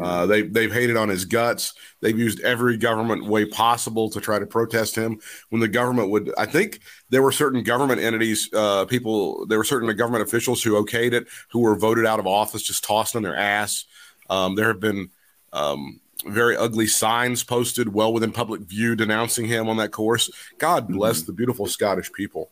Uh, 0.00 0.24
they 0.24 0.42
they've 0.42 0.72
hated 0.72 0.96
on 0.96 1.10
his 1.10 1.26
guts. 1.26 1.74
They've 2.00 2.18
used 2.18 2.40
every 2.40 2.78
government 2.78 3.26
way 3.26 3.44
possible 3.44 4.08
to 4.10 4.20
try 4.20 4.38
to 4.38 4.46
protest 4.46 4.96
him. 4.96 5.20
When 5.50 5.60
the 5.60 5.68
government 5.68 6.08
would, 6.10 6.32
I 6.38 6.46
think 6.46 6.80
there 7.10 7.22
were 7.22 7.32
certain 7.32 7.62
government 7.62 8.00
entities, 8.00 8.48
uh, 8.54 8.86
people, 8.86 9.46
there 9.46 9.58
were 9.58 9.64
certain 9.64 9.94
government 9.94 10.22
officials 10.22 10.62
who 10.62 10.82
okayed 10.82 11.12
it, 11.12 11.28
who 11.50 11.60
were 11.60 11.76
voted 11.76 12.06
out 12.06 12.20
of 12.20 12.26
office, 12.26 12.62
just 12.62 12.84
tossed 12.84 13.14
on 13.16 13.22
their 13.22 13.36
ass. 13.36 13.84
Um, 14.30 14.54
there 14.54 14.68
have 14.68 14.80
been 14.80 15.10
um, 15.52 16.00
very 16.26 16.56
ugly 16.56 16.86
signs 16.86 17.42
posted 17.42 17.92
well 17.92 18.12
within 18.12 18.32
public 18.32 18.62
view 18.62 18.96
denouncing 18.96 19.46
him 19.46 19.68
on 19.68 19.76
that 19.78 19.92
course. 19.92 20.30
God 20.58 20.88
bless 20.88 21.18
mm-hmm. 21.18 21.26
the 21.26 21.32
beautiful 21.32 21.66
Scottish 21.66 22.12
people. 22.12 22.50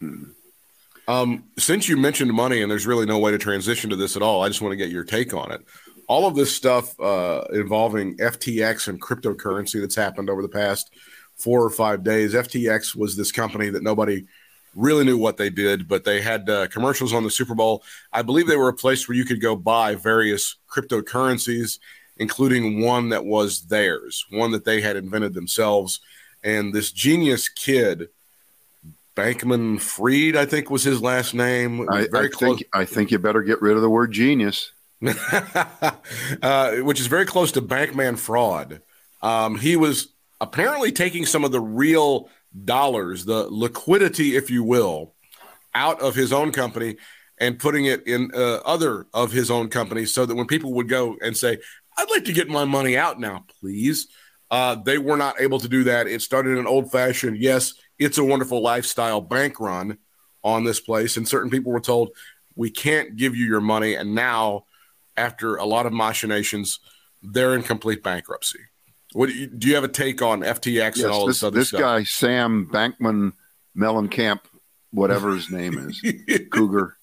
Hmm. 0.00 0.24
Um, 1.08 1.44
since 1.58 1.88
you 1.88 1.96
mentioned 1.96 2.32
money, 2.32 2.62
and 2.62 2.70
there's 2.70 2.86
really 2.86 3.06
no 3.06 3.18
way 3.18 3.32
to 3.32 3.38
transition 3.38 3.90
to 3.90 3.96
this 3.96 4.16
at 4.16 4.22
all, 4.22 4.42
I 4.42 4.48
just 4.48 4.62
want 4.62 4.72
to 4.72 4.76
get 4.76 4.90
your 4.90 5.04
take 5.04 5.34
on 5.34 5.50
it 5.50 5.62
all 6.12 6.26
of 6.26 6.34
this 6.34 6.54
stuff 6.54 6.98
uh, 7.00 7.42
involving 7.52 8.16
FTX 8.18 8.88
and 8.88 9.00
cryptocurrency 9.00 9.80
that's 9.80 9.94
happened 9.94 10.28
over 10.28 10.42
the 10.42 10.48
past 10.48 10.90
four 11.36 11.64
or 11.64 11.70
five 11.70 12.04
days. 12.04 12.34
FTX 12.34 12.94
was 12.94 13.16
this 13.16 13.32
company 13.32 13.70
that 13.70 13.82
nobody 13.82 14.26
really 14.74 15.04
knew 15.04 15.16
what 15.16 15.38
they 15.38 15.48
did, 15.48 15.88
but 15.88 16.04
they 16.04 16.20
had 16.20 16.48
uh, 16.50 16.66
commercials 16.68 17.12
on 17.14 17.24
the 17.24 17.30
Super 17.30 17.54
Bowl. 17.54 17.82
I 18.12 18.20
believe 18.20 18.46
they 18.46 18.56
were 18.56 18.68
a 18.68 18.74
place 18.74 19.08
where 19.08 19.16
you 19.16 19.24
could 19.24 19.40
go 19.40 19.56
buy 19.56 19.94
various 19.94 20.56
cryptocurrencies, 20.68 21.78
including 22.16 22.80
one 22.80 23.10
that 23.10 23.24
was 23.24 23.66
theirs, 23.66 24.26
one 24.30 24.52
that 24.52 24.64
they 24.64 24.80
had 24.80 24.96
invented 24.96 25.34
themselves. 25.34 26.00
And 26.42 26.74
this 26.74 26.90
genius 26.92 27.48
kid, 27.48 28.08
Bankman 29.16 29.80
Fried, 29.80 30.36
I 30.36 30.46
think 30.46 30.70
was 30.70 30.84
his 30.84 31.00
last 31.00 31.34
name. 31.34 31.88
I, 31.90 32.08
I 32.12 32.28
think 32.28 32.64
I 32.72 32.84
think 32.84 33.10
you 33.10 33.18
better 33.18 33.42
get 33.42 33.62
rid 33.62 33.76
of 33.76 33.82
the 33.82 33.90
word 33.90 34.12
genius. 34.12 34.72
uh, 36.42 36.76
which 36.76 37.00
is 37.00 37.08
very 37.08 37.26
close 37.26 37.52
to 37.52 37.60
Bankman 37.60 38.16
fraud. 38.16 38.82
Um, 39.20 39.58
he 39.58 39.76
was 39.76 40.08
apparently 40.40 40.92
taking 40.92 41.26
some 41.26 41.44
of 41.44 41.50
the 41.50 41.60
real 41.60 42.28
dollars, 42.64 43.24
the 43.24 43.48
liquidity, 43.50 44.36
if 44.36 44.50
you 44.50 44.62
will, 44.62 45.14
out 45.74 46.00
of 46.00 46.14
his 46.14 46.32
own 46.32 46.52
company 46.52 46.96
and 47.38 47.58
putting 47.58 47.86
it 47.86 48.06
in 48.06 48.30
uh, 48.34 48.60
other 48.64 49.06
of 49.12 49.32
his 49.32 49.50
own 49.50 49.68
companies 49.68 50.12
so 50.14 50.24
that 50.26 50.34
when 50.34 50.46
people 50.46 50.74
would 50.74 50.88
go 50.88 51.16
and 51.20 51.36
say, 51.36 51.58
I'd 51.96 52.10
like 52.10 52.24
to 52.24 52.32
get 52.32 52.48
my 52.48 52.64
money 52.64 52.96
out 52.96 53.20
now, 53.20 53.44
please. 53.60 54.08
Uh, 54.50 54.74
they 54.74 54.98
were 54.98 55.16
not 55.16 55.40
able 55.40 55.58
to 55.60 55.68
do 55.68 55.84
that. 55.84 56.06
It 56.06 56.20
started 56.22 56.58
an 56.58 56.66
old 56.66 56.92
fashioned, 56.92 57.38
yes, 57.38 57.74
it's 57.98 58.18
a 58.18 58.24
wonderful 58.24 58.60
lifestyle 58.60 59.20
bank 59.20 59.58
run 59.60 59.98
on 60.44 60.64
this 60.64 60.80
place. 60.80 61.16
And 61.16 61.26
certain 61.26 61.50
people 61.50 61.72
were 61.72 61.80
told, 61.80 62.10
we 62.54 62.70
can't 62.70 63.16
give 63.16 63.34
you 63.34 63.46
your 63.46 63.60
money. 63.60 63.94
And 63.94 64.14
now 64.14 64.64
after 65.16 65.56
a 65.56 65.64
lot 65.64 65.86
of 65.86 65.92
machinations, 65.92 66.80
they're 67.22 67.54
in 67.54 67.62
complete 67.62 68.02
bankruptcy. 68.02 68.58
What 69.12 69.28
do 69.28 69.34
you, 69.34 69.46
do 69.46 69.68
you 69.68 69.74
have 69.74 69.84
a 69.84 69.88
take 69.88 70.22
on 70.22 70.40
FTX 70.40 70.74
yes, 70.74 71.00
and 71.00 71.12
all 71.12 71.26
this, 71.26 71.36
this 71.36 71.42
other 71.42 71.58
this 71.58 71.68
stuff? 71.68 71.78
This 71.78 71.84
guy, 71.84 72.02
Sam 72.04 72.68
Bankman 72.72 73.32
Mellencamp, 73.76 74.40
whatever 74.90 75.34
his 75.34 75.50
name 75.50 75.78
is, 75.78 76.02
Cougar. 76.50 76.96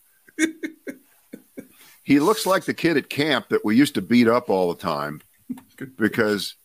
He 2.09 2.19
looks 2.19 2.47
like 2.47 2.65
the 2.65 2.73
kid 2.73 2.97
at 2.97 3.07
camp 3.09 3.49
that 3.49 3.63
we 3.63 3.75
used 3.75 3.93
to 3.93 4.01
beat 4.01 4.27
up 4.27 4.49
all 4.49 4.73
the 4.73 4.81
time 4.81 5.21
because 5.97 6.55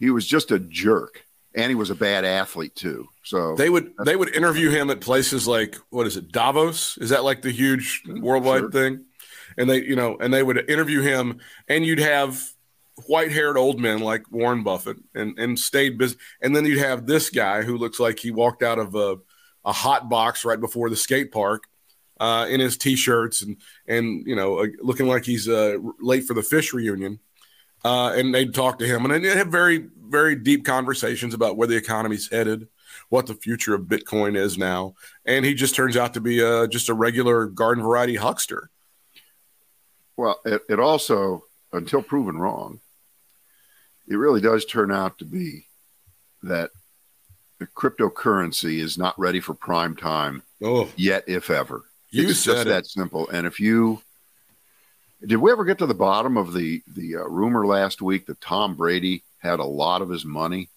he 0.00 0.10
was 0.10 0.26
just 0.26 0.50
a 0.50 0.58
jerk 0.58 1.24
and 1.54 1.70
he 1.70 1.76
was 1.76 1.90
a 1.90 1.94
bad 1.94 2.24
athlete 2.24 2.74
too. 2.74 3.08
So 3.22 3.54
they 3.54 3.70
would 3.70 3.92
they 4.04 4.16
would 4.16 4.34
interview 4.34 4.70
him 4.70 4.90
at 4.90 5.00
places 5.00 5.46
like 5.46 5.76
what 5.90 6.08
is 6.08 6.16
it 6.16 6.32
Davos? 6.32 6.98
Is 6.98 7.10
that 7.10 7.22
like 7.22 7.42
the 7.42 7.52
huge 7.52 8.02
worldwide 8.06 8.60
sure. 8.60 8.70
thing? 8.70 9.04
and 9.56 9.68
they 9.68 9.82
you 9.82 9.96
know 9.96 10.16
and 10.20 10.34
they 10.34 10.42
would 10.42 10.70
interview 10.70 11.02
him 11.02 11.40
and 11.68 11.84
you'd 11.84 11.98
have 11.98 12.42
white 13.06 13.30
haired 13.30 13.56
old 13.56 13.78
men 13.80 14.00
like 14.00 14.30
Warren 14.30 14.62
Buffett 14.62 14.96
and 15.14 15.38
and 15.38 15.58
stayed 15.58 15.98
busy 15.98 16.16
and 16.40 16.54
then 16.54 16.64
you'd 16.64 16.78
have 16.78 17.06
this 17.06 17.30
guy 17.30 17.62
who 17.62 17.76
looks 17.76 18.00
like 18.00 18.18
he 18.18 18.30
walked 18.30 18.62
out 18.62 18.78
of 18.78 18.94
a, 18.94 19.18
a 19.64 19.72
hot 19.72 20.08
box 20.08 20.44
right 20.44 20.60
before 20.60 20.90
the 20.90 20.96
skate 20.96 21.32
park 21.32 21.64
uh, 22.20 22.46
in 22.48 22.60
his 22.60 22.76
t-shirts 22.76 23.42
and 23.42 23.56
and 23.86 24.26
you 24.26 24.36
know 24.36 24.60
uh, 24.60 24.66
looking 24.80 25.06
like 25.06 25.24
he's 25.24 25.48
uh, 25.48 25.76
late 26.00 26.24
for 26.24 26.34
the 26.34 26.40
Phish 26.40 26.72
reunion. 26.72 27.20
Uh, 27.84 28.12
and 28.16 28.34
they'd 28.34 28.52
talk 28.52 28.80
to 28.80 28.86
him 28.86 29.04
and 29.04 29.24
they'd 29.24 29.36
have 29.36 29.48
very 29.48 29.86
very 30.08 30.34
deep 30.34 30.64
conversations 30.64 31.32
about 31.32 31.56
where 31.56 31.68
the 31.68 31.76
economy's 31.76 32.28
headed 32.28 32.66
what 33.08 33.26
the 33.26 33.34
future 33.34 33.74
of 33.74 33.82
bitcoin 33.82 34.36
is 34.36 34.58
now. 34.58 34.94
And 35.24 35.44
he 35.44 35.54
just 35.54 35.74
turns 35.74 35.96
out 35.96 36.14
to 36.14 36.20
be 36.20 36.42
uh, 36.42 36.66
just 36.66 36.88
a 36.88 36.94
regular 36.94 37.46
garden 37.46 37.82
variety 37.82 38.16
huckster. 38.16 38.70
Well, 40.16 40.40
it, 40.44 40.62
it 40.68 40.80
also, 40.80 41.44
until 41.72 42.02
proven 42.02 42.38
wrong, 42.38 42.80
it 44.08 44.16
really 44.16 44.40
does 44.40 44.64
turn 44.64 44.90
out 44.90 45.18
to 45.18 45.24
be 45.24 45.66
that 46.42 46.70
the 47.58 47.66
cryptocurrency 47.66 48.78
is 48.78 48.98
not 48.98 49.18
ready 49.18 49.40
for 49.40 49.54
prime 49.54 49.96
time 49.96 50.42
oh, 50.62 50.88
yet, 50.96 51.24
if 51.26 51.50
ever. 51.50 51.84
You 52.10 52.28
it's 52.28 52.40
said 52.40 52.52
just 52.52 52.66
it. 52.66 52.68
that 52.70 52.86
simple. 52.86 53.28
And 53.28 53.46
if 53.46 53.60
you 53.60 54.00
did, 55.26 55.36
we 55.36 55.50
ever 55.50 55.64
get 55.64 55.78
to 55.78 55.86
the 55.86 55.94
bottom 55.94 56.36
of 56.36 56.52
the 56.54 56.82
the 56.86 57.16
uh, 57.16 57.24
rumor 57.24 57.66
last 57.66 58.00
week 58.00 58.26
that 58.26 58.40
Tom 58.40 58.74
Brady 58.74 59.22
had 59.38 59.60
a 59.60 59.64
lot 59.64 60.02
of 60.02 60.08
his 60.08 60.24
money 60.24 60.68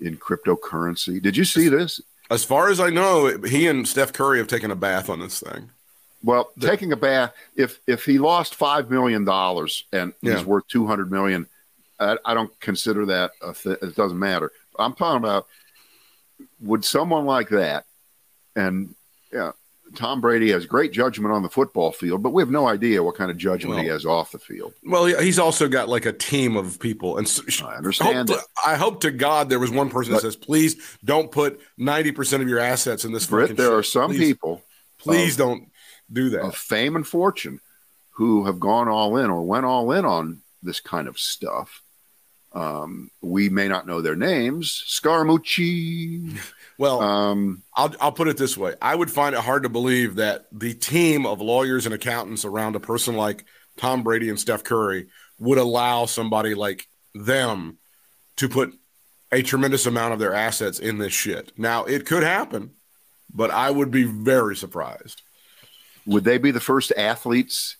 in 0.00 0.16
cryptocurrency? 0.16 1.20
Did 1.20 1.36
you 1.36 1.44
see 1.44 1.68
this? 1.68 2.00
As 2.30 2.44
far 2.44 2.70
as 2.70 2.80
I 2.80 2.90
know, 2.90 3.38
he 3.38 3.66
and 3.66 3.86
Steph 3.86 4.12
Curry 4.12 4.38
have 4.38 4.48
taken 4.48 4.70
a 4.70 4.76
bath 4.76 5.10
on 5.10 5.20
this 5.20 5.40
thing. 5.40 5.70
Well, 6.22 6.50
the, 6.56 6.66
taking 6.66 6.92
a 6.92 6.96
bath. 6.96 7.34
If 7.54 7.80
if 7.86 8.04
he 8.04 8.18
lost 8.18 8.54
five 8.54 8.90
million 8.90 9.24
dollars 9.24 9.84
and 9.92 10.14
yeah. 10.22 10.36
he's 10.36 10.44
worth 10.44 10.66
two 10.68 10.86
hundred 10.86 11.10
million, 11.10 11.46
I, 12.00 12.16
I, 12.24 12.32
don't 12.32 12.58
consider 12.60 13.04
that 13.06 13.32
a 13.42 13.52
th- 13.52 13.78
it 13.82 13.94
doesn't 13.94 14.18
matter. 14.18 14.50
I'm 14.78 14.94
talking 14.94 15.18
about 15.18 15.46
would 16.60 16.82
someone 16.82 17.26
like 17.26 17.50
that, 17.50 17.84
and 18.56 18.94
yeah, 19.30 19.52
Tom 19.94 20.20
Brady 20.20 20.50
has 20.50 20.66
great 20.66 20.92
judgment 20.92 21.32
on 21.32 21.42
the 21.42 21.48
football 21.48 21.92
field, 21.92 22.22
but 22.22 22.30
we 22.30 22.42
have 22.42 22.50
no 22.50 22.66
idea 22.66 23.02
what 23.02 23.14
kind 23.14 23.30
of 23.30 23.36
judgment 23.36 23.76
well, 23.76 23.84
he 23.84 23.88
has 23.88 24.04
off 24.04 24.32
the 24.32 24.38
field. 24.38 24.74
Well, 24.84 25.06
he's 25.06 25.38
also 25.38 25.68
got 25.68 25.88
like 25.88 26.06
a 26.06 26.12
team 26.12 26.56
of 26.56 26.78
people, 26.80 27.18
and 27.18 27.28
so, 27.28 27.66
I 27.66 27.76
understand. 27.76 28.28
Hope 28.28 28.38
to, 28.38 28.46
I 28.66 28.76
hope 28.76 29.00
to 29.00 29.10
God 29.10 29.48
there 29.48 29.58
was 29.58 29.70
one 29.70 29.90
person 29.90 30.12
but, 30.12 30.22
that 30.22 30.32
says, 30.32 30.36
"Please 30.36 30.98
don't 31.04 31.30
put 31.30 31.60
ninety 31.78 32.12
percent 32.12 32.42
of 32.42 32.48
your 32.48 32.58
assets 32.58 33.04
in 33.04 33.12
this." 33.12 33.26
Brit, 33.26 33.56
there 33.56 33.66
shit. 33.66 33.72
are 33.72 33.82
some 33.82 34.10
please, 34.10 34.18
people. 34.18 34.62
Please 34.98 35.36
don't 35.36 35.70
do 36.12 36.30
that. 36.30 36.42
Of 36.42 36.56
fame 36.56 36.96
and 36.96 37.06
fortune 37.06 37.60
who 38.10 38.44
have 38.44 38.60
gone 38.60 38.88
all 38.88 39.16
in 39.16 39.30
or 39.30 39.42
went 39.42 39.66
all 39.66 39.92
in 39.92 40.04
on 40.04 40.42
this 40.62 40.80
kind 40.80 41.08
of 41.08 41.18
stuff. 41.18 41.82
Um, 42.52 43.10
we 43.20 43.48
may 43.48 43.68
not 43.68 43.86
know 43.86 44.00
their 44.00 44.16
names. 44.16 44.84
Scaramucci. 44.86 46.38
Well, 46.78 47.00
um, 47.00 47.62
I'll, 47.74 47.94
I'll 48.00 48.12
put 48.12 48.28
it 48.28 48.36
this 48.36 48.56
way. 48.56 48.74
I 48.82 48.94
would 48.94 49.10
find 49.10 49.34
it 49.34 49.40
hard 49.40 49.62
to 49.62 49.68
believe 49.68 50.16
that 50.16 50.46
the 50.50 50.74
team 50.74 51.24
of 51.24 51.40
lawyers 51.40 51.86
and 51.86 51.94
accountants 51.94 52.44
around 52.44 52.74
a 52.74 52.80
person 52.80 53.16
like 53.16 53.44
Tom 53.76 54.02
Brady 54.02 54.28
and 54.28 54.38
Steph 54.38 54.64
Curry 54.64 55.06
would 55.38 55.58
allow 55.58 56.06
somebody 56.06 56.54
like 56.54 56.88
them 57.14 57.78
to 58.36 58.48
put 58.48 58.74
a 59.30 59.42
tremendous 59.42 59.86
amount 59.86 60.12
of 60.12 60.18
their 60.18 60.34
assets 60.34 60.78
in 60.78 60.98
this 60.98 61.12
shit. 61.12 61.52
Now, 61.56 61.84
it 61.84 62.06
could 62.06 62.22
happen, 62.22 62.72
but 63.32 63.50
I 63.50 63.70
would 63.70 63.90
be 63.90 64.04
very 64.04 64.56
surprised. 64.56 65.22
Would 66.06 66.24
they 66.24 66.38
be 66.38 66.50
the 66.50 66.60
first 66.60 66.92
athletes 66.96 67.76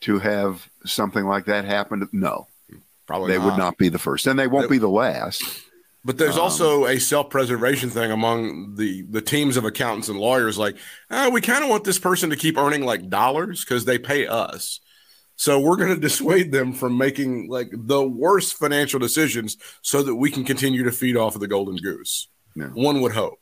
to 0.00 0.18
have 0.18 0.68
something 0.84 1.24
like 1.24 1.46
that 1.46 1.64
happen? 1.64 2.08
No, 2.12 2.48
probably 3.06 3.32
they 3.32 3.38
not. 3.38 3.44
would 3.44 3.58
not 3.58 3.78
be 3.78 3.88
the 3.88 3.98
first, 3.98 4.26
and 4.26 4.38
they 4.38 4.46
won't 4.46 4.68
they, 4.68 4.74
be 4.74 4.78
the 4.78 4.88
last. 4.88 5.42
But 6.04 6.16
there's 6.16 6.36
um, 6.36 6.42
also 6.42 6.86
a 6.86 6.98
self-preservation 6.98 7.90
thing 7.90 8.10
among 8.10 8.76
the 8.76 9.02
the 9.02 9.20
teams 9.20 9.56
of 9.56 9.64
accountants 9.64 10.08
and 10.08 10.18
lawyers. 10.18 10.56
Like, 10.56 10.76
oh, 11.10 11.30
we 11.30 11.40
kind 11.40 11.62
of 11.62 11.68
want 11.68 11.84
this 11.84 11.98
person 11.98 12.30
to 12.30 12.36
keep 12.36 12.56
earning 12.56 12.84
like 12.84 13.10
dollars 13.10 13.64
because 13.64 13.84
they 13.84 13.98
pay 13.98 14.26
us. 14.26 14.80
So 15.36 15.60
we're 15.60 15.76
going 15.76 15.94
to 15.94 16.00
dissuade 16.00 16.52
them 16.52 16.72
from 16.72 16.96
making 16.96 17.48
like 17.48 17.70
the 17.72 18.02
worst 18.06 18.54
financial 18.54 18.98
decisions 18.98 19.58
so 19.82 20.02
that 20.02 20.14
we 20.14 20.30
can 20.30 20.44
continue 20.44 20.84
to 20.84 20.92
feed 20.92 21.16
off 21.16 21.34
of 21.34 21.40
the 21.42 21.48
golden 21.48 21.76
goose. 21.76 22.28
Yeah. 22.56 22.68
One 22.68 23.02
would 23.02 23.12
hope. 23.12 23.40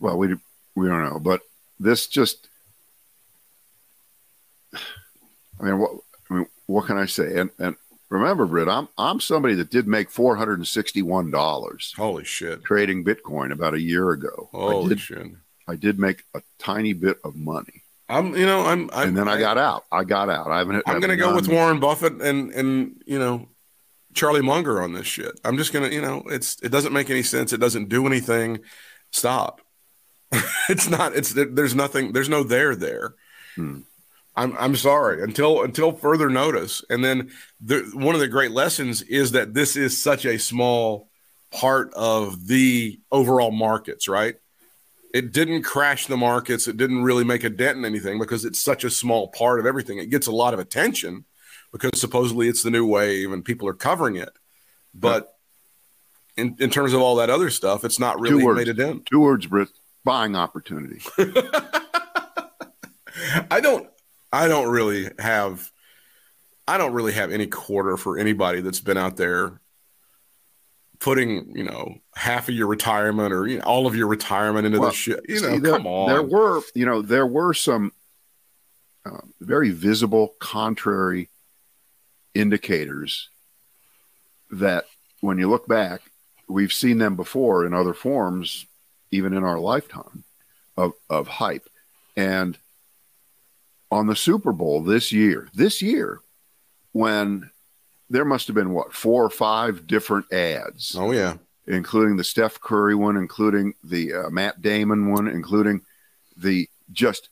Well, 0.00 0.18
we 0.18 0.34
we 0.74 0.88
don't 0.88 1.04
know, 1.04 1.20
but 1.20 1.40
this 1.78 2.08
just 2.08 2.48
I 5.60 5.64
mean 5.64 5.78
what 5.78 5.90
I 6.30 6.34
mean 6.34 6.46
what 6.66 6.86
can 6.86 6.98
I 6.98 7.06
say? 7.06 7.38
And 7.38 7.50
and 7.58 7.76
remember, 8.08 8.46
Britt, 8.46 8.68
I'm 8.68 8.88
I'm 8.96 9.20
somebody 9.20 9.54
that 9.56 9.70
did 9.70 9.86
make 9.86 10.10
four 10.10 10.36
hundred 10.36 10.58
and 10.58 10.68
sixty 10.68 11.02
one 11.02 11.30
dollars 11.30 11.94
Holy 11.96 12.24
shit. 12.24 12.64
trading 12.64 13.04
Bitcoin 13.04 13.52
about 13.52 13.74
a 13.74 13.80
year 13.80 14.10
ago. 14.10 14.48
I 14.52 14.56
Holy 14.56 14.88
did 14.90 15.00
shit. 15.00 15.26
I 15.68 15.76
did 15.76 15.98
make 15.98 16.24
a 16.34 16.42
tiny 16.58 16.94
bit 16.94 17.18
of 17.24 17.36
money. 17.36 17.82
I'm, 18.08 18.34
you 18.34 18.46
know, 18.46 18.64
I'm, 18.64 18.88
I'm 18.92 19.08
and 19.08 19.16
then 19.16 19.28
I, 19.28 19.38
got 19.38 19.58
out. 19.58 19.84
I 19.92 20.04
got 20.04 20.30
out. 20.30 20.46
I 20.46 20.58
haven't 20.58 20.82
I'm 20.86 21.00
going 21.00 21.10
to 21.10 21.16
go 21.16 21.34
with 21.34 21.46
Warren 21.46 21.78
Buffett 21.78 22.22
and, 22.22 22.50
and, 22.52 23.02
you 23.06 23.18
know, 23.18 23.48
Charlie 24.14 24.40
Munger 24.40 24.80
on 24.80 24.94
this 24.94 25.06
shit. 25.06 25.38
I'm 25.44 25.58
just 25.58 25.74
going 25.74 25.88
to, 25.88 25.94
you 25.94 26.00
know, 26.00 26.22
it's, 26.26 26.58
it 26.62 26.70
doesn't 26.70 26.94
make 26.94 27.10
any 27.10 27.22
sense. 27.22 27.52
It 27.52 27.60
doesn't 27.60 27.90
do 27.90 28.06
anything. 28.06 28.60
Stop. 29.10 29.60
it's 30.70 30.88
not, 30.88 31.14
it's, 31.14 31.34
there's 31.34 31.74
nothing, 31.74 32.12
there's 32.12 32.30
no 32.30 32.42
there 32.42 32.74
there. 32.74 33.14
Hmm. 33.56 33.80
I'm, 34.38 34.56
I'm 34.56 34.76
sorry 34.76 35.20
until, 35.22 35.64
until 35.64 35.90
further 35.90 36.30
notice. 36.30 36.84
And 36.88 37.04
then 37.04 37.30
the, 37.60 37.90
one 37.92 38.14
of 38.14 38.20
the 38.20 38.28
great 38.28 38.52
lessons 38.52 39.02
is 39.02 39.32
that 39.32 39.52
this 39.52 39.74
is 39.74 40.00
such 40.00 40.24
a 40.24 40.38
small 40.38 41.10
part 41.50 41.92
of 41.94 42.46
the 42.46 43.00
overall 43.10 43.50
markets, 43.50 44.06
right? 44.06 44.36
It 45.12 45.32
didn't 45.32 45.64
crash 45.64 46.06
the 46.06 46.16
markets. 46.16 46.68
It 46.68 46.76
didn't 46.76 47.02
really 47.02 47.24
make 47.24 47.42
a 47.42 47.50
dent 47.50 47.78
in 47.78 47.84
anything 47.84 48.20
because 48.20 48.44
it's 48.44 48.60
such 48.60 48.84
a 48.84 48.90
small 48.90 49.26
part 49.28 49.58
of 49.58 49.66
everything. 49.66 49.98
It 49.98 50.10
gets 50.10 50.28
a 50.28 50.32
lot 50.32 50.54
of 50.54 50.60
attention 50.60 51.24
because 51.72 52.00
supposedly 52.00 52.46
it's 52.48 52.62
the 52.62 52.70
new 52.70 52.86
wave 52.86 53.32
and 53.32 53.44
people 53.44 53.66
are 53.66 53.74
covering 53.74 54.14
it. 54.14 54.30
But 54.94 55.34
in, 56.36 56.54
in 56.60 56.70
terms 56.70 56.92
of 56.92 57.00
all 57.00 57.16
that 57.16 57.28
other 57.28 57.50
stuff, 57.50 57.84
it's 57.84 57.98
not 57.98 58.20
really 58.20 58.44
words. 58.44 58.58
made 58.58 58.68
a 58.68 58.74
dent. 58.74 59.06
Two 59.06 59.18
words, 59.18 59.46
Britt. 59.46 59.70
Buying 60.04 60.36
opportunity. 60.36 61.00
I 63.50 63.60
don't 63.60 63.88
I 64.32 64.48
don't 64.48 64.68
really 64.68 65.10
have 65.18 65.70
I 66.66 66.76
don't 66.76 66.92
really 66.92 67.12
have 67.12 67.32
any 67.32 67.46
quarter 67.46 67.96
for 67.96 68.18
anybody 68.18 68.60
that's 68.60 68.80
been 68.80 68.98
out 68.98 69.16
there 69.16 69.60
putting, 70.98 71.56
you 71.56 71.64
know, 71.64 71.96
half 72.14 72.48
of 72.48 72.54
your 72.54 72.66
retirement 72.66 73.32
or 73.32 73.46
you 73.46 73.58
know, 73.58 73.64
all 73.64 73.86
of 73.86 73.96
your 73.96 74.06
retirement 74.06 74.66
into 74.66 74.80
Well, 74.80 74.90
this 74.90 74.98
shit. 74.98 75.20
You 75.28 75.38
See, 75.38 75.46
know, 75.46 75.58
there, 75.60 75.72
come 75.72 75.86
on. 75.86 76.08
There 76.08 76.22
were, 76.22 76.60
you 76.74 76.84
know, 76.84 77.00
there 77.02 77.26
were 77.26 77.54
some 77.54 77.92
uh, 79.06 79.20
very 79.40 79.70
visible 79.70 80.34
contrary 80.40 81.28
indicators 82.34 83.30
that, 84.50 84.84
when 85.20 85.38
you 85.38 85.48
look 85.48 85.66
back, 85.66 86.02
we've 86.48 86.72
seen 86.72 86.98
them 86.98 87.16
before 87.16 87.64
in 87.64 87.74
other 87.74 87.94
forms, 87.94 88.66
even 89.10 89.32
in 89.32 89.44
our 89.44 89.58
lifetime 89.58 90.24
of 90.76 90.92
of 91.08 91.28
hype. 91.28 91.68
And 92.16 92.58
on 93.90 94.06
the 94.06 94.16
Super 94.16 94.52
Bowl 94.52 94.82
this 94.82 95.12
year, 95.12 95.48
this 95.54 95.80
year, 95.82 96.20
when 96.92 97.50
there 98.10 98.24
must 98.24 98.46
have 98.46 98.54
been 98.54 98.72
what 98.72 98.92
four 98.92 99.24
or 99.24 99.30
five 99.30 99.86
different 99.86 100.32
ads 100.32 100.96
oh 100.98 101.12
yeah. 101.12 101.34
including 101.66 102.16
the 102.16 102.24
Steph 102.24 102.60
Curry 102.60 102.94
one, 102.94 103.16
including 103.16 103.74
the 103.84 104.14
uh, 104.14 104.30
Matt 104.30 104.62
Damon 104.62 105.12
one, 105.12 105.28
including 105.28 105.82
the 106.36 106.68
just 106.92 107.28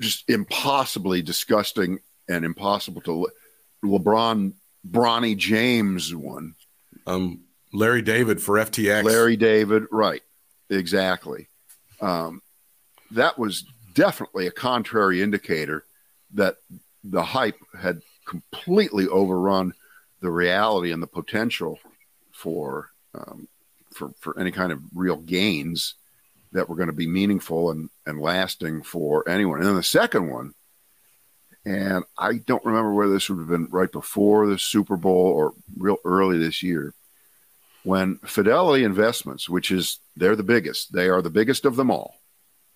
just 0.00 0.28
impossibly 0.28 1.22
disgusting 1.22 1.98
and 2.28 2.44
impossible 2.44 3.00
to 3.02 3.12
Le- 3.12 3.28
LeBron 3.84 4.52
Bronny 4.88 5.36
James 5.36 6.14
one. 6.14 6.54
Um 7.06 7.44
Larry 7.72 8.02
David 8.02 8.42
for 8.42 8.56
FTX. 8.56 9.04
Larry 9.04 9.36
David, 9.36 9.84
right. 9.90 10.22
Exactly. 10.68 11.48
Um, 12.00 12.42
that 13.12 13.38
was 13.38 13.64
definitely 13.92 14.46
a 14.46 14.52
contrary 14.52 15.22
indicator 15.22 15.84
that 16.34 16.56
the 17.04 17.22
hype 17.22 17.58
had 17.78 18.02
completely 18.26 19.06
overrun 19.08 19.72
the 20.20 20.30
reality 20.30 20.92
and 20.92 21.02
the 21.02 21.06
potential 21.06 21.78
for 22.32 22.90
um, 23.14 23.48
for 23.92 24.10
for 24.20 24.38
any 24.38 24.50
kind 24.50 24.72
of 24.72 24.80
real 24.94 25.16
gains 25.16 25.94
that 26.52 26.68
were 26.68 26.76
going 26.76 26.88
to 26.88 26.92
be 26.92 27.06
meaningful 27.06 27.70
and 27.70 27.90
and 28.06 28.20
lasting 28.20 28.82
for 28.82 29.28
anyone. 29.28 29.58
And 29.58 29.68
then 29.68 29.76
the 29.76 29.82
second 29.82 30.30
one, 30.30 30.54
and 31.64 32.04
I 32.16 32.34
don't 32.34 32.64
remember 32.64 32.92
whether 32.92 33.12
this 33.12 33.28
would 33.28 33.38
have 33.38 33.48
been 33.48 33.68
right 33.70 33.90
before 33.90 34.46
the 34.46 34.58
Super 34.58 34.96
Bowl 34.96 35.32
or 35.32 35.54
real 35.76 35.98
early 36.04 36.38
this 36.38 36.62
year, 36.62 36.94
when 37.82 38.18
Fidelity 38.18 38.84
Investments, 38.84 39.48
which 39.48 39.70
is 39.70 39.98
they're 40.16 40.36
the 40.36 40.42
biggest, 40.42 40.92
they 40.92 41.08
are 41.08 41.22
the 41.22 41.30
biggest 41.30 41.64
of 41.64 41.76
them 41.76 41.90
all, 41.90 42.14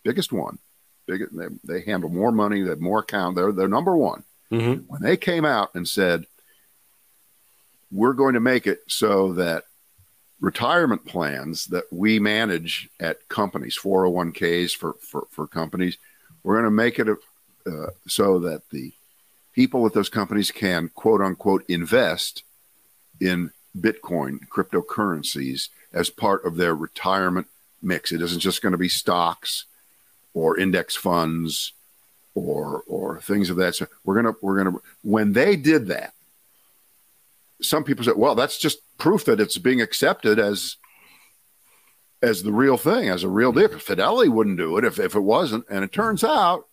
biggest 0.03 0.33
one, 0.33 0.59
big, 1.07 1.23
they, 1.33 1.47
they 1.65 1.81
handle 1.83 2.09
more 2.11 2.33
money, 2.33 2.63
they 2.63 2.71
have 2.71 2.81
more 2.81 3.01
account, 3.01 3.37
they're 3.37 3.53
they're 3.53 3.69
number 3.69 3.97
one 3.97 4.25
Mhm. 4.51 4.85
when 4.87 5.03
they 5.03 5.17
came 5.17 5.45
out 5.45 5.75
and 5.75 5.89
said, 5.89 6.27
we're 7.91 8.13
going 8.13 8.35
to 8.35 8.41
make 8.41 8.67
it 8.67 8.81
so 8.89 9.33
that 9.35 9.65
retirement 10.41 11.05
plans 11.07 11.67
that 11.67 11.85
we 11.93 12.19
manage 12.19 12.89
at 13.01 13.29
companies, 13.29 13.79
401ks 13.81 14.73
for, 14.77 14.95
for, 15.01 15.27
for 15.31 15.47
companies, 15.47 15.97
we're 16.43 16.55
going 16.55 16.65
to 16.65 16.71
make 16.71 16.99
it 16.99 17.09
uh, 17.09 17.87
so 18.07 18.41
that 18.41 18.69
the 18.71 18.93
people 19.53 19.87
at 19.87 19.93
those 19.95 20.09
companies 20.09 20.51
can 20.51 20.91
quote 20.95 21.21
unquote 21.21 21.65
invest 21.69 22.43
in 23.21 23.51
Bitcoin, 23.79 24.41
cryptocurrencies 24.49 25.69
as 25.93 26.11
part 26.11 26.45
of 26.45 26.57
their 26.57 26.75
retirement 26.75 27.47
mix. 27.83 28.13
It 28.13 28.21
isn't 28.21 28.41
just 28.41 28.61
going 28.63 28.73
to 28.73 28.79
be 28.79 28.89
stocks 28.89 29.65
or 30.35 30.59
index 30.59 30.95
funds 30.95 31.73
or 32.35 32.83
or 32.87 33.21
things 33.21 33.49
of 33.49 33.57
that. 33.57 33.77
So 33.77 33.87
we're 34.05 34.17
gonna 34.17 34.35
we're 34.43 34.63
gonna 34.63 34.77
when 35.03 35.33
they 35.33 35.57
did 35.57 35.87
that, 35.87 36.13
some 37.63 37.85
people 37.85 38.05
said, 38.05 38.17
"Well, 38.17 38.35
that's 38.35 38.59
just 38.59 38.79
proof 38.99 39.25
that 39.25 39.41
it's 39.41 39.59
being 39.59 39.81
accepted 39.81 40.39
as 40.39 40.77
as 42.23 42.43
the 42.43 42.53
real 42.53 42.77
thing, 42.77 43.09
as 43.09 43.23
a 43.23 43.29
real 43.29 43.53
deal." 43.53 43.69
Fidelity 43.79 44.29
wouldn't 44.29 44.59
do 44.59 44.77
it 44.77 44.85
if 44.85 44.99
if 44.99 45.15
it 45.15 45.21
wasn't, 45.21 45.65
and 45.71 45.85
it 45.85 45.93
turns 45.93 46.25
out, 46.25 46.69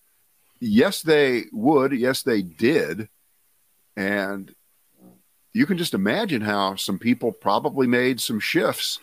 yes, 0.60 1.02
they 1.02 1.46
would. 1.52 1.92
Yes, 1.94 2.24
they 2.24 2.42
did, 2.42 3.08
and 3.96 4.54
you 5.54 5.66
can 5.66 5.78
just 5.78 5.94
imagine 5.94 6.42
how 6.42 6.76
some 6.76 6.98
people 6.98 7.32
probably 7.32 7.86
made 7.88 8.22
some 8.22 8.40
shifts 8.40 9.00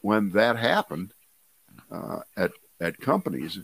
when 0.00 0.30
that 0.30 0.56
happened 0.56 1.12
uh, 1.90 2.20
at 2.36 2.52
at 2.80 2.98
companies 2.98 3.58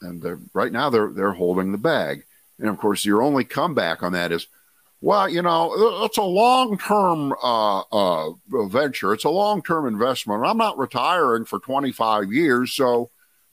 and 0.00 0.48
right 0.54 0.72
now 0.72 0.90
they're 0.90 1.10
they're 1.10 1.32
holding 1.32 1.72
the 1.72 1.78
bag. 1.78 2.24
And 2.58 2.68
of 2.68 2.78
course, 2.78 3.04
your 3.04 3.22
only 3.22 3.44
comeback 3.44 4.02
on 4.02 4.12
that 4.12 4.32
is, 4.32 4.46
well, 5.00 5.28
you 5.28 5.42
know, 5.42 6.04
it's 6.04 6.16
a 6.16 6.22
long 6.22 6.78
term 6.78 7.34
uh, 7.42 7.80
uh, 7.80 8.32
venture. 8.68 9.12
It's 9.12 9.24
a 9.24 9.30
long 9.30 9.62
term 9.62 9.86
investment. 9.86 10.44
I'm 10.44 10.56
not 10.56 10.78
retiring 10.78 11.44
for 11.44 11.58
25 11.58 12.32
years, 12.32 12.72
so 12.72 13.10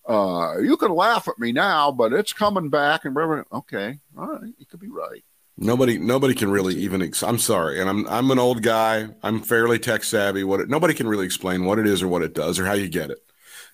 uh, 0.07 0.57
you 0.59 0.77
can 0.77 0.93
laugh 0.93 1.27
at 1.27 1.39
me 1.39 1.51
now, 1.51 1.91
but 1.91 2.13
it's 2.13 2.33
coming 2.33 2.69
back. 2.69 3.05
And. 3.05 3.17
Okay, 3.51 3.99
all 4.17 4.27
right, 4.27 4.53
you 4.57 4.65
could 4.65 4.79
be 4.79 4.89
right. 4.89 5.23
Nobody, 5.55 5.99
nobody 5.99 6.33
can 6.33 6.49
really 6.49 6.75
even. 6.75 7.01
Ex- 7.01 7.21
I'm 7.23 7.37
sorry, 7.37 7.79
and 7.79 7.89
I'm 7.89 8.07
I'm 8.07 8.31
an 8.31 8.39
old 8.39 8.63
guy. 8.63 9.09
I'm 9.21 9.41
fairly 9.41 9.79
tech 9.79 10.03
savvy. 10.03 10.43
What 10.43 10.61
it, 10.61 10.69
nobody 10.69 10.93
can 10.93 11.07
really 11.07 11.25
explain 11.25 11.65
what 11.65 11.77
it 11.77 11.85
is 11.85 12.01
or 12.01 12.07
what 12.07 12.23
it 12.23 12.33
does 12.33 12.57
or 12.57 12.65
how 12.65 12.73
you 12.73 12.87
get 12.87 13.11
it. 13.11 13.19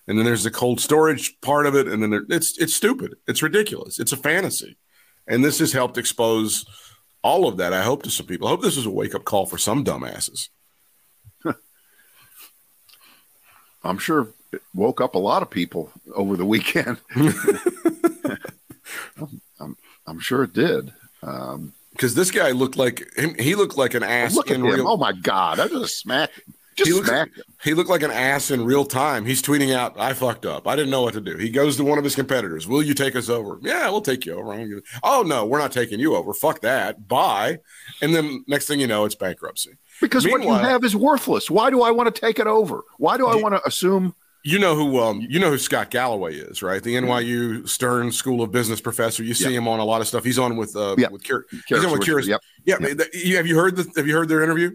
And 0.06 0.18
then 0.18 0.24
there's 0.24 0.44
the 0.44 0.50
cold 0.50 0.80
storage 0.80 1.40
part 1.40 1.66
of 1.66 1.74
it, 1.76 1.86
and 1.86 2.02
then 2.02 2.10
there, 2.10 2.22
it's 2.30 2.58
it's 2.58 2.74
stupid. 2.74 3.14
It's 3.28 3.42
ridiculous. 3.42 4.00
It's 4.00 4.12
a 4.12 4.16
fantasy, 4.16 4.76
and 5.28 5.44
this 5.44 5.58
has 5.60 5.72
helped 5.72 5.98
expose 5.98 6.64
all 7.22 7.46
of 7.46 7.58
that. 7.58 7.72
I 7.72 7.82
hope 7.82 8.02
to 8.04 8.10
some 8.10 8.26
people. 8.26 8.48
I 8.48 8.50
hope 8.50 8.62
this 8.62 8.76
is 8.76 8.86
a 8.86 8.90
wake 8.90 9.14
up 9.14 9.24
call 9.24 9.46
for 9.46 9.58
some 9.58 9.84
dumbasses. 9.84 10.48
I'm 13.84 13.98
sure 13.98 14.28
it 14.52 14.62
woke 14.74 15.00
up 15.00 15.14
a 15.14 15.18
lot 15.18 15.42
of 15.42 15.50
people 15.50 15.92
over 16.14 16.36
the 16.36 16.44
weekend. 16.44 16.98
I'm, 19.60 19.76
I'm 20.06 20.20
sure 20.20 20.44
it 20.44 20.52
did. 20.52 20.92
Um, 21.22 21.72
Because 21.92 22.14
this 22.14 22.30
guy 22.30 22.50
looked 22.50 22.76
like 22.76 23.06
him. 23.16 23.34
He 23.38 23.54
looked 23.54 23.76
like 23.76 23.94
an 23.94 24.02
ass 24.02 24.34
look 24.34 24.50
at 24.50 24.56
in 24.56 24.64
him. 24.64 24.72
real. 24.72 24.88
Oh 24.88 24.96
my 24.96 25.12
God! 25.12 25.60
I 25.60 25.68
just 25.68 25.98
smacked. 25.98 26.40
Just 26.80 26.88
he 26.90 26.94
looks 26.94 27.08
smacked. 27.08 27.36
him. 27.36 27.44
he 27.64 27.74
looked 27.74 27.90
like 27.90 28.02
an 28.02 28.10
ass 28.10 28.50
in 28.50 28.64
real 28.64 28.84
time. 28.84 29.24
He's 29.24 29.42
tweeting 29.42 29.74
out, 29.74 29.98
"I 29.98 30.12
fucked 30.12 30.44
up. 30.46 30.66
I 30.66 30.76
didn't 30.76 30.90
know 30.90 31.02
what 31.02 31.14
to 31.14 31.20
do." 31.20 31.36
He 31.36 31.50
goes 31.50 31.76
to 31.76 31.84
one 31.84 31.98
of 31.98 32.04
his 32.04 32.14
competitors. 32.14 32.66
Will 32.66 32.82
you 32.82 32.94
take 32.94 33.14
us 33.16 33.28
over? 33.28 33.58
Yeah, 33.62 33.88
we'll 33.90 34.00
take 34.00 34.26
you 34.26 34.34
over. 34.34 34.52
Gonna- 34.56 34.80
Oh 35.02 35.22
no, 35.22 35.46
we're 35.46 35.58
not 35.58 35.72
taking 35.72 36.00
you 36.00 36.14
over. 36.16 36.32
Fuck 36.34 36.60
that. 36.60 37.06
Bye. 37.08 37.58
And 38.02 38.14
then 38.14 38.44
next 38.48 38.66
thing 38.66 38.80
you 38.80 38.86
know, 38.86 39.04
it's 39.04 39.14
bankruptcy. 39.14 39.72
Because 40.00 40.26
what 40.26 40.42
you 40.42 40.52
have 40.52 40.82
is 40.84 40.96
worthless. 40.96 41.50
Why 41.50 41.70
do 41.70 41.82
I 41.82 41.90
want 41.90 42.14
to 42.14 42.20
take 42.20 42.38
it 42.38 42.46
over? 42.46 42.82
Why 42.98 43.16
do 43.18 43.26
I 43.26 43.36
want 43.36 43.54
to 43.54 43.66
assume? 43.66 44.14
You 44.42 44.58
know 44.58 44.74
who 44.74 44.98
um 45.00 45.20
you 45.28 45.38
know 45.38 45.50
who 45.50 45.58
Scott 45.58 45.90
Galloway 45.90 46.34
is, 46.36 46.62
right? 46.62 46.82
The 46.82 46.94
NYU 46.94 47.68
Stern 47.68 48.10
School 48.10 48.42
of 48.42 48.50
Business 48.50 48.80
professor. 48.80 49.22
You 49.22 49.34
see 49.34 49.50
Yeah. 49.50 49.58
him 49.58 49.68
on 49.68 49.80
a 49.80 49.84
lot 49.84 50.00
of 50.00 50.08
stuff. 50.08 50.24
He's 50.24 50.38
on 50.38 50.56
with 50.56 50.74
uh 50.74 50.94
Yeah. 50.96 51.08
with 51.10 51.22
Cur- 51.28 51.44
he's 51.68 51.84
on 51.84 51.92
with 51.92 52.00
Curious. 52.02 52.26
Yep. 52.26 52.40
Yeah, 52.64 52.76
Yep. 52.80 52.98
have 53.36 53.46
you 53.46 53.56
heard 53.58 53.76
the 53.76 53.86
have 53.96 54.06
you 54.06 54.14
heard 54.16 54.30
their 54.30 54.42
interview? 54.42 54.70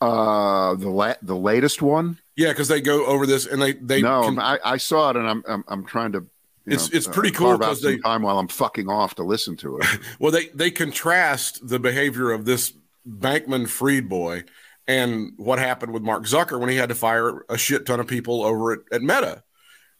Uh, 0.00 0.74
the 0.74 0.90
la- 0.90 1.14
the 1.22 1.36
latest 1.36 1.80
one. 1.82 2.18
Yeah, 2.36 2.48
because 2.48 2.68
they 2.68 2.80
go 2.80 3.06
over 3.06 3.26
this 3.26 3.46
and 3.46 3.60
they 3.62 3.72
they 3.72 4.02
no, 4.02 4.24
can- 4.24 4.38
I, 4.38 4.58
I 4.64 4.76
saw 4.76 5.10
it, 5.10 5.16
and 5.16 5.26
I'm 5.28 5.42
I'm, 5.48 5.64
I'm 5.68 5.84
trying 5.86 6.12
to. 6.12 6.26
It's- 6.66 6.90
know, 6.92 6.96
it's 6.96 7.06
pretty 7.06 7.30
uh, 7.34 7.38
cool 7.38 7.46
carve 7.50 7.62
out 7.62 7.66
'cause 7.68 7.82
they- 7.82 7.98
time 7.98 8.22
while 8.22 8.38
I'm 8.38 8.48
fucking 8.48 8.88
off 8.88 9.14
to 9.16 9.22
listen 9.22 9.56
to 9.58 9.78
it. 9.78 9.86
Well, 10.18 10.32
they 10.32 10.48
they 10.48 10.70
contrast 10.70 11.66
the 11.66 11.78
behavior 11.78 12.30
of 12.32 12.44
this 12.44 12.72
Bankman 13.08 13.68
Fried 13.68 14.08
boy 14.08 14.44
and 14.88 15.32
what 15.36 15.58
happened 15.58 15.92
with 15.92 16.02
Mark 16.02 16.24
Zucker 16.24 16.60
when 16.60 16.68
he 16.68 16.76
had 16.76 16.90
to 16.90 16.94
fire 16.94 17.44
a 17.48 17.56
shit 17.56 17.86
ton 17.86 17.98
of 18.00 18.06
people 18.06 18.42
over 18.44 18.72
at, 18.72 18.78
at 18.92 19.02
Meta. 19.02 19.42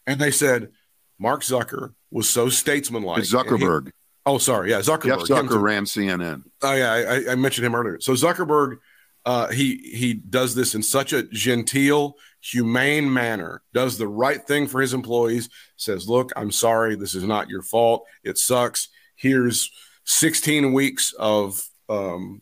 And 0.06 0.20
they 0.20 0.30
said 0.30 0.70
Mark 1.18 1.42
Zucker 1.42 1.94
was 2.10 2.28
so 2.28 2.48
statesmanlike. 2.48 3.22
Zuckerberg. 3.22 3.90
oh, 4.26 4.38
sorry, 4.38 4.70
yeah, 4.70 4.80
Zuckerberg. 4.80 5.26
Jeff 5.26 5.38
Zucker 5.38 5.60
ran 5.62 5.84
CNN. 5.84 6.42
Oh 6.62 6.74
yeah, 6.74 6.92
I, 6.92 7.32
I 7.32 7.34
mentioned 7.36 7.64
him 7.66 7.74
earlier. 7.74 7.98
So 8.00 8.12
Zuckerberg, 8.12 8.78
uh, 9.26 9.48
he 9.48 9.76
he 9.92 10.14
does 10.14 10.54
this 10.54 10.76
in 10.76 10.82
such 10.84 11.12
a 11.12 11.24
genteel, 11.24 12.14
humane 12.40 13.12
manner. 13.12 13.60
Does 13.74 13.98
the 13.98 14.06
right 14.06 14.40
thing 14.46 14.68
for 14.68 14.80
his 14.80 14.94
employees. 14.94 15.50
Says, 15.76 16.08
"Look, 16.08 16.30
I'm 16.36 16.52
sorry. 16.52 16.94
This 16.94 17.16
is 17.16 17.24
not 17.24 17.50
your 17.50 17.62
fault. 17.62 18.06
It 18.22 18.38
sucks. 18.38 18.88
Here's 19.16 19.70
16 20.04 20.72
weeks 20.72 21.12
of 21.18 21.60
um, 21.88 22.40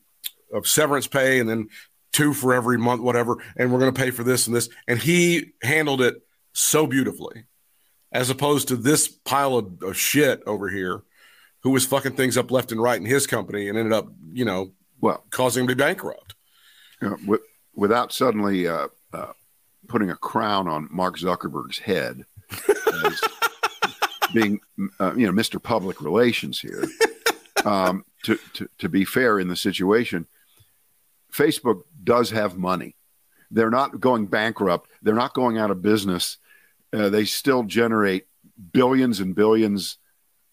of 0.53 0.66
severance 0.66 1.07
pay, 1.07 1.41
and 1.41 1.49
then 1.49 1.68
two 2.12 2.35
for 2.35 2.53
every 2.53 2.76
month, 2.76 3.01
whatever. 3.01 3.43
And 3.57 3.72
we're 3.72 3.80
going 3.80 3.95
to 3.95 4.01
pay 4.01 4.11
for 4.11 4.22
this 4.22 4.47
and 4.47 4.55
this." 4.55 4.68
And 4.87 5.01
he 5.01 5.53
handled 5.62 6.03
it 6.03 6.16
so 6.53 6.87
beautifully, 6.87 7.45
as 8.12 8.28
opposed 8.28 8.68
to 8.68 8.76
this 8.76 9.09
pile 9.09 9.57
of, 9.57 9.82
of 9.82 9.97
shit 9.97 10.43
over 10.47 10.68
here, 10.68 11.03
who 11.62 11.70
was 11.70 11.87
fucking 11.87 12.14
things 12.14 12.37
up 12.37 12.51
left 12.51 12.72
and 12.72 12.82
right 12.82 13.01
in 13.01 13.07
his 13.07 13.26
company 13.26 13.70
and 13.70 13.78
ended 13.78 13.95
up, 13.95 14.07
you 14.35 14.45
know, 14.45 14.72
Well, 15.01 15.24
causing 15.30 15.62
him 15.62 15.68
to 15.68 15.74
be 15.74 15.82
bankrupt. 15.82 16.34
Know, 17.11 17.16
wi- 17.16 17.44
without 17.74 18.12
suddenly 18.12 18.66
uh, 18.66 18.88
uh, 19.12 19.32
putting 19.88 20.11
a 20.11 20.16
crown 20.16 20.68
on 20.68 20.88
Mark 20.90 21.18
Zuckerberg's 21.18 21.78
head 21.78 22.24
as 23.05 23.20
being, 24.32 24.61
uh, 25.00 25.14
you 25.14 25.26
know, 25.26 25.32
Mr. 25.32 25.62
Public 25.62 26.00
Relations 26.00 26.61
here. 26.61 26.84
Um, 27.64 28.05
to, 28.24 28.38
to, 28.55 28.68
to 28.78 28.88
be 28.88 29.05
fair 29.05 29.38
in 29.38 29.48
the 29.48 29.57
situation, 29.57 30.26
Facebook 31.32 31.82
does 32.02 32.30
have 32.30 32.57
money. 32.57 32.96
They're 33.50 33.70
not 33.70 34.00
going 34.00 34.26
bankrupt. 34.26 34.90
They're 35.02 35.14
not 35.14 35.34
going 35.34 35.59
out 35.59 35.70
of 35.70 35.80
business. 35.82 36.38
Uh, 36.92 37.09
they 37.09 37.24
still 37.24 37.62
generate 37.62 38.26
billions 38.72 39.20
and 39.20 39.34
billions 39.34 39.98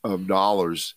of 0.03 0.27
dollars 0.27 0.95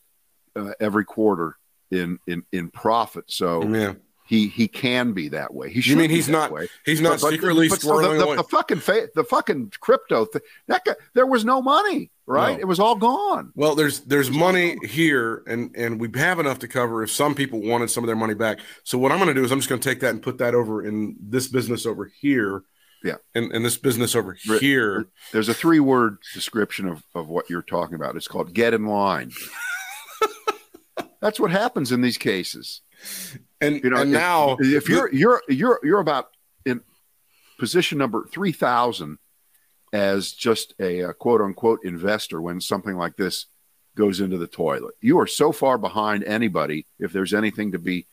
uh, 0.57 0.73
every 0.81 1.05
quarter 1.05 1.57
in, 1.91 2.19
in, 2.27 2.45
in 2.53 2.71
profit. 2.71 3.25
So, 3.29 3.63
Yeah, 3.69 3.95
he 4.27 4.49
he 4.49 4.69
can 4.69 5.13
be 5.13 5.29
that 5.29 5.53
way. 5.55 5.71
He 5.71 5.81
You 5.89 5.97
mean 5.97 6.09
be 6.09 6.15
he's 6.15 6.27
that 6.27 6.33
not- 6.33 6.53
way. 6.53 6.69
he's 6.87 7.01
not 7.01 7.21
But- 7.21 7.21
but- 7.23 7.31
secretly 7.33 7.69
but 7.69 7.79
squirreling 7.81 8.19
the, 8.19 8.27
the, 8.27 8.37
the 8.37 8.45
fucking 8.45 8.79
fa- 8.81 9.09
the 9.15 9.25
fucking 9.25 9.73
crypto 9.81 10.25
thing. 10.25 10.43
That 10.69 10.85
guy, 10.85 10.95
there 11.15 11.27
was 11.27 11.45
no 11.45 11.61
money, 11.61 12.11
right? 12.27 12.55
No. 12.57 12.61
It 12.61 12.65
was 12.67 12.81
all 12.81 12.97
gone. 12.97 13.53
Well, 13.55 13.75
there's 13.75 14.01
there's 14.01 14.31
money 14.31 14.77
here, 14.85 15.43
and 15.47 15.75
and 15.77 16.01
we 16.01 16.09
have 16.19 16.39
enough 16.39 16.59
to 16.61 16.69
cover 16.69 17.03
if 17.03 17.11
some 17.11 17.35
people 17.35 17.61
wanted 17.61 17.91
some 17.91 18.03
of 18.03 18.07
their 18.07 18.17
money 18.17 18.35
back. 18.35 18.61
So 18.83 18.97
what 18.99 19.13
I'm 19.13 19.19
going 19.19 19.29
to 19.29 19.35
do 19.35 19.45
is 19.45 19.53
I'm 19.53 19.59
just 19.59 19.69
going 19.69 19.81
to 19.81 19.89
take 19.89 20.01
that 20.01 20.11
and 20.11 20.23
put 20.23 20.39
that 20.39 20.55
over 20.55 20.83
in 20.85 21.17
this 21.21 21.49
business 21.49 21.85
over 21.87 22.07
here. 22.07 22.63
Yeah. 23.03 23.17
and, 23.35 23.53
and 23.53 23.63
this 23.63 23.77
business 23.77 24.15
over 24.17 24.33
here. 24.33 25.05
There's 25.31 25.51
a 25.51 25.55
three 25.55 25.79
word 25.81 26.17
description 26.33 26.89
of 26.89 27.05
of 27.15 27.29
what 27.29 27.51
you're 27.51 27.61
talking 27.61 27.97
about. 27.97 28.17
It's 28.17 28.27
called 28.29 28.55
get 28.55 28.73
in 28.73 28.87
line. 28.87 29.31
That's 31.21 31.41
what 31.41 31.51
happens 31.51 31.91
in 31.93 32.01
these 32.03 32.19
cases. 32.19 32.81
And 33.67 33.83
You 33.85 33.91
know, 33.91 33.97
and 34.01 34.11
if- 34.11 34.19
now 34.19 34.57
if 34.61 34.89
you're 34.89 35.13
you're 35.13 35.43
you're 35.49 35.81
you're 35.83 36.01
about 36.01 36.31
in 36.65 36.81
position 37.59 37.99
number 37.99 38.27
three 38.31 38.53
thousand 38.53 39.19
as 39.93 40.33
just 40.33 40.75
a, 40.81 41.05
uh 41.05 41.13
quote 41.13 41.41
unquote 41.41 41.81
investor 41.85 42.41
when 42.41 42.61
something 42.61 42.97
like 42.97 43.17
this 43.17 43.47
goes 43.97 44.21
into 44.21 44.39
the 44.39 44.47
toilet, 44.49 44.95
you 45.01 45.19
are 45.21 45.27
so 45.27 45.53
far 45.53 45.79
behind 45.79 46.25
anybody 46.25 46.87
if 46.99 47.13
there's 47.13 47.33
anything 47.33 47.73
to 47.73 47.79
be 47.79 48.07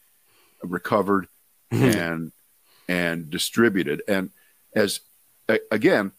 recovered 0.64 1.28
and 1.72 2.32
and 2.88 3.30
distributed. 3.30 4.02
And 4.08 4.30
as 4.76 5.00
a- 5.50 5.60
again, 5.72 6.12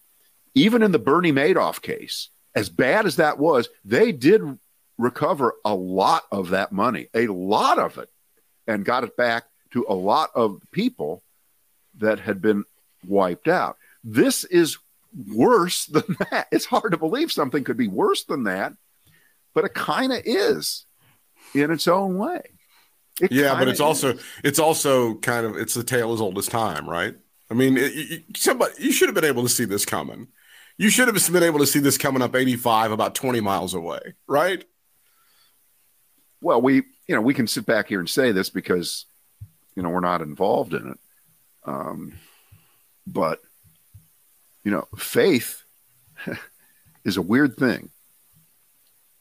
even 0.54 0.82
in 0.82 0.90
the 0.92 0.98
Bernie 0.98 1.32
Madoff 1.32 1.80
case, 1.80 2.28
as 2.54 2.68
bad 2.68 3.06
as 3.06 3.16
that 3.16 3.38
was, 3.38 3.68
they 3.84 4.10
did 4.12 4.58
recover 4.98 5.54
a 5.64 5.74
lot 5.74 6.24
of 6.32 6.50
that 6.50 6.72
money, 6.72 7.08
a 7.14 7.26
lot 7.28 7.78
of 7.78 7.98
it 7.98 8.08
and 8.66 8.84
got 8.84 9.04
it 9.04 9.16
back 9.16 9.44
to 9.72 9.84
a 9.88 9.94
lot 9.94 10.30
of 10.34 10.60
people 10.70 11.22
that 11.98 12.20
had 12.20 12.40
been 12.40 12.64
wiped 13.06 13.48
out. 13.48 13.76
This 14.04 14.44
is 14.44 14.78
worse 15.28 15.86
than 15.86 16.16
that. 16.30 16.48
It's 16.52 16.66
hard 16.66 16.92
to 16.92 16.98
believe 16.98 17.32
something 17.32 17.64
could 17.64 17.76
be 17.76 17.88
worse 17.88 18.24
than 18.24 18.44
that, 18.44 18.74
but 19.54 19.64
it 19.64 19.74
kind 19.74 20.12
of 20.12 20.22
is 20.24 20.86
in 21.54 21.70
its 21.70 21.88
own 21.88 22.18
way. 22.18 22.42
It 23.20 23.30
yeah, 23.30 23.54
but 23.58 23.68
it's 23.68 23.80
also 23.80 24.14
it's 24.42 24.58
also 24.58 25.16
kind 25.16 25.44
of 25.44 25.56
it's 25.56 25.74
the 25.74 25.84
tale 25.84 26.14
as 26.14 26.20
old 26.20 26.38
as 26.38 26.46
time, 26.46 26.88
right? 26.88 27.14
I 27.50 27.54
mean, 27.54 27.76
it, 27.76 27.92
you, 27.92 28.22
somebody 28.34 28.72
you 28.78 28.90
should 28.90 29.08
have 29.08 29.14
been 29.14 29.24
able 29.24 29.42
to 29.42 29.50
see 29.50 29.66
this 29.66 29.84
coming. 29.84 30.28
You 30.78 30.88
should 30.88 31.06
have 31.06 31.32
been 31.32 31.42
able 31.42 31.58
to 31.58 31.66
see 31.66 31.78
this 31.78 31.98
coming 31.98 32.22
up 32.22 32.34
85, 32.34 32.92
about 32.92 33.14
20 33.14 33.40
miles 33.42 33.74
away, 33.74 34.14
right? 34.26 34.64
well, 36.42 36.60
we 36.60 36.82
you 37.12 37.16
know 37.18 37.22
we 37.22 37.34
can 37.34 37.46
sit 37.46 37.66
back 37.66 37.88
here 37.88 38.00
and 38.00 38.08
say 38.08 38.32
this 38.32 38.48
because 38.48 39.04
you 39.76 39.82
know 39.82 39.90
we're 39.90 40.00
not 40.00 40.22
involved 40.22 40.72
in 40.72 40.92
it, 40.92 40.98
um, 41.66 42.14
but 43.06 43.38
you 44.64 44.70
know 44.70 44.88
faith 44.96 45.62
is 47.04 47.18
a 47.18 47.22
weird 47.22 47.54
thing, 47.58 47.90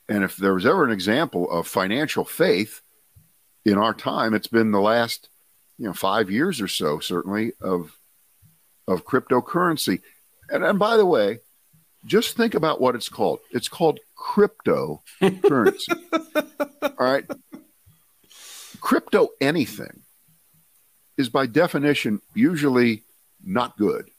and 0.08 0.24
if 0.24 0.38
there 0.38 0.54
was 0.54 0.66
ever 0.66 0.86
an 0.86 0.92
example 0.92 1.52
of 1.52 1.68
financial 1.68 2.24
faith 2.24 2.80
in 3.66 3.78
our 3.78 3.94
time, 3.94 4.34
it's 4.34 4.48
been 4.48 4.72
the 4.72 4.80
last 4.80 5.28
you 5.78 5.86
know 5.86 5.94
five 5.94 6.32
years 6.32 6.62
or 6.62 6.70
so, 6.70 7.00
certainly 7.00 7.52
of 7.60 7.98
of 8.88 9.06
cryptocurrency, 9.06 10.00
and 10.50 10.64
and 10.64 10.80
by 10.80 10.96
the 10.96 11.06
way. 11.06 11.40
Just 12.04 12.36
think 12.36 12.56
about 12.56 12.82
what 12.82 12.96
it's 12.96 13.10
called. 13.10 13.42
It's 13.52 13.68
called 13.68 14.00
cryptocurrency. 14.18 15.96
All 16.82 16.94
right. 16.98 17.26
Crypto 18.82 19.30
anything 19.40 20.02
is 21.18 21.30
by 21.30 21.46
definition 21.46 22.20
usually 22.34 23.04
not 23.44 23.78
good, 23.78 24.10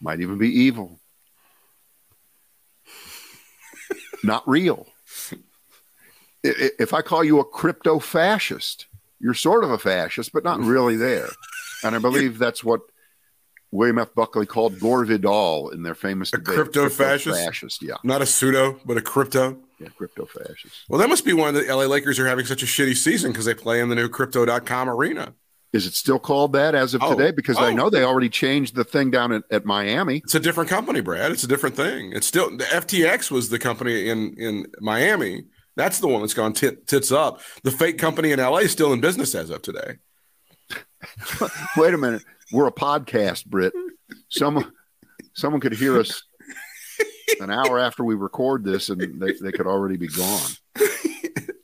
might 0.00 0.20
even 0.20 0.36
be 0.36 0.48
evil, 0.48 1.00
not 4.22 4.46
real. 4.48 4.86
If 6.42 6.92
I 6.92 7.02
call 7.02 7.24
you 7.24 7.40
a 7.40 7.44
crypto 7.44 7.98
fascist, 7.98 8.86
you're 9.20 9.34
sort 9.34 9.64
of 9.64 9.70
a 9.70 9.78
fascist, 9.78 10.32
but 10.32 10.44
not 10.44 10.60
really 10.60 10.96
there. 10.96 11.28
And 11.84 11.94
I 11.94 11.98
believe 11.98 12.38
that's 12.38 12.62
what 12.64 12.80
William 13.70 13.98
F. 13.98 14.14
Buckley 14.14 14.46
called 14.46 14.80
Gore 14.80 15.04
Vidal 15.04 15.70
in 15.70 15.82
their 15.82 15.94
famous 15.94 16.32
A 16.32 16.38
debate. 16.38 16.54
crypto-fascist? 16.54 17.44
Fascist, 17.44 17.82
yeah. 17.82 17.96
Not 18.02 18.22
a 18.22 18.26
pseudo, 18.26 18.80
but 18.84 18.96
a 18.96 19.02
crypto. 19.02 19.58
Yeah, 19.80 19.88
crypto 19.96 20.26
fascists. 20.26 20.84
Well, 20.88 21.00
that 21.00 21.08
must 21.08 21.24
be 21.24 21.32
one 21.32 21.54
why 21.54 21.60
the 21.60 21.72
LA 21.72 21.84
Lakers 21.84 22.18
are 22.18 22.26
having 22.26 22.44
such 22.44 22.62
a 22.62 22.66
shitty 22.66 22.96
season 22.96 23.30
because 23.30 23.44
they 23.44 23.54
play 23.54 23.80
in 23.80 23.88
the 23.88 23.94
new 23.94 24.08
crypto.com 24.08 24.90
arena. 24.90 25.34
Is 25.72 25.86
it 25.86 25.92
still 25.92 26.18
called 26.18 26.54
that 26.54 26.74
as 26.74 26.94
of 26.94 27.02
Oh, 27.02 27.14
today? 27.14 27.30
Because 27.30 27.58
oh. 27.58 27.64
I 27.64 27.72
know 27.72 27.90
they 27.90 28.02
already 28.02 28.30
changed 28.30 28.74
the 28.74 28.84
thing 28.84 29.10
down 29.10 29.32
at, 29.32 29.42
at 29.50 29.64
Miami. 29.64 30.16
It's 30.24 30.34
a 30.34 30.40
different 30.40 30.70
company, 30.70 31.00
Brad. 31.00 31.30
It's 31.30 31.44
a 31.44 31.48
different 31.48 31.76
thing. 31.76 32.12
It's 32.12 32.26
still 32.26 32.56
the 32.56 32.64
FTX 32.64 33.30
was 33.30 33.50
the 33.50 33.58
company 33.58 34.08
in 34.08 34.34
in 34.38 34.66
Miami. 34.80 35.44
That's 35.76 36.00
the 36.00 36.08
one 36.08 36.22
that's 36.22 36.34
gone 36.34 36.54
tit, 36.54 36.88
tits 36.88 37.12
up. 37.12 37.40
The 37.62 37.70
fake 37.70 37.98
company 37.98 38.32
in 38.32 38.40
LA 38.40 38.58
is 38.58 38.72
still 38.72 38.92
in 38.92 39.00
business 39.00 39.34
as 39.34 39.50
of 39.50 39.62
today. 39.62 39.98
Wait 41.76 41.94
a 41.94 41.98
minute. 41.98 42.24
We're 42.50 42.66
a 42.66 42.72
podcast, 42.72 43.46
Brit. 43.46 43.72
Someone 44.28 44.72
someone 45.34 45.60
could 45.60 45.74
hear 45.74 46.00
us 46.00 46.24
an 47.40 47.50
hour 47.50 47.78
after 47.78 48.04
we 48.04 48.14
record 48.14 48.64
this 48.64 48.88
and 48.88 49.00
they, 49.20 49.32
they 49.32 49.52
could 49.52 49.66
already 49.66 49.96
be 49.96 50.08
gone. 50.08 50.50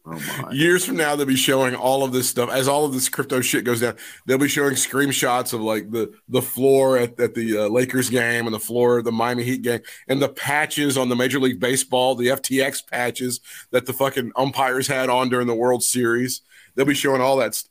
Oh 0.06 0.20
my. 0.42 0.50
Years 0.52 0.84
from 0.84 0.96
now, 0.96 1.16
they'll 1.16 1.24
be 1.24 1.34
showing 1.34 1.74
all 1.74 2.04
of 2.04 2.12
this 2.12 2.28
stuff 2.28 2.50
as 2.50 2.68
all 2.68 2.84
of 2.84 2.92
this 2.92 3.08
crypto 3.08 3.40
shit 3.40 3.64
goes 3.64 3.80
down. 3.80 3.96
They'll 4.26 4.36
be 4.36 4.48
showing 4.48 4.74
screenshots 4.74 5.54
of 5.54 5.62
like 5.62 5.90
the 5.90 6.12
the 6.28 6.42
floor 6.42 6.98
at, 6.98 7.18
at 7.18 7.34
the 7.34 7.60
uh, 7.60 7.68
Lakers 7.68 8.10
game 8.10 8.44
and 8.46 8.54
the 8.54 8.60
floor 8.60 8.98
of 8.98 9.04
the 9.04 9.12
Miami 9.12 9.44
Heat 9.44 9.62
game 9.62 9.80
and 10.06 10.20
the 10.20 10.28
patches 10.28 10.98
on 10.98 11.08
the 11.08 11.16
Major 11.16 11.40
League 11.40 11.58
Baseball, 11.58 12.14
the 12.16 12.26
FTX 12.28 12.86
patches 12.86 13.40
that 13.70 13.86
the 13.86 13.94
fucking 13.94 14.30
umpires 14.36 14.86
had 14.88 15.08
on 15.08 15.30
during 15.30 15.46
the 15.46 15.54
World 15.54 15.82
Series. 15.82 16.42
They'll 16.74 16.84
be 16.84 16.92
showing 16.94 17.22
all 17.22 17.38
that. 17.38 17.54
st- 17.54 17.70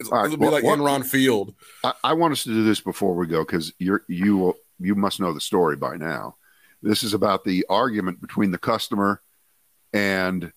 It'll, 0.00 0.12
right, 0.12 0.28
be 0.30 0.36
well, 0.36 0.52
like 0.52 0.64
what- 0.64 0.78
Enron 0.78 1.04
Field. 1.06 1.54
I, 1.82 1.94
I 2.04 2.12
want 2.12 2.32
us 2.32 2.42
to 2.42 2.50
do 2.50 2.62
this 2.62 2.82
before 2.82 3.14
we 3.14 3.26
go 3.26 3.42
because 3.42 3.72
you're 3.78 4.04
you 4.06 4.36
will 4.36 4.54
you 4.78 4.94
must 4.94 5.18
know 5.18 5.32
the 5.32 5.40
story 5.40 5.76
by 5.76 5.96
now. 5.96 6.36
This 6.82 7.02
is 7.02 7.14
about 7.14 7.44
the 7.44 7.64
argument 7.68 8.20
between 8.20 8.50
the 8.50 8.58
customer 8.58 9.20
and 9.92 10.52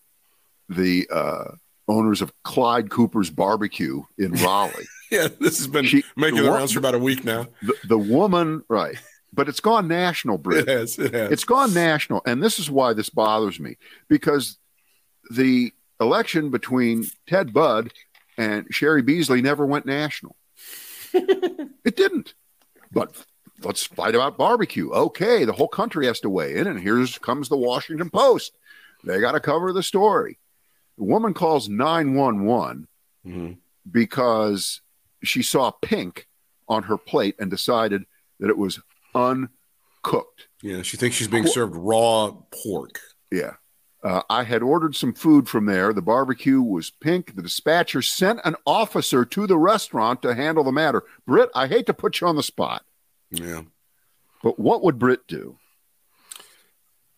the 0.69 1.07
uh, 1.11 1.51
owners 1.87 2.21
of 2.21 2.31
Clyde 2.43 2.89
Cooper's 2.89 3.29
Barbecue 3.29 4.03
in 4.17 4.31
Raleigh. 4.43 4.85
Yeah, 5.11 5.27
this 5.39 5.57
has 5.57 5.67
been 5.67 5.85
She- 5.85 6.03
making 6.15 6.37
the 6.37 6.43
the 6.43 6.51
rounds 6.51 6.71
for 6.71 6.79
about 6.79 6.95
a 6.95 6.99
week 6.99 7.23
now. 7.23 7.47
The, 7.61 7.73
the 7.87 7.97
woman, 7.97 8.63
right? 8.69 8.95
But 9.33 9.49
it's 9.49 9.59
gone 9.59 9.87
national, 9.87 10.37
Brit. 10.37 10.67
It 10.67 10.71
has. 10.71 10.97
It 10.99 11.13
has. 11.13 11.31
It's 11.31 11.43
gone 11.43 11.73
national, 11.73 12.21
and 12.25 12.41
this 12.41 12.59
is 12.59 12.69
why 12.69 12.93
this 12.93 13.09
bothers 13.09 13.59
me 13.59 13.77
because 14.07 14.57
the 15.31 15.71
election 15.99 16.49
between 16.51 17.05
Ted 17.27 17.51
Budd 17.53 17.91
and 18.37 18.67
Cheri 18.71 19.01
Beasley 19.03 19.41
never 19.41 19.65
went 19.65 19.85
national. 19.85 20.35
it 21.13 21.95
didn't. 21.95 22.33
But 22.91 23.15
let's 23.65 23.83
fight 23.85 24.15
about 24.15 24.37
barbecue. 24.37 24.91
Okay, 24.91 25.45
the 25.45 25.53
whole 25.53 25.67
country 25.67 26.05
has 26.07 26.19
to 26.21 26.29
weigh 26.29 26.55
in, 26.57 26.67
and 26.67 26.79
here's 26.79 27.17
comes 27.17 27.49
the 27.49 27.57
Washington 27.57 28.09
Post. 28.09 28.53
They 29.03 29.19
got 29.19 29.33
to 29.33 29.39
cover 29.39 29.73
the 29.73 29.83
story. 29.83 30.39
The 30.97 31.03
woman 31.03 31.33
calls 31.33 31.67
911 31.69 32.87
Mhm. 33.25 33.57
because 33.89 34.81
she 35.23 35.41
saw 35.41 35.71
pink 35.71 36.27
on 36.67 36.83
her 36.83 36.97
plate 36.97 37.35
and 37.39 37.49
decided 37.49 38.05
that 38.39 38.49
it 38.49 38.57
was 38.57 38.79
uncooked. 39.13 40.47
Yeah, 40.61 40.81
she 40.81 40.97
thinks 40.97 41.15
she's 41.15 41.27
being 41.27 41.47
served 41.47 41.75
raw 41.75 42.31
pork. 42.51 42.99
Yeah. 43.31 43.55
Uh, 44.03 44.21
I 44.29 44.43
had 44.43 44.61
ordered 44.61 44.95
some 44.95 45.13
food 45.13 45.47
from 45.47 45.65
there. 45.65 45.93
The 45.93 46.01
barbecue 46.01 46.61
was 46.61 46.89
pink. 46.91 47.35
The 47.35 47.41
dispatcher 47.41 48.01
sent 48.01 48.41
an 48.43 48.55
officer 48.65 49.23
to 49.23 49.47
the 49.47 49.57
restaurant 49.57 50.21
to 50.23 50.35
handle 50.35 50.63
the 50.65 50.73
matter. 50.73 51.03
Britt, 51.25 51.49
I 51.55 51.67
hate 51.67 51.85
to 51.85 51.93
put 51.93 52.19
you 52.19 52.27
on 52.27 52.35
the 52.35 52.43
spot, 52.43 52.83
Yeah. 53.33 53.63
but 54.43 54.59
what 54.59 54.83
would 54.83 54.99
Britt 54.99 55.27
do? 55.27 55.57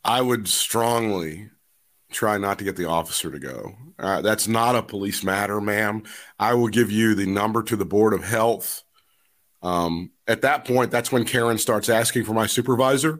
I 0.04 0.22
would 0.22 0.48
strongly 0.48 1.50
try 2.12 2.38
not 2.38 2.58
to 2.60 2.64
get 2.64 2.78
the 2.78 2.88
officer 2.88 3.30
to 3.32 3.40
go. 3.40 3.76
Uh, 4.00 4.22
that's 4.22 4.48
not 4.48 4.76
a 4.76 4.82
police 4.82 5.24
matter, 5.24 5.60
ma'am. 5.60 6.04
I 6.40 6.54
will 6.54 6.70
give 6.70 6.92
you 6.92 7.16
the 7.16 7.26
number 7.26 7.64
to 7.64 7.76
the 7.76 7.86
Board 7.86 8.14
of 8.14 8.24
Health. 8.24 8.84
Um, 9.62 10.12
at 10.28 10.42
that 10.44 10.66
point, 10.66 10.92
that's 10.92 11.12
when 11.12 11.26
Karen 11.26 11.58
starts 11.58 11.90
asking 11.90 12.24
for 12.24 12.34
my 12.34 12.46
supervisor. 12.48 13.20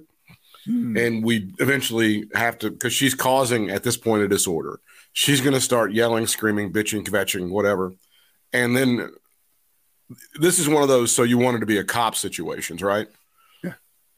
And 0.68 1.24
we 1.24 1.54
eventually 1.60 2.28
have 2.34 2.58
to, 2.60 2.72
because 2.72 2.92
she's 2.94 3.14
causing 3.14 3.70
at 3.70 3.84
this 3.84 3.98
point 3.98 4.24
a 4.24 4.28
disorder. 4.28 4.80
She's 5.14 5.40
going 5.40 5.54
to 5.54 5.62
start 5.62 5.94
yelling, 5.94 6.26
screaming, 6.26 6.74
bitching, 6.74 7.06
kvetching, 7.06 7.50
whatever. 7.50 7.94
And 8.52 8.76
then 8.76 9.12
this 10.40 10.60
is 10.60 10.70
one 10.70 10.84
of 10.84 10.90
those, 10.90 11.12
so 11.12 11.24
you 11.24 11.38
wanted 11.38 11.60
to 11.60 11.66
be 11.66 11.78
a 11.78 11.84
cop 11.84 12.16
situations, 12.16 12.82
right? 12.82 13.08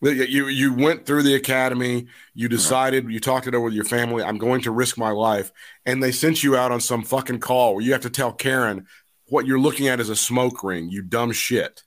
That 0.01 0.29
You 0.29 0.47
you 0.47 0.73
went 0.73 1.05
through 1.05 1.23
the 1.23 1.35
academy. 1.35 2.07
You 2.35 2.47
decided. 2.47 3.09
You 3.09 3.19
talked 3.19 3.47
it 3.47 3.55
over 3.55 3.65
with 3.65 3.73
your 3.73 3.83
family. 3.83 4.23
I'm 4.23 4.38
going 4.38 4.61
to 4.61 4.71
risk 4.71 4.97
my 4.97 5.09
life, 5.09 5.51
and 5.85 6.03
they 6.03 6.11
sent 6.11 6.43
you 6.43 6.55
out 6.55 6.71
on 6.71 6.81
some 6.81 7.03
fucking 7.03 7.39
call 7.39 7.73
where 7.73 7.83
you 7.83 7.93
have 7.93 8.01
to 8.01 8.09
tell 8.09 8.31
Karen 8.31 8.85
what 9.29 9.47
you're 9.47 9.59
looking 9.59 9.88
at 9.88 9.99
is 9.99 10.09
a 10.09 10.15
smoke 10.15 10.63
ring. 10.63 10.89
You 10.89 11.01
dumb 11.01 11.31
shit. 11.31 11.81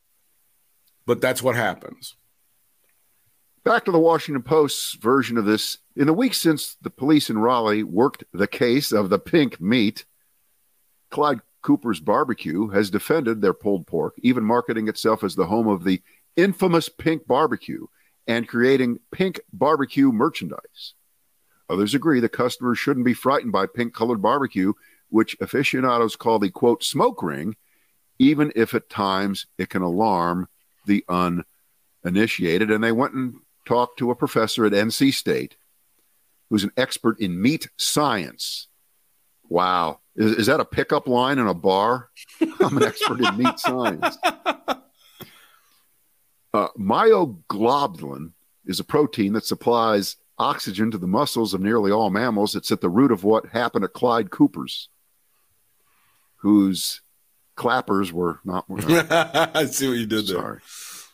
But 1.06 1.20
that's 1.20 1.42
what 1.42 1.56
happens. 1.56 2.14
Back 3.64 3.84
to 3.84 3.92
the 3.92 3.98
Washington 3.98 4.42
Post's 4.42 4.94
version 4.94 5.38
of 5.38 5.44
this. 5.44 5.78
In 5.96 6.06
the 6.06 6.12
weeks 6.12 6.38
since 6.38 6.76
the 6.82 6.90
police 6.90 7.30
in 7.30 7.38
Raleigh 7.38 7.82
worked 7.82 8.24
the 8.32 8.46
case 8.46 8.90
of 8.90 9.10
the 9.10 9.18
pink 9.18 9.60
meat, 9.60 10.04
Clyde 11.10 11.40
Cooper's 11.62 12.00
Barbecue 12.00 12.68
has 12.68 12.90
defended 12.90 13.40
their 13.40 13.54
pulled 13.54 13.86
pork, 13.86 14.14
even 14.22 14.44
marketing 14.44 14.88
itself 14.88 15.22
as 15.22 15.34
the 15.34 15.46
home 15.46 15.68
of 15.68 15.84
the 15.84 16.02
infamous 16.36 16.88
pink 16.88 17.26
barbecue 17.26 17.86
and 18.26 18.48
creating 18.48 18.98
pink 19.10 19.40
barbecue 19.52 20.12
merchandise. 20.12 20.94
Others 21.68 21.94
agree 21.94 22.20
that 22.20 22.30
customers 22.30 22.78
shouldn't 22.78 23.06
be 23.06 23.14
frightened 23.14 23.52
by 23.52 23.66
pink 23.66 23.94
colored 23.94 24.22
barbecue, 24.22 24.72
which 25.08 25.36
aficionados 25.40 26.16
call 26.16 26.38
the 26.38 26.50
quote 26.50 26.82
smoke 26.82 27.22
ring, 27.22 27.56
even 28.18 28.52
if 28.56 28.74
at 28.74 28.88
times 28.88 29.46
it 29.58 29.68
can 29.68 29.82
alarm 29.82 30.48
the 30.86 31.04
uninitiated. 31.08 32.70
And 32.70 32.82
they 32.82 32.92
went 32.92 33.14
and 33.14 33.34
talked 33.66 33.98
to 33.98 34.10
a 34.10 34.16
professor 34.16 34.64
at 34.64 34.72
NC 34.72 35.14
State 35.14 35.56
who's 36.48 36.64
an 36.64 36.72
expert 36.76 37.20
in 37.20 37.40
meat 37.40 37.68
science. 37.76 38.68
Wow. 39.48 40.00
Is, 40.20 40.32
is 40.32 40.46
that 40.46 40.60
a 40.60 40.66
pickup 40.66 41.08
line 41.08 41.38
in 41.38 41.46
a 41.46 41.54
bar? 41.54 42.10
I'm 42.60 42.76
an 42.76 42.82
expert 42.82 43.20
in 43.20 43.38
meat 43.38 43.58
science. 43.58 44.18
Uh, 46.52 46.68
myoglobulin 46.78 48.32
is 48.66 48.78
a 48.78 48.84
protein 48.84 49.32
that 49.32 49.46
supplies 49.46 50.16
oxygen 50.36 50.90
to 50.90 50.98
the 50.98 51.06
muscles 51.06 51.54
of 51.54 51.62
nearly 51.62 51.90
all 51.90 52.10
mammals. 52.10 52.54
It's 52.54 52.70
at 52.70 52.82
the 52.82 52.90
root 52.90 53.12
of 53.12 53.24
what 53.24 53.46
happened 53.46 53.82
to 53.82 53.88
Clyde 53.88 54.30
Cooper's, 54.30 54.90
whose 56.36 57.00
clappers 57.56 58.12
were 58.12 58.40
not. 58.44 58.68
Were 58.68 58.80
not 58.80 59.10
I 59.56 59.64
see 59.66 59.88
what 59.88 59.98
you 59.98 60.06
did 60.06 60.26
there. 60.26 60.60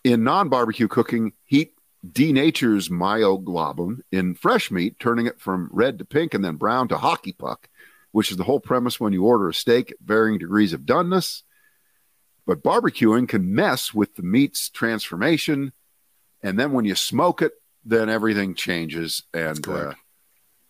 In 0.03 0.25
non 0.25 0.49
barbecue 0.49 0.89
cooking, 0.89 1.33
heat 1.45 1.75
denatures 2.05 2.91
myoglobin 2.91 4.01
in 4.11 4.35
fresh 4.35 4.71
meat, 4.73 4.99
turning 4.99 5.27
it 5.27 5.41
from 5.41 5.69
red 5.73 5.99
to 5.99 6.05
pink 6.05 6.35
and 6.35 6.45
then 6.45 6.57
brown 6.57 6.89
to 6.89 6.97
hockey 6.97 7.33
puck, 7.33 7.69
which 8.13 8.31
is 8.31 8.37
the 8.37 8.45
whole 8.45 8.61
premise 8.61 8.99
when 8.99 9.13
you 9.13 9.25
order 9.25 9.49
a 9.49 9.55
steak 9.55 9.93
at 9.93 9.99
varying 10.05 10.39
degrees 10.39 10.73
of 10.73 10.83
doneness. 10.83 11.43
But 12.47 12.63
barbecuing 12.63 13.29
can 13.29 13.55
mess 13.55 13.93
with 13.93 14.15
the 14.15 14.23
meat's 14.23 14.71
transformation. 14.71 15.73
And 16.43 16.59
then 16.59 16.73
when 16.73 16.85
you 16.85 16.95
smoke 16.95 17.43
it, 17.43 17.53
then 17.85 18.09
everything 18.09 18.55
changes. 18.55 19.23
And 19.35 19.67
uh, 19.69 19.95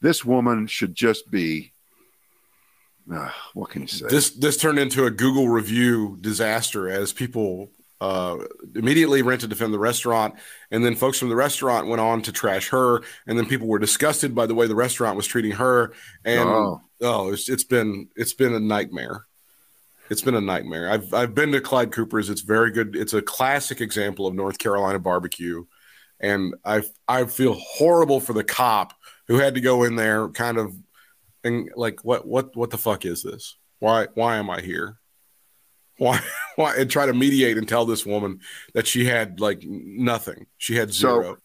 this 0.01 0.25
woman 0.25 0.67
should 0.67 0.95
just 0.95 1.31
be. 1.31 1.73
Uh, 3.13 3.31
what 3.55 3.71
can 3.71 3.83
you 3.83 3.89
say? 3.89 4.07
This 4.09 4.31
this 4.31 4.57
turned 4.57 4.79
into 4.79 5.05
a 5.05 5.11
Google 5.11 5.49
review 5.49 6.19
disaster 6.21 6.89
as 6.89 7.13
people 7.13 7.71
uh, 8.01 8.37
immediately 8.75 9.23
went 9.23 9.41
to 9.41 9.47
defend 9.47 9.73
the 9.73 9.79
restaurant, 9.79 10.35
and 10.71 10.85
then 10.85 10.95
folks 10.95 11.19
from 11.19 11.29
the 11.31 11.37
restaurant 11.37 11.87
went 11.87 12.01
on 12.01 12.23
to 12.23 12.33
trash 12.33 12.69
her, 12.69 13.01
and 13.27 13.39
then 13.39 13.47
people 13.47 13.67
were 13.69 13.79
disgusted 13.79 14.35
by 14.35 14.47
the 14.47 14.55
way 14.55 14.67
the 14.67 14.75
restaurant 14.75 15.17
was 15.17 15.27
treating 15.27 15.53
her, 15.53 15.93
and 16.25 16.49
Oh. 16.49 16.81
oh, 17.03 17.33
it's, 17.33 17.49
it's 17.49 17.65
been 17.65 18.09
it's 18.17 18.35
been 18.35 18.55
a 18.55 18.61
nightmare. 18.61 19.27
It's 20.09 20.23
been 20.23 20.35
a 20.37 20.41
nightmare. 20.41 20.89
I've 20.91 21.13
I've 21.15 21.35
been 21.35 21.53
to 21.53 21.61
Clyde 21.61 21.91
Cooper's. 21.91 22.31
It's 22.31 22.43
very 22.43 22.71
good. 22.71 22.95
It's 22.95 23.15
a 23.15 23.23
classic 23.23 23.81
example 23.81 24.27
of 24.27 24.35
North 24.35 24.59
Carolina 24.59 24.99
barbecue, 24.99 25.65
and 26.21 26.55
I 26.65 26.83
I 27.09 27.25
feel 27.25 27.55
horrible 27.55 28.21
for 28.21 28.33
the 28.33 28.45
cop 28.45 28.93
who 29.27 29.39
had 29.39 29.55
to 29.57 29.61
go 29.61 29.83
in 29.83 29.97
there, 29.97 30.29
kind 30.29 30.59
of, 30.59 30.77
and 31.43 31.71
like 31.75 32.05
what 32.05 32.27
what 32.27 32.55
what 32.57 32.71
the 32.71 32.79
fuck 32.79 33.05
is 33.05 33.23
this? 33.23 33.57
Why 33.81 34.07
why 34.15 34.37
am 34.37 34.49
I 34.51 34.61
here? 34.61 34.99
Why 35.99 36.21
and 36.59 36.91
try 36.91 37.07
to 37.07 37.13
mediate 37.13 37.59
and 37.59 37.69
tell 37.69 37.85
this 37.85 38.07
woman 38.07 38.41
that 38.75 38.87
she 38.87 39.05
had 39.05 39.41
like 39.41 39.63
nothing. 39.65 40.47
She 40.59 40.77
had 40.77 40.93
So- 40.95 41.23
zero. 41.23 41.39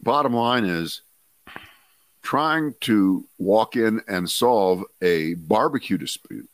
bottom 0.00 0.34
line 0.34 0.64
is 0.64 1.00
trying 2.22 2.74
to 2.80 3.26
walk 3.38 3.76
in 3.76 4.00
and 4.08 4.30
solve 4.30 4.82
a 5.02 5.34
barbecue 5.34 5.98
dispute 5.98 6.48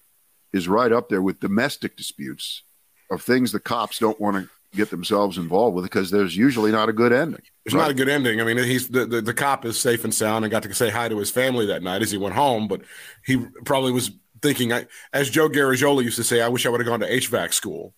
is 0.52 0.66
right 0.68 0.92
up 0.92 1.08
there 1.08 1.22
with 1.22 1.40
domestic 1.40 1.96
disputes 1.96 2.62
of 3.10 3.22
things 3.22 3.52
the 3.52 3.60
cops 3.60 3.98
don't 3.98 4.20
want 4.20 4.36
to 4.36 4.48
get 4.76 4.90
themselves 4.90 5.36
involved 5.38 5.74
with 5.74 5.84
because 5.84 6.10
there's 6.10 6.36
usually 6.36 6.70
not 6.70 6.88
a 6.88 6.92
good 6.92 7.12
ending. 7.12 7.42
It's 7.64 7.74
not 7.74 7.90
a 7.90 7.94
good 7.94 8.08
ending. 8.08 8.40
I 8.40 8.44
mean, 8.44 8.56
he's 8.58 8.88
the, 8.88 9.04
the, 9.04 9.20
the 9.20 9.34
cop 9.34 9.64
is 9.64 9.78
safe 9.78 10.04
and 10.04 10.14
sound 10.14 10.44
and 10.44 10.50
got 10.50 10.62
to 10.64 10.74
say 10.74 10.90
hi 10.90 11.08
to 11.08 11.18
his 11.18 11.30
family 11.30 11.66
that 11.66 11.82
night 11.82 12.02
as 12.02 12.10
he 12.12 12.18
went 12.18 12.34
home, 12.36 12.68
but 12.68 12.82
he 13.24 13.36
probably 13.64 13.90
was 13.92 14.10
thinking, 14.42 14.72
I, 14.72 14.86
as 15.12 15.30
Joe 15.30 15.48
Garagiola 15.48 16.04
used 16.04 16.16
to 16.16 16.24
say, 16.24 16.40
I 16.40 16.48
wish 16.48 16.66
I 16.66 16.68
would 16.68 16.80
have 16.80 16.86
gone 16.86 17.00
to 17.00 17.10
HVAC 17.10 17.52
school. 17.52 17.94